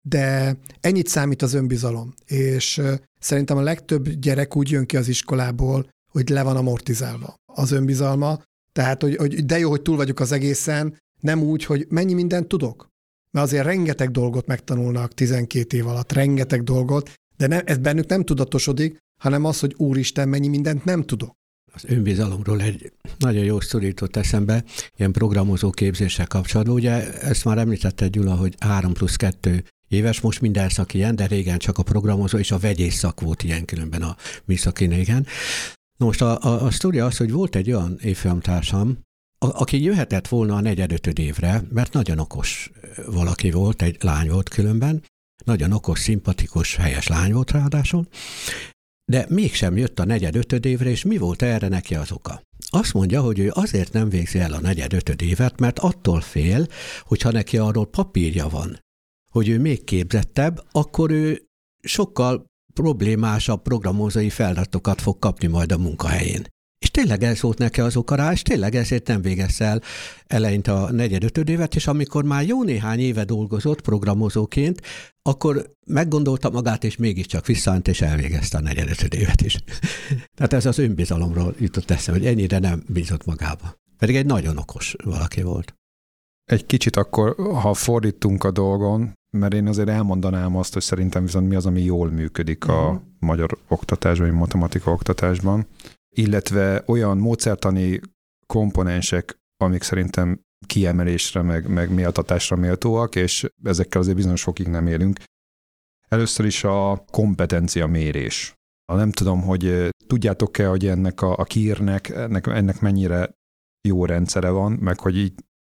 de 0.09 0.57
ennyit 0.81 1.09
számít 1.09 1.43
az 1.43 1.55
önbizalom, 1.55 2.15
és 2.27 2.81
szerintem 3.21 3.57
a 3.57 3.63
legtöbb 3.63 4.09
gyerek 4.09 4.57
úgy 4.57 4.71
jön 4.71 4.87
ki 4.87 4.97
az 4.97 5.09
iskolából, 5.09 5.89
hogy 6.13 6.29
le 6.29 6.43
van 6.43 6.57
amortizálva 6.57 7.35
az 7.53 7.71
önbizalma, 7.71 8.43
tehát, 8.73 9.03
hogy, 9.03 9.17
hogy 9.17 9.45
de 9.45 9.59
jó, 9.59 9.71
hogy 9.71 9.83
túl 9.83 9.97
vagyok 9.97 10.21
az 10.21 10.33
egészen, 10.33 10.99
nem 11.21 11.43
úgy, 11.43 11.65
hogy 11.65 11.87
mennyi 11.89 12.15
mindent 12.15 12.49
tudok. 12.49 12.89
Mert 13.31 13.47
azért 13.47 13.65
rengeteg 13.65 14.11
dolgot 14.11 14.47
megtanulnak 14.47 15.15
12 15.15 15.77
év 15.77 15.87
alatt, 15.87 16.13
rengeteg 16.13 16.63
dolgot, 16.63 17.11
de 17.37 17.47
ne, 17.47 17.61
ez 17.61 17.78
bennük 17.78 18.07
nem 18.07 18.24
tudatosodik, 18.24 18.99
hanem 19.20 19.45
az, 19.45 19.61
hogy 19.61 19.74
úristen, 19.76 20.28
mennyi 20.28 20.49
mindent 20.49 20.85
nem 20.85 21.03
tudok. 21.03 21.32
Az 21.72 21.85
önbizalomról 21.87 22.61
egy 22.61 22.93
nagyon 23.18 23.45
jó 23.45 23.61
sztori 23.61 23.87
jutott 23.87 24.16
eszembe, 24.16 24.64
ilyen 24.97 25.12
programozó 25.12 25.70
képzéssel 25.70 26.26
kapcsolatban. 26.26 26.74
Ugye 26.74 27.20
ezt 27.20 27.45
már 27.45 27.59
említette 27.59 28.09
Gyula, 28.09 28.35
hogy 28.35 28.55
3 28.59 28.93
plusz 28.93 29.16
2 29.16 29.64
éves, 29.89 30.20
most 30.20 30.41
minden 30.41 30.68
szak 30.68 30.95
ilyen, 30.95 31.16
de 31.16 31.26
régen 31.26 31.59
csak 31.59 31.78
a 31.78 31.82
programozó 31.82 32.39
és 32.39 32.51
a 32.51 32.59
vegyész 32.59 32.95
szak 32.95 33.20
volt 33.20 33.43
ilyen 33.43 33.64
különben 33.64 34.03
a 34.03 34.16
régen. 34.76 35.26
Na 35.97 36.07
most 36.07 36.22
a, 36.22 36.43
a, 36.43 36.64
a 36.64 36.70
sztori 36.70 36.99
az, 36.99 37.16
hogy 37.16 37.30
volt 37.30 37.57
egy 37.57 37.72
olyan 37.72 37.99
évfolyamtársam, 38.03 38.99
aki 39.39 39.82
jöhetett 39.82 40.28
volna 40.28 40.57
a 40.57 40.61
negyedötöd 40.61 41.18
évre, 41.18 41.62
mert 41.70 41.93
nagyon 41.93 42.18
okos 42.18 42.70
valaki 43.07 43.51
volt, 43.51 43.82
egy 43.82 43.97
lány 44.01 44.30
volt 44.30 44.49
különben, 44.49 45.03
nagyon 45.45 45.72
okos, 45.72 45.99
szimpatikus, 45.99 46.76
helyes 46.76 47.07
lány 47.07 47.32
volt 47.32 47.51
ráadásul, 47.51 48.07
de 49.05 49.26
mégsem 49.28 49.76
jött 49.76 49.99
a 49.99 50.05
negyed 50.05 50.37
ötöd 50.37 50.64
évre, 50.64 50.91
és 50.91 51.05
mi 51.05 51.16
volt 51.16 51.43
erre 51.43 51.68
neki 51.68 51.95
az 51.95 52.12
oka? 52.12 52.43
Azt 52.66 52.93
mondja, 52.93 53.20
hogy 53.20 53.39
ő 53.39 53.51
azért 53.55 53.93
nem 53.93 54.09
végzi 54.09 54.39
el 54.39 54.53
a 54.53 54.61
negyed 54.61 54.93
ötöd 54.93 55.22
évet, 55.22 55.61
mert 55.61 55.78
attól 55.78 56.20
fél, 56.20 56.66
hogyha 57.03 57.30
neki 57.30 57.59
arról 57.59 57.87
papírja 57.87 58.49
van, 58.49 58.78
hogy 59.30 59.49
ő 59.49 59.59
még 59.59 59.85
képzettebb, 59.85 60.64
akkor 60.70 61.11
ő 61.11 61.45
sokkal 61.82 62.45
problémásabb 62.74 63.62
programozói 63.62 64.30
feladatokat 64.30 65.01
fog 65.01 65.18
kapni 65.18 65.47
majd 65.47 65.72
a 65.72 65.78
munkahelyén. 65.78 66.47
Tényleg 66.95 67.37
volt 67.41 67.59
neki 67.59 67.81
az 67.81 67.97
oka 67.97 68.15
rá, 68.15 68.33
és 68.33 68.43
tényleg 68.43 68.75
ezért 68.75 69.07
nem 69.07 69.23
végez 69.23 69.61
el 69.61 69.83
eleinte 70.27 70.73
a 70.73 70.93
negyed 70.93 71.49
évet, 71.49 71.75
és 71.75 71.87
amikor 71.87 72.25
már 72.25 72.47
jó 72.47 72.63
néhány 72.63 72.99
éve 72.99 73.25
dolgozott 73.25 73.81
programozóként, 73.81 74.81
akkor 75.23 75.75
meggondolta 75.87 76.51
magát, 76.51 76.85
és 76.85 76.97
mégiscsak 76.97 77.47
visszaánt, 77.47 77.89
és 77.89 78.01
elvégezte 78.01 78.59
a 78.59 78.61
negyed 78.61 79.15
évet 79.15 79.41
is. 79.41 79.59
Tehát 80.37 80.53
ez 80.53 80.67
az 80.67 80.79
önbizalomról 80.79 81.55
jutott 81.59 81.91
eszem, 81.91 82.15
hogy 82.15 82.27
ennyire 82.27 82.59
nem 82.59 82.83
bízott 82.89 83.25
magába. 83.25 83.75
Pedig 83.99 84.17
egy 84.17 84.27
nagyon 84.27 84.57
okos 84.57 84.95
valaki 85.05 85.43
volt. 85.43 85.75
Egy 86.45 86.67
kicsit 86.67 86.97
akkor, 86.97 87.35
ha 87.37 87.75
fordítunk 87.75 88.45
a 88.45 88.51
dolgon, 88.51 89.13
mert 89.37 89.55
én 89.55 89.67
azért 89.67 89.89
elmondanám 89.89 90.57
azt, 90.57 90.73
hogy 90.73 90.83
szerintem 90.83 91.25
viszont 91.25 91.49
mi 91.49 91.55
az, 91.55 91.67
ami 91.67 91.83
jól 91.83 92.11
működik 92.11 92.69
a 92.69 92.83
uh-huh. 92.83 93.01
magyar 93.19 93.59
oktatásban, 93.69 94.29
vagy 94.29 94.39
matematika 94.39 94.91
oktatásban, 94.91 95.67
illetve 96.15 96.83
olyan 96.87 97.19
módszertani 97.19 98.01
komponensek, 98.47 99.37
amik 99.57 99.83
szerintem 99.83 100.41
kiemelésre, 100.67 101.43
meg, 101.43 101.69
meg 101.69 101.95
méltatásra 101.95 102.57
méltóak, 102.57 103.15
és 103.15 103.47
ezekkel 103.62 104.01
azért 104.01 104.17
bizonyos 104.17 104.43
fokig 104.43 104.67
nem 104.67 104.87
élünk. 104.87 105.19
Először 106.09 106.47
is 106.47 106.65
a 106.65 107.05
kompetencia 107.11 107.87
mérés. 107.87 108.55
Nem 108.93 109.11
tudom, 109.11 109.43
hogy 109.43 109.89
tudjátok-e, 110.07 110.67
hogy 110.67 110.87
ennek 110.87 111.23
a, 111.23 111.37
a 111.37 111.45
kírnek, 111.45 112.09
ennek, 112.09 112.47
ennek 112.47 112.81
mennyire 112.81 113.31
jó 113.89 114.05
rendszere 114.05 114.51
van, 114.51 114.73
meg 114.73 115.01
hogy 115.01 115.17
így 115.17 115.33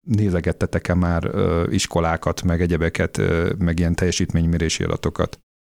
nézegettetek-e 0.07 0.93
már 0.93 1.25
ö, 1.25 1.71
iskolákat, 1.71 2.41
meg 2.41 2.61
egyebeket, 2.61 3.17
ö, 3.17 3.53
meg 3.57 3.79
ilyen 3.79 3.95
teljesítménymérési 3.95 4.83
adatokat? 4.83 5.39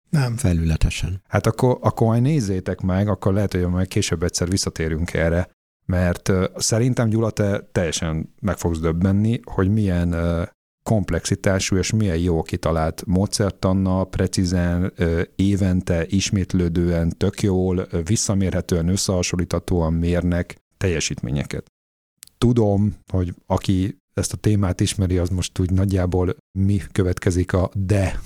Nem. 0.09 0.37
Felületesen. 0.37 1.21
Hát 1.27 1.45
akkor, 1.45 1.77
akkor 1.81 2.07
majd 2.07 2.21
nézzétek 2.21 2.81
meg, 2.81 3.07
akkor 3.07 3.33
lehet, 3.33 3.53
hogy 3.53 3.67
majd 3.67 3.87
később 3.87 4.23
egyszer 4.23 4.49
visszatérünk 4.49 5.13
erre, 5.13 5.49
mert 5.85 6.31
szerintem 6.55 7.09
Gyula, 7.09 7.29
te 7.29 7.67
teljesen 7.71 8.33
meg 8.41 8.57
fogsz 8.57 8.79
döbbenni, 8.79 9.39
hogy 9.43 9.69
milyen 9.69 10.15
komplexitású 10.83 11.77
és 11.77 11.93
milyen 11.93 12.17
jó 12.17 12.41
kitalált 12.41 13.03
módszertanna, 13.05 14.03
precízen, 14.03 14.93
évente, 15.35 16.05
ismétlődően, 16.07 17.17
tök 17.17 17.41
jól, 17.41 17.87
visszamérhetően, 18.03 18.87
összehasonlíthatóan 18.87 19.93
mérnek 19.93 20.57
teljesítményeket. 20.77 21.65
Tudom, 22.37 22.95
hogy 23.11 23.33
aki 23.45 23.97
ezt 24.13 24.33
a 24.33 24.37
témát 24.37 24.81
ismeri, 24.81 25.17
az 25.17 25.29
most 25.29 25.59
úgy 25.59 25.71
nagyjából 25.71 26.35
mi 26.59 26.77
következik 26.91 27.53
a 27.53 27.69
de 27.73 28.19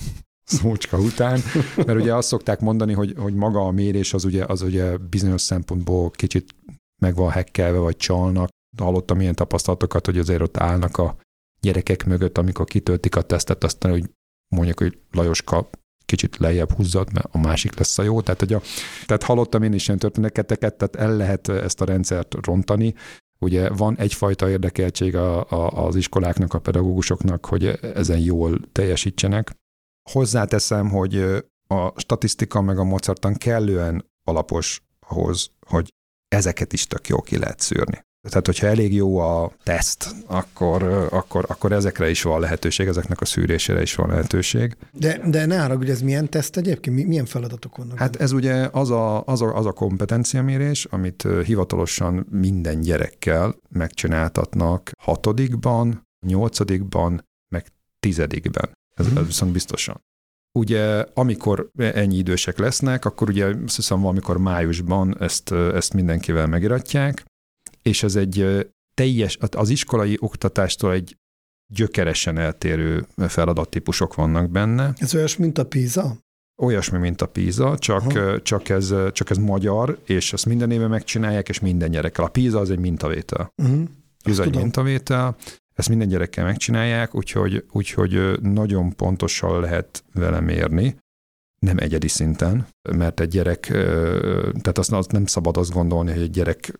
szócska 0.43 0.97
után, 0.97 1.39
mert 1.75 1.99
ugye 1.99 2.15
azt 2.15 2.27
szokták 2.27 2.59
mondani, 2.59 2.93
hogy, 2.93 3.13
hogy 3.17 3.33
maga 3.33 3.59
a 3.59 3.71
mérés 3.71 4.13
az 4.13 4.23
ugye, 4.23 4.45
az 4.45 4.61
ugye 4.61 4.97
bizonyos 4.97 5.41
szempontból 5.41 6.09
kicsit 6.09 6.55
meg 7.01 7.15
van 7.15 7.29
hekkelve, 7.29 7.77
vagy 7.77 7.97
csalnak. 7.97 8.49
Hallottam 8.77 9.21
ilyen 9.21 9.35
tapasztalatokat, 9.35 10.05
hogy 10.05 10.17
azért 10.17 10.41
ott 10.41 10.57
állnak 10.57 10.97
a 10.97 11.15
gyerekek 11.61 12.05
mögött, 12.05 12.37
amikor 12.37 12.65
kitöltik 12.65 13.15
a 13.15 13.21
tesztet, 13.21 13.63
aztán, 13.63 13.91
hogy 13.91 14.09
mondjuk, 14.55 14.79
hogy 14.79 14.97
Lajoska 15.11 15.69
kicsit 16.05 16.37
lejjebb 16.37 16.71
húzzad, 16.71 17.13
mert 17.13 17.27
a 17.31 17.37
másik 17.37 17.77
lesz 17.77 17.97
a 17.97 18.03
jó. 18.03 18.21
Tehát, 18.21 18.39
hogy 18.39 18.53
a, 18.53 18.61
tehát 19.05 19.23
hallottam 19.23 19.63
én 19.63 19.73
is 19.73 19.87
ilyen 19.87 19.99
történeteket, 19.99 20.75
tehát 20.77 20.95
el 20.95 21.17
lehet 21.17 21.47
ezt 21.47 21.81
a 21.81 21.85
rendszert 21.85 22.35
rontani, 22.45 22.93
Ugye 23.43 23.69
van 23.69 23.97
egyfajta 23.97 24.49
érdekeltség 24.49 25.15
a, 25.15 25.49
a, 25.49 25.85
az 25.85 25.95
iskoláknak, 25.95 26.53
a 26.53 26.59
pedagógusoknak, 26.59 27.45
hogy 27.45 27.65
ezen 27.81 28.19
jól 28.19 28.59
teljesítsenek. 28.71 29.51
Hozzáteszem, 30.11 30.89
hogy 30.89 31.15
a 31.67 31.99
statisztika 31.99 32.61
meg 32.61 32.77
a 32.77 32.83
mozartan 32.83 33.33
kellően 33.33 34.05
alapos 34.23 34.81
ahhoz, 34.99 35.51
hogy 35.67 35.93
ezeket 36.27 36.73
is 36.73 36.87
tök 36.87 37.07
jó 37.07 37.21
ki 37.21 37.37
lehet 37.37 37.59
szűrni. 37.59 38.05
Tehát, 38.29 38.45
hogyha 38.45 38.67
elég 38.67 38.93
jó 38.93 39.17
a 39.17 39.51
teszt, 39.63 40.15
akkor, 40.25 40.83
akkor, 41.11 41.45
akkor 41.47 41.71
ezekre 41.71 42.09
is 42.09 42.21
van 42.21 42.39
lehetőség, 42.39 42.87
ezeknek 42.87 43.21
a 43.21 43.25
szűrésére 43.25 43.81
is 43.81 43.95
van 43.95 44.09
lehetőség. 44.09 44.77
De, 44.91 45.21
de 45.29 45.45
ne 45.45 45.65
hogy 45.65 45.89
ez 45.89 46.01
milyen 46.01 46.29
teszt 46.29 46.57
egyébként? 46.57 47.07
Milyen 47.07 47.25
feladatok 47.25 47.77
vannak? 47.77 47.97
Hát 47.97 48.15
ez 48.15 48.31
ugye 48.31 48.69
az 48.71 48.89
a, 48.89 49.23
az 49.25 49.41
a, 49.41 49.55
az 49.55 49.65
a 49.65 49.71
kompetenciamérés, 49.71 50.85
amit 50.85 51.27
hivatalosan 51.45 52.27
minden 52.29 52.81
gyerekkel 52.81 53.55
megcsináltatnak 53.69 54.91
hatodikban, 54.97 56.07
nyolcadikban, 56.25 57.27
meg 57.47 57.67
tizedikben. 57.99 58.69
Ez, 58.93 59.07
hmm. 59.07 59.17
ez 59.17 59.25
viszont 59.25 59.51
biztosan. 59.51 60.01
Ugye, 60.59 61.05
amikor 61.13 61.69
ennyi 61.77 62.15
idősek 62.15 62.57
lesznek, 62.57 63.05
akkor 63.05 63.29
ugye 63.29 63.45
azt 63.45 63.75
hiszem 63.75 64.01
valamikor 64.01 64.37
májusban 64.37 65.21
ezt, 65.21 65.51
ezt 65.51 65.93
mindenkivel 65.93 66.47
megiratják, 66.47 67.25
és 67.81 68.03
ez 68.03 68.15
egy 68.15 68.67
teljes, 68.93 69.37
az 69.51 69.69
iskolai 69.69 70.17
oktatástól 70.19 70.91
egy 70.91 71.17
gyökeresen 71.73 72.37
eltérő 72.37 73.05
feladattípusok 73.15 74.15
vannak 74.15 74.49
benne. 74.49 74.93
Ez 74.97 75.15
olyas, 75.15 75.37
mint 75.37 75.57
a 75.57 75.65
PISA? 75.65 76.17
Olyasmi, 76.61 76.97
mint 76.97 77.21
a 77.21 77.27
PISA, 77.27 77.77
csak, 77.77 78.41
csak, 78.41 78.69
ez, 78.69 78.93
csak 79.11 79.29
ez 79.29 79.37
magyar, 79.37 79.99
és 80.05 80.33
ezt 80.33 80.45
minden 80.45 80.71
éve 80.71 80.87
megcsinálják, 80.87 81.49
és 81.49 81.59
minden 81.59 81.91
gyerekkel. 81.91 82.25
A 82.25 82.27
PISA 82.27 82.59
az 82.59 82.69
egy 82.69 82.79
mintavétel. 82.79 83.49
Uh-huh. 83.57 83.87
Ez 84.23 84.39
egy 84.39 84.55
mintavétel, 84.55 85.35
ezt 85.74 85.89
minden 85.89 86.07
gyerekkel 86.07 86.43
megcsinálják, 86.45 87.15
úgyhogy, 87.15 87.65
úgyhogy 87.71 88.41
nagyon 88.41 88.95
pontosan 88.95 89.59
lehet 89.59 90.03
vele 90.13 90.39
mérni, 90.39 90.97
nem 91.59 91.78
egyedi 91.78 92.07
szinten, 92.07 92.67
mert 92.95 93.19
egy 93.19 93.28
gyerek, 93.28 93.59
tehát 94.61 94.78
azt, 94.78 94.91
azt 94.91 95.11
nem 95.11 95.26
szabad 95.26 95.57
azt 95.57 95.71
gondolni, 95.71 96.11
hogy 96.11 96.21
egy 96.21 96.32
gyerek 96.32 96.80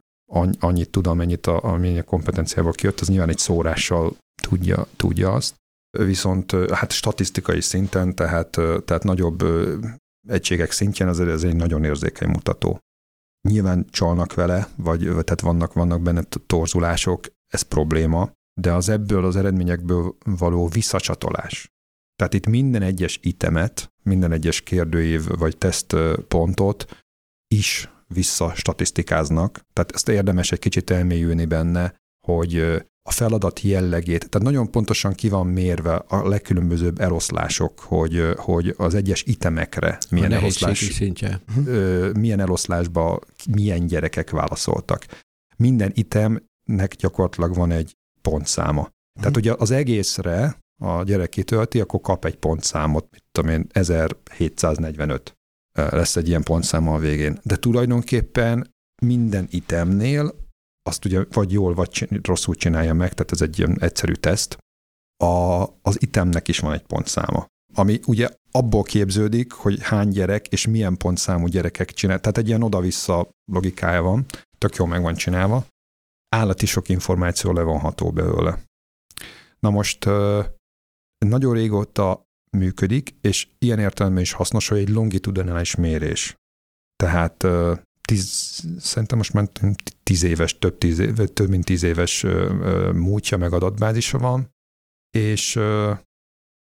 annyit 0.60 0.90
tud, 0.90 1.08
amennyit 1.08 1.48
a, 1.48 1.64
amennyi 1.64 2.00
a 2.00 2.04
kompetenciából 2.04 2.72
kijött, 2.72 3.00
az 3.00 3.08
nyilván 3.08 3.30
egy 3.30 3.38
szórással 3.38 4.16
tudja, 4.42 4.88
tudja 4.96 5.34
azt. 5.34 5.56
Viszont 5.98 6.52
hát 6.72 6.92
statisztikai 6.92 7.62
szinten, 7.62 8.16
tehát, 8.16 8.50
tehát 8.86 9.04
nagyobb 9.04 9.44
egységek 10.28 10.72
szintjén 10.72 11.08
azért 11.08 11.30
ez 11.30 11.44
egy 11.44 11.56
nagyon 11.56 11.84
érzékeny 11.84 12.30
mutató. 12.30 12.80
Nyilván 13.50 13.86
csalnak 13.90 14.34
vele, 14.34 14.68
vagy 14.76 15.00
tehát 15.00 15.42
vannak, 15.42 15.74
vannak 15.74 16.02
benne 16.02 16.24
torzulások, 16.46 17.26
ez 17.48 17.62
probléma, 17.62 18.32
de 18.54 18.74
az 18.74 18.90
ebből 18.90 19.26
az 19.26 19.36
eredményekből 19.36 20.16
való 20.26 20.68
visszacsatolás. 20.68 21.72
Tehát 22.16 22.34
itt 22.34 22.46
minden 22.46 22.82
egyes 22.82 23.20
itemet, 23.22 23.94
minden 24.04 24.32
egyes 24.32 24.62
kérdőív 24.62 25.28
vagy 25.28 25.58
tesztpontot 25.58 27.04
is 27.48 27.90
vissza 28.08 28.54
statisztikáznak, 28.56 29.62
tehát 29.74 29.92
ezt 29.92 30.10
érdemes 30.10 30.52
egy 30.52 30.60
kicsit 30.60 30.90
elmélyülni 30.90 31.46
benne, 31.46 31.96
hogy 32.28 32.58
a 33.10 33.12
feladat 33.12 33.60
jellegét, 33.62 34.30
tehát 34.30 34.48
nagyon 34.48 34.72
pontosan 34.72 35.14
ki 35.14 35.30
van 35.30 35.48
mérve 35.48 35.96
a 35.96 36.28
legkülönbözőbb 36.28 37.00
eloszlások, 37.00 37.80
hogy, 37.80 38.34
hogy 38.36 38.74
az 38.78 38.96
egyes 38.96 39.24
itemekre 39.24 39.98
milyen 40.10 40.32
eloszlás, 40.32 40.80
szintje. 40.80 41.42
milyen 42.14 42.40
eloszlásba 42.40 43.20
milyen 43.52 43.88
gyerekek 43.88 44.30
válaszoltak. 44.30 45.06
Minden 45.58 45.92
itemnek 45.94 46.96
gyakorlatilag 46.98 47.56
van 47.56 47.72
egy 47.72 47.96
pontszáma. 48.30 48.90
Tehát 49.20 49.38
ugye 49.38 49.54
az 49.58 49.72
egészre 49.72 50.58
a 50.82 51.04
gyerek 51.04 51.30
kitölti, 51.30 51.80
akkor 51.80 52.02
kap 52.02 52.26
egy 52.26 52.38
pontszámot, 52.38 53.08
mit 53.12 53.24
tudom 53.32 53.50
én, 53.50 53.68
1745 53.72 55.34
lesz 55.74 56.16
egy 56.16 56.28
ilyen 56.28 56.44
pontszáma 56.44 56.94
a 56.94 57.00
végén. 57.00 57.40
De 57.44 57.56
tulajdonképpen 57.56 58.72
minden 59.02 59.48
itemnél 59.50 60.36
azt 60.90 61.06
ugye 61.06 61.26
vagy 61.32 61.52
jól, 61.52 61.74
vagy 61.74 62.08
rosszul 62.24 62.56
csinálja 62.56 62.94
meg, 62.94 63.14
tehát 63.14 63.32
ez 63.32 63.42
egy 63.42 63.60
ilyen 63.60 63.78
egyszerű 63.80 64.14
teszt, 64.14 64.58
a, 65.24 65.64
az 65.82 66.02
itemnek 66.02 66.48
is 66.48 66.60
van 66.60 66.74
egy 66.74 66.82
pontszáma 66.82 67.48
ami 67.74 68.00
ugye 68.06 68.30
abból 68.52 68.84
képződik, 68.84 69.52
hogy 69.52 69.82
hány 69.82 70.10
gyerek 70.10 70.48
és 70.48 70.68
milyen 70.68 70.98
pontszámú 70.98 71.48
gyerekek 71.48 71.92
csinál. 71.92 72.20
Tehát 72.20 72.38
egy 72.38 72.48
ilyen 72.48 72.64
oda-vissza 72.64 73.30
logikája 73.52 74.02
van, 74.02 74.26
tök 74.58 74.76
jól 74.76 74.88
meg 74.88 75.02
van 75.02 75.16
csinálva. 75.16 75.66
Állati 76.34 76.66
sok 76.66 76.90
információ 76.90 77.52
levonható 77.52 78.12
belőle. 78.12 78.64
Na 79.60 79.70
most 79.70 80.06
nagyon 81.18 81.54
régóta 81.54 82.28
működik, 82.58 83.16
és 83.22 83.48
ilyen 83.58 83.80
értelemben 83.80 84.22
is 84.22 84.32
hasznos, 84.32 84.68
hogy 84.68 84.78
egy 84.78 84.90
longitudinális 84.90 85.76
mérés. 85.76 86.36
Tehát 86.96 87.46
tíz, 88.02 88.64
szerintem 88.80 89.18
most 89.18 89.34
már 89.34 89.50
tíz 90.04 90.24
éves, 90.24 90.58
több, 90.58 90.78
tíz 90.78 91.00
éve, 91.00 91.26
több 91.26 91.50
mint 91.50 91.66
tíz 91.66 91.84
éves 91.84 92.24
múltja 92.94 93.38
meg 93.38 93.54
adatbázisa 93.54 94.18
van, 94.18 94.50
és 95.18 95.56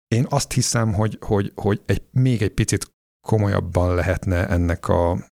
én 0.09 0.27
azt 0.29 0.53
hiszem, 0.53 0.93
hogy, 0.93 1.19
hogy, 1.21 1.53
hogy 1.55 1.83
egy, 1.87 2.03
még 2.11 2.43
egy 2.43 2.55
picit 2.55 2.95
komolyabban 3.27 3.95
lehetne 3.95 4.49
ennek 4.49 4.89
a, 4.89 5.31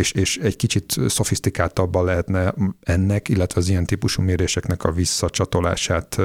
és, 0.00 0.12
és 0.12 0.38
egy 0.38 0.56
kicsit 0.56 0.96
szofisztikáltabban 1.06 2.04
lehetne 2.04 2.54
ennek, 2.80 3.28
illetve 3.28 3.60
az 3.60 3.68
ilyen 3.68 3.86
típusú 3.86 4.22
méréseknek 4.22 4.84
a 4.84 4.92
visszacsatolását 4.92 6.18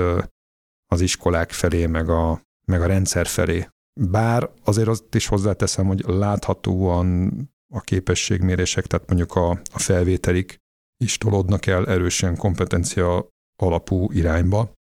az 0.86 1.02
iskolák 1.02 1.52
felé, 1.52 1.86
meg 1.86 2.10
a, 2.10 2.42
meg 2.68 2.82
a 2.82 2.86
rendszer 2.86 3.28
felé. 3.28 3.68
Bár 4.00 4.50
azért 4.64 4.88
azt 4.88 5.16
is 5.16 5.28
hozzáteszem, 5.28 5.86
hogy 5.86 6.04
láthatóan 6.08 7.32
a 7.74 7.82
képességmérések, 7.82 8.86
tehát 8.88 9.08
mondjuk 9.08 9.36
a, 9.36 9.50
a 9.50 9.80
felvételik 9.80 10.58
is 11.04 11.18
tolódnak 11.18 11.66
el 11.66 11.88
erősen 11.88 12.38
kompetencia 12.38 13.28
alapú 13.62 14.12
irányba, 14.12 14.74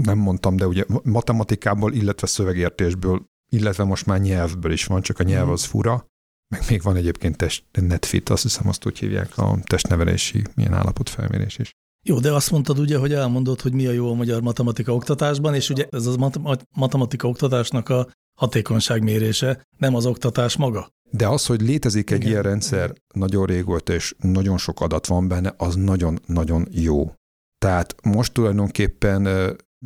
nem 0.00 0.18
mondtam, 0.18 0.56
de 0.56 0.66
ugye 0.66 0.84
matematikából, 1.02 1.92
illetve 1.92 2.26
szövegértésből, 2.26 3.24
illetve 3.52 3.84
most 3.84 4.06
már 4.06 4.20
nyelvből 4.20 4.72
is 4.72 4.84
van, 4.84 5.02
csak 5.02 5.18
a 5.18 5.22
nyelv 5.22 5.44
mhm. 5.44 5.52
az 5.52 5.64
fura, 5.64 6.06
meg 6.52 6.64
még 6.68 6.82
van 6.82 6.96
egyébként 6.96 7.36
test, 7.36 7.64
netfit, 7.72 8.28
azt 8.28 8.42
hiszem 8.42 8.68
azt 8.68 8.86
úgy 8.86 8.98
hívják, 8.98 9.38
a 9.38 9.58
testnevelési 9.64 10.42
milyen 10.54 10.74
állapotfelmérés 10.74 11.58
is. 11.58 11.70
Jó, 12.04 12.18
de 12.18 12.32
azt 12.32 12.50
mondtad 12.50 12.78
ugye, 12.78 12.98
hogy 12.98 13.12
elmondod, 13.12 13.60
hogy 13.60 13.72
mi 13.72 13.86
a 13.86 13.90
jó 13.90 14.10
a 14.10 14.14
magyar 14.14 14.42
matematika 14.42 14.94
oktatásban, 14.94 15.54
és 15.54 15.70
ugye 15.70 15.86
ez 15.90 16.06
a 16.06 16.30
matematika 16.74 17.28
oktatásnak 17.28 17.88
a 17.88 18.08
hatékonyságmérése, 18.38 19.66
nem 19.78 19.94
az 19.94 20.06
oktatás 20.06 20.56
maga. 20.56 20.88
De 21.10 21.28
az, 21.28 21.46
hogy 21.46 21.60
létezik 21.60 22.10
egy 22.10 22.18
Igen. 22.18 22.30
ilyen 22.30 22.42
rendszer 22.42 22.92
nagyon 23.14 23.46
régóta, 23.46 23.92
és 23.92 24.14
nagyon 24.18 24.58
sok 24.58 24.80
adat 24.80 25.06
van 25.06 25.28
benne, 25.28 25.54
az 25.56 25.74
nagyon-nagyon 25.74 26.66
jó. 26.70 27.12
Tehát 27.58 27.94
most 28.02 28.32
tulajdonképpen 28.32 29.28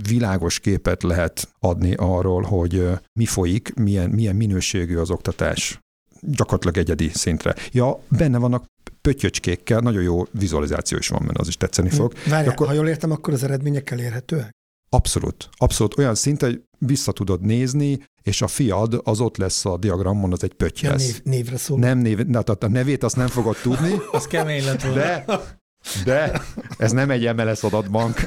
világos 0.08 0.58
képet 0.58 1.02
lehet 1.02 1.48
adni 1.58 1.94
arról, 1.94 2.42
hogy 2.42 2.88
mi 3.12 3.24
folyik, 3.24 3.74
milyen, 3.74 4.10
milyen 4.10 4.36
minőségű 4.36 4.96
az 4.96 5.10
oktatás 5.10 5.80
gyakorlatilag 6.26 6.76
egyedi 6.76 7.10
szintre. 7.14 7.54
Ja, 7.72 7.98
benne 8.08 8.38
vannak 8.38 8.64
pöttyöcskékkel, 9.00 9.80
nagyon 9.80 10.02
jó 10.02 10.24
vizualizáció 10.30 10.98
is 10.98 11.08
van 11.08 11.20
benne, 11.26 11.40
az 11.40 11.48
is 11.48 11.56
tetszeni 11.56 11.88
fog. 11.88 12.12
Várjál, 12.28 12.50
akkor... 12.52 12.66
ha 12.66 12.72
jól 12.72 12.88
értem, 12.88 13.10
akkor 13.10 13.32
az 13.32 13.42
eredmények 13.42 13.90
elérhetőek? 13.90 14.50
Abszolút. 14.88 15.48
Abszolút 15.56 15.98
olyan 15.98 16.14
szint, 16.14 16.40
hogy 16.40 16.62
vissza 16.78 17.12
tudod 17.12 17.40
nézni, 17.40 17.98
és 18.22 18.42
a 18.42 18.46
fiad 18.46 19.00
az 19.04 19.20
ott 19.20 19.36
lesz 19.36 19.64
a 19.64 19.76
diagramon, 19.76 20.32
az 20.32 20.42
egy 20.42 20.52
pötty 20.52 20.82
ja, 20.82 20.94
név, 20.94 21.20
névre 21.24 21.56
szól. 21.56 21.78
Nem 21.78 21.98
név, 21.98 22.18
na, 22.18 22.40
a 22.40 22.66
nevét 22.66 23.02
azt 23.02 23.16
nem 23.16 23.26
fogod 23.26 23.56
tudni. 23.62 23.94
az 24.12 24.26
kemény 24.26 24.64
lett 24.64 24.82
volna. 24.82 25.00
De 25.00 25.24
de 26.04 26.42
ez 26.78 26.92
nem 26.92 27.10
egy 27.10 27.34
MLS 27.34 27.62
adatbank. 27.62 28.20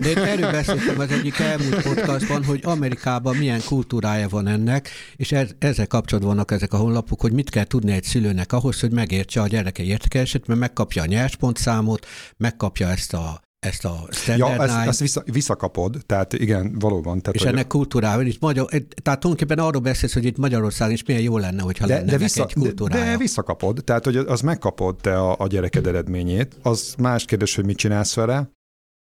De 0.00 0.08
én 0.08 0.18
erről 0.18 0.50
beszéltem 0.50 0.98
az 0.98 1.10
egyik 1.10 1.38
elmúlt 1.38 1.82
podcastban, 1.82 2.44
hogy 2.44 2.60
Amerikában 2.64 3.36
milyen 3.36 3.60
kultúrája 3.64 4.28
van 4.28 4.46
ennek, 4.46 4.90
és 5.16 5.32
ez, 5.32 5.50
ezzel 5.58 5.86
kapcsolatban 5.86 6.32
vannak 6.34 6.50
ezek 6.50 6.72
a 6.72 6.76
honlapok, 6.76 7.20
hogy 7.20 7.32
mit 7.32 7.50
kell 7.50 7.64
tudni 7.64 7.92
egy 7.92 8.04
szülőnek 8.04 8.52
ahhoz, 8.52 8.80
hogy 8.80 8.92
megértse 8.92 9.40
a 9.40 9.46
gyereke 9.46 9.82
értékelését, 9.82 10.46
mert 10.46 10.60
megkapja 10.60 11.02
a 11.02 11.06
nyerspontszámot, 11.06 12.06
megkapja 12.36 12.88
ezt 12.88 13.14
a 13.14 13.40
ezt 13.68 13.84
a 13.84 14.06
standard 14.10 14.56
ja, 14.56 14.64
ezt, 14.64 14.88
ezt 14.88 15.00
vissza, 15.00 15.22
visszakapod, 15.32 15.96
tehát 16.06 16.32
igen, 16.32 16.78
valóban. 16.78 17.20
Tehát, 17.20 17.34
és 17.34 17.42
hogy... 17.42 17.52
ennek 17.52 17.66
kultúrával 17.66 18.26
is 18.26 18.38
magyar, 18.38 18.66
tehát 18.68 19.20
tulajdonképpen 19.20 19.58
arról 19.58 19.80
beszélsz, 19.80 20.14
hogy 20.14 20.24
itt 20.24 20.36
Magyarországon 20.36 20.94
is 20.94 21.04
milyen 21.04 21.22
jó 21.22 21.38
lenne, 21.38 21.62
hogyha 21.62 21.86
de, 21.86 21.94
lenne 21.94 22.10
de 22.10 22.16
vissza, 22.16 22.42
egy 22.42 22.52
kultúrája. 22.52 23.04
De, 23.04 23.10
de 23.10 23.16
visszakapod, 23.16 23.80
tehát 23.84 24.04
hogy 24.04 24.16
az 24.16 24.40
megkapod 24.40 24.96
te 24.96 25.18
a, 25.18 25.36
a 25.38 25.46
gyereked 25.46 25.86
eredményét, 25.86 26.56
az 26.62 26.94
más 26.98 27.24
kérdés, 27.24 27.54
hogy 27.54 27.64
mit 27.64 27.76
csinálsz 27.76 28.14
vele, 28.14 28.50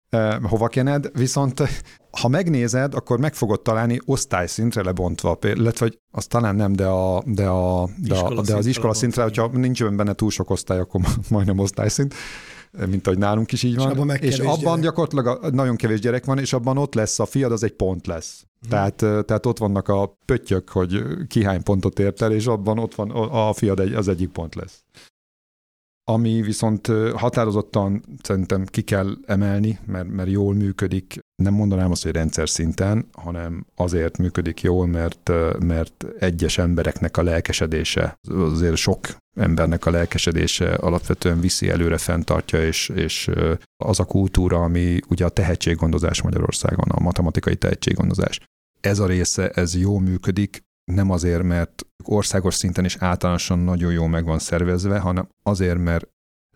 eh, 0.09 0.38
hova 0.41 0.68
kened, 0.68 1.09
viszont 1.13 1.61
ha 2.22 2.28
megnézed, 2.28 2.93
akkor 2.93 3.20
meg 3.20 3.34
fogod 3.34 3.61
találni 3.61 3.99
osztályszintre 4.05 4.84
lebontva, 4.84 5.38
illetve 5.41 5.86
vagy 5.86 5.99
azt 6.11 6.30
talán 6.30 6.55
nem, 6.55 6.74
de, 6.74 6.86
a, 6.86 7.24
de, 7.26 7.47
a, 7.47 7.89
de, 7.97 8.16
a, 8.16 8.41
de 8.41 8.55
az 8.55 8.66
iskola 8.66 8.93
szintre, 8.93 9.24
hogyha 9.24 9.49
nincs 9.53 9.84
benne 9.84 10.13
túl 10.13 10.32
sok 10.32 10.49
osztály, 10.49 10.80
akkor 10.80 11.01
majdnem 11.30 11.59
osztályszint 11.59 12.13
mint 12.90 13.08
ahogy 13.08 13.20
nálunk 13.20 13.52
is 13.52 13.64
így 13.64 13.76
van. 13.76 13.92
És 13.92 13.98
abban, 13.98 14.16
és 14.16 14.40
abban 14.40 14.58
gyerek. 14.58 14.80
gyakorlatilag 14.80 15.54
nagyon 15.54 15.76
kevés 15.76 16.00
gyerek 16.00 16.26
van, 16.26 16.40
és 16.40 16.54
abban 16.54 16.78
ott 16.78 16.94
lesz 16.94 17.20
a 17.20 17.26
fiad, 17.26 17.52
az 17.52 17.64
egy 17.64 17.74
pont 17.74 18.08
lesz. 18.08 18.46
Hmm. 18.60 18.70
Tehát, 18.70 18.96
tehát 18.96 19.46
ott 19.46 19.58
vannak 19.58 19.88
a 19.88 20.18
pöttyök, 20.26 20.70
hogy 20.70 21.04
ki 21.28 21.44
hány 21.44 21.64
pontot 21.64 22.00
ért 22.00 22.22
el, 22.22 22.32
és 22.32 22.46
abban 22.46 22.80
ott 22.80 22.96
van 22.96 23.10
a 23.12 23.54
fiad 23.54 23.80
egy, 23.80 23.94
az 23.94 24.08
egyik 24.08 24.30
pont 24.30 24.56
lesz. 24.56 24.84
Ami 26.04 26.42
viszont 26.42 26.92
határozottan 27.16 28.04
szerintem 28.22 28.66
ki 28.66 28.82
kell 28.82 29.16
emelni, 29.26 29.80
mert, 29.86 30.08
mert 30.08 30.30
jól 30.30 30.54
működik, 30.54 31.20
nem 31.36 31.54
mondanám 31.54 31.92
azt, 31.92 32.04
hogy 32.04 32.12
rendszer 32.12 32.50
szinten, 32.50 33.08
hanem 33.12 33.66
azért 33.76 34.18
működik 34.18 34.62
jól, 34.62 34.88
mert, 34.88 35.32
mert 35.60 36.06
egyes 36.20 36.58
embereknek 36.58 37.18
a 37.18 37.24
lelkesedése, 37.24 38.20
azért 38.30 38.76
sok 38.76 39.08
embernek 39.38 39.86
a 39.86 39.92
lelkesedése 39.92 40.74
alapvetően 40.74 41.40
viszi 41.40 41.70
előre, 41.70 41.98
fenntartja, 41.98 42.66
és, 42.66 42.90
és 42.90 43.32
az 43.84 44.00
a 44.00 44.06
kultúra, 44.06 44.64
ami 44.64 45.00
ugye 45.08 45.26
a 45.26 45.30
tehetséggondozás 45.30 46.22
Magyarországon, 46.22 46.90
a 46.90 47.02
matematikai 47.02 47.56
tehetséggondozás. 47.56 48.40
Ez 48.82 49.00
a 49.00 49.08
része, 49.08 49.50
ez 49.50 49.76
jó 49.76 50.00
működik, 50.00 50.64
nem 50.92 51.12
azért, 51.12 51.44
mert 51.44 51.86
országos 52.04 52.54
szinten 52.54 52.86
is 52.86 52.96
általánosan 53.00 53.60
nagyon 53.60 53.92
jó 53.92 54.06
meg 54.06 54.26
van 54.26 54.40
szervezve, 54.40 55.00
hanem 55.00 55.28
azért, 55.44 55.78
mert 55.78 56.08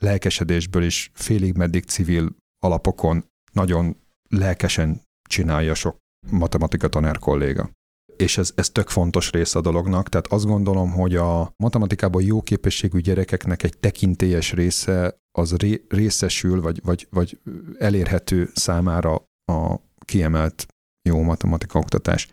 lelkesedésből 0.02 0.84
is 0.84 1.12
félig 1.14 1.56
meddig 1.56 1.84
civil 1.84 2.36
alapokon 2.60 3.26
nagyon 3.52 3.96
lelkesen 4.30 5.02
csinálja 5.30 5.74
sok 5.74 5.98
matematika 6.32 6.88
tanár 6.88 7.18
kolléga. 7.18 7.70
És 8.16 8.38
ez, 8.38 8.52
ez 8.56 8.70
tök 8.70 8.88
fontos 8.88 9.32
része 9.32 9.60
a 9.60 9.62
dolognak, 9.62 10.10
tehát 10.10 10.28
azt 10.28 10.46
gondolom, 10.46 10.92
hogy 10.92 11.16
a 11.16 11.54
matematikában 11.64 12.24
jó 12.24 12.42
képességű 12.42 13.00
gyerekeknek 13.00 13.64
egy 13.64 13.78
tekintélyes 13.78 14.54
része 14.54 15.18
az 15.38 15.56
ré, 15.56 15.86
részesül, 15.90 16.62
vagy, 16.62 16.82
vagy, 16.84 17.08
vagy 17.10 17.40
elérhető 17.78 18.50
számára 18.54 19.24
a 19.52 19.76
kiemelt 20.06 20.66
jó 21.10 21.22
matematika 21.22 21.80
oktatás. 21.80 22.30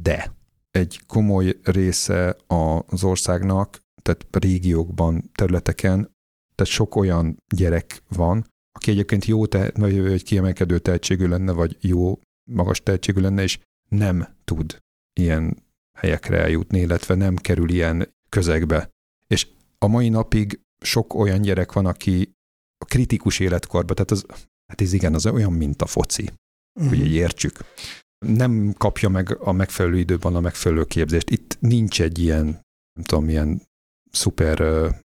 De 0.00 0.32
egy 0.70 1.00
komoly 1.06 1.58
része 1.62 2.36
az 2.46 3.04
országnak, 3.04 3.80
tehát 4.02 4.26
régiókban, 4.30 5.30
területeken, 5.34 6.10
tehát 6.54 6.72
sok 6.72 6.94
olyan 6.96 7.36
gyerek 7.54 8.02
van, 8.08 8.46
aki 8.78 8.90
egyébként 8.90 9.24
jó, 9.24 9.46
te, 9.46 9.70
vagy 9.74 9.98
egy 9.98 10.22
kiemelkedő 10.22 10.78
tehetségű 10.78 11.26
lenne, 11.26 11.52
vagy 11.52 11.76
jó, 11.80 12.20
magas 12.50 12.82
tehetségű 12.82 13.20
lenne, 13.20 13.42
és 13.42 13.58
nem 13.88 14.28
tud 14.44 14.78
ilyen 15.12 15.62
helyekre 15.98 16.38
eljutni, 16.38 16.80
illetve 16.80 17.14
nem 17.14 17.36
kerül 17.36 17.70
ilyen 17.70 18.14
közegbe. 18.28 18.88
És 19.26 19.46
a 19.78 19.86
mai 19.86 20.08
napig 20.08 20.60
sok 20.84 21.14
olyan 21.14 21.40
gyerek 21.40 21.72
van, 21.72 21.86
aki 21.86 22.32
a 22.78 22.84
kritikus 22.84 23.38
életkorban, 23.38 23.94
tehát 23.94 24.10
az, 24.10 24.26
hát 24.66 24.80
ez 24.80 24.92
igen, 24.92 25.14
az 25.14 25.26
olyan, 25.26 25.52
mint 25.52 25.82
a 25.82 25.86
foci, 25.86 26.30
uh-huh. 26.80 26.98
hogy 26.98 27.12
értsük 27.12 27.58
nem 28.26 28.74
kapja 28.76 29.08
meg 29.08 29.36
a 29.40 29.52
megfelelő 29.52 29.98
időben 29.98 30.34
a 30.34 30.40
megfelelő 30.40 30.84
képzést. 30.84 31.30
Itt 31.30 31.56
nincs 31.60 32.02
egy 32.02 32.18
ilyen, 32.18 32.44
nem 32.92 33.04
tudom, 33.04 33.24
milyen 33.24 33.62
szuper 34.10 34.60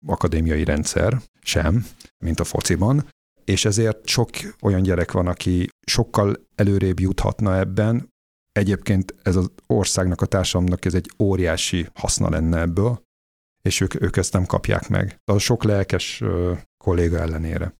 akadémiai 0.05 0.63
rendszer 0.63 1.21
sem, 1.41 1.85
mint 2.17 2.39
a 2.39 2.43
fociban, 2.43 3.09
és 3.51 3.65
ezért 3.65 4.07
sok 4.07 4.29
olyan 4.61 4.81
gyerek 4.81 5.11
van, 5.11 5.27
aki 5.27 5.69
sokkal 5.85 6.47
előrébb 6.55 6.99
juthatna 6.99 7.57
ebben. 7.57 8.09
Egyébként 8.51 9.15
ez 9.23 9.35
az 9.35 9.51
országnak, 9.67 10.21
a 10.21 10.25
társadalomnak 10.25 10.85
ez 10.85 10.93
egy 10.93 11.11
óriási 11.19 11.87
haszna 11.93 12.29
lenne 12.29 12.59
ebből, 12.59 13.01
és 13.61 13.79
ők, 13.79 14.01
ők 14.01 14.17
ezt 14.17 14.33
nem 14.33 14.45
kapják 14.45 14.89
meg. 14.89 15.17
A 15.31 15.37
sok 15.37 15.63
lelkes 15.63 16.23
kolléga 16.77 17.17
ellenére. 17.19 17.75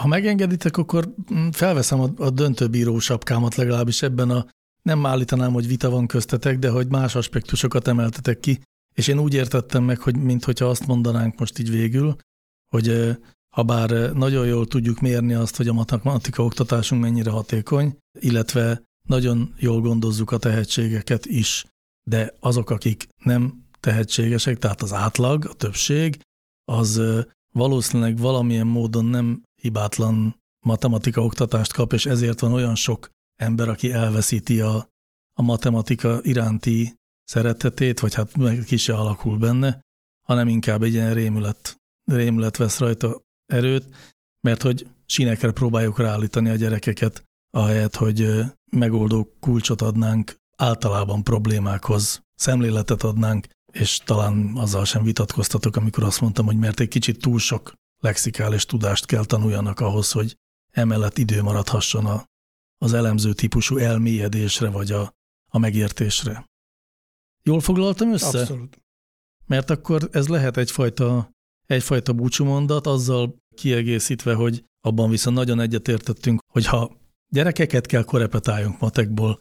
Ha 0.00 0.06
megengeditek, 0.06 0.76
akkor 0.76 1.14
mm, 1.34 1.48
felveszem 1.48 2.00
a, 2.00 2.10
a 2.16 2.30
döntőbíró 2.30 2.98
sapkámat 2.98 3.54
legalábbis 3.54 4.02
ebben 4.02 4.30
a 4.30 4.46
nem 4.82 5.06
állítanám, 5.06 5.52
hogy 5.52 5.66
vita 5.66 5.90
van 5.90 6.06
köztetek, 6.06 6.58
de 6.58 6.70
hogy 6.70 6.88
más 6.88 7.14
aspektusokat 7.14 7.88
emeltetek 7.88 8.40
ki, 8.40 8.60
és 8.94 9.08
én 9.08 9.18
úgy 9.18 9.34
értettem 9.34 9.84
meg, 9.84 9.98
hogy 9.98 10.16
mintha 10.16 10.64
azt 10.64 10.86
mondanánk 10.86 11.38
most 11.38 11.58
így 11.58 11.70
végül, 11.70 12.16
hogy 12.68 13.16
ha 13.56 13.62
bár 13.62 14.12
nagyon 14.12 14.46
jól 14.46 14.66
tudjuk 14.66 15.00
mérni 15.00 15.34
azt, 15.34 15.56
hogy 15.56 15.68
a 15.68 15.72
matematika 15.72 16.44
oktatásunk 16.44 17.02
mennyire 17.02 17.30
hatékony, 17.30 17.98
illetve 18.20 18.82
nagyon 19.08 19.54
jól 19.58 19.80
gondozzuk 19.80 20.30
a 20.30 20.38
tehetségeket 20.38 21.26
is, 21.26 21.64
de 22.10 22.34
azok, 22.40 22.70
akik 22.70 23.08
nem 23.24 23.64
tehetségesek, 23.80 24.58
tehát 24.58 24.82
az 24.82 24.92
átlag, 24.92 25.44
a 25.44 25.52
többség, 25.52 26.20
az 26.64 27.02
valószínűleg 27.54 28.18
valamilyen 28.18 28.66
módon 28.66 29.04
nem 29.04 29.42
hibátlan 29.62 30.36
matematika 30.66 31.24
oktatást 31.24 31.72
kap, 31.72 31.92
és 31.92 32.06
ezért 32.06 32.40
van 32.40 32.52
olyan 32.52 32.74
sok 32.74 33.10
ember, 33.40 33.68
aki 33.68 33.92
elveszíti 33.92 34.60
a, 34.60 34.88
a 35.38 35.42
matematika 35.42 36.18
iránti 36.22 36.94
szeretetét, 37.24 38.00
vagy 38.00 38.14
hát 38.14 38.36
meg 38.36 38.64
ki 38.64 38.76
se 38.76 38.94
alakul 38.94 39.38
benne, 39.38 39.80
hanem 40.26 40.48
inkább 40.48 40.82
egy 40.82 40.92
ilyen 40.92 41.14
rémület, 41.14 41.76
rémület 42.04 42.56
vesz 42.56 42.78
rajta 42.78 43.24
erőt, 43.46 43.94
mert 44.40 44.62
hogy 44.62 44.86
sínekre 45.06 45.52
próbáljuk 45.52 45.98
ráállítani 45.98 46.48
a 46.48 46.54
gyerekeket, 46.54 47.24
ahelyett, 47.50 47.96
hogy 47.96 48.40
megoldó 48.70 49.36
kulcsot 49.40 49.82
adnánk 49.82 50.36
általában 50.56 51.22
problémákhoz, 51.22 52.20
szemléletet 52.34 53.02
adnánk, 53.02 53.46
és 53.72 53.98
talán 53.98 54.52
azzal 54.56 54.84
sem 54.84 55.02
vitatkoztatok, 55.02 55.76
amikor 55.76 56.04
azt 56.04 56.20
mondtam, 56.20 56.46
hogy 56.46 56.56
mert 56.56 56.80
egy 56.80 56.88
kicsit 56.88 57.20
túl 57.20 57.38
sok 57.38 57.72
lexikális 57.98 58.64
tudást 58.64 59.06
kell 59.06 59.24
tanuljanak 59.24 59.80
ahhoz, 59.80 60.12
hogy 60.12 60.36
emellett 60.70 61.18
idő 61.18 61.42
maradhasson 61.42 62.06
a, 62.06 62.24
az 62.78 62.92
elemző 62.92 63.32
típusú 63.32 63.76
elmélyedésre 63.76 64.70
vagy 64.70 64.92
a, 64.92 65.12
a 65.50 65.58
megértésre. 65.58 66.44
Jól 67.42 67.60
foglaltam 67.60 68.12
össze? 68.12 68.40
Abszolút. 68.40 68.78
Mert 69.46 69.70
akkor 69.70 70.08
ez 70.12 70.28
lehet 70.28 70.56
egyfajta, 70.56 71.30
egyfajta 71.66 72.12
búcsúmondat, 72.12 72.86
azzal 72.86 73.36
kiegészítve, 73.54 74.34
hogy 74.34 74.64
abban 74.80 75.10
viszont 75.10 75.36
nagyon 75.36 75.60
egyetértettünk, 75.60 76.40
hogy 76.52 76.66
ha 76.66 76.96
gyerekeket 77.28 77.86
kell 77.86 78.04
korepetáljunk 78.04 78.80
matekból, 78.80 79.40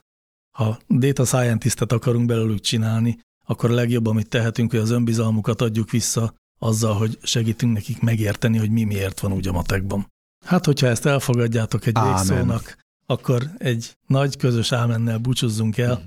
ha 0.57 0.80
data 0.89 1.26
scientistet 1.26 1.91
akarunk 1.91 2.26
belőlük 2.26 2.59
csinálni, 2.59 3.19
akkor 3.47 3.71
a 3.71 3.73
legjobb, 3.73 4.05
amit 4.05 4.30
tehetünk, 4.30 4.71
hogy 4.71 4.80
az 4.80 4.89
önbizalmukat 4.89 5.61
adjuk 5.61 5.89
vissza 5.89 6.34
azzal, 6.59 6.93
hogy 6.93 7.17
segítünk 7.21 7.73
nekik 7.73 8.01
megérteni, 8.01 8.57
hogy 8.57 8.71
mi 8.71 8.84
miért 8.84 9.19
van 9.19 9.34
úgy 9.34 9.47
a 9.47 9.51
matekban. 9.51 10.07
Hát, 10.45 10.65
hogyha 10.65 10.88
ezt 10.88 11.05
elfogadjátok 11.05 11.86
egy 11.86 11.93
Ámen. 11.95 12.13
végszónak, 12.13 12.78
akkor 13.05 13.49
egy 13.57 13.97
nagy 14.07 14.38
közös 14.38 14.71
ámennel 14.71 15.17
búcsúzzunk 15.17 15.78
el, 15.78 16.03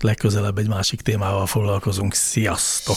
legközelebb 0.00 0.58
egy 0.58 0.68
másik 0.68 1.00
témával 1.00 1.46
foglalkozunk. 1.46 2.14
Sziasztok! 2.14 2.96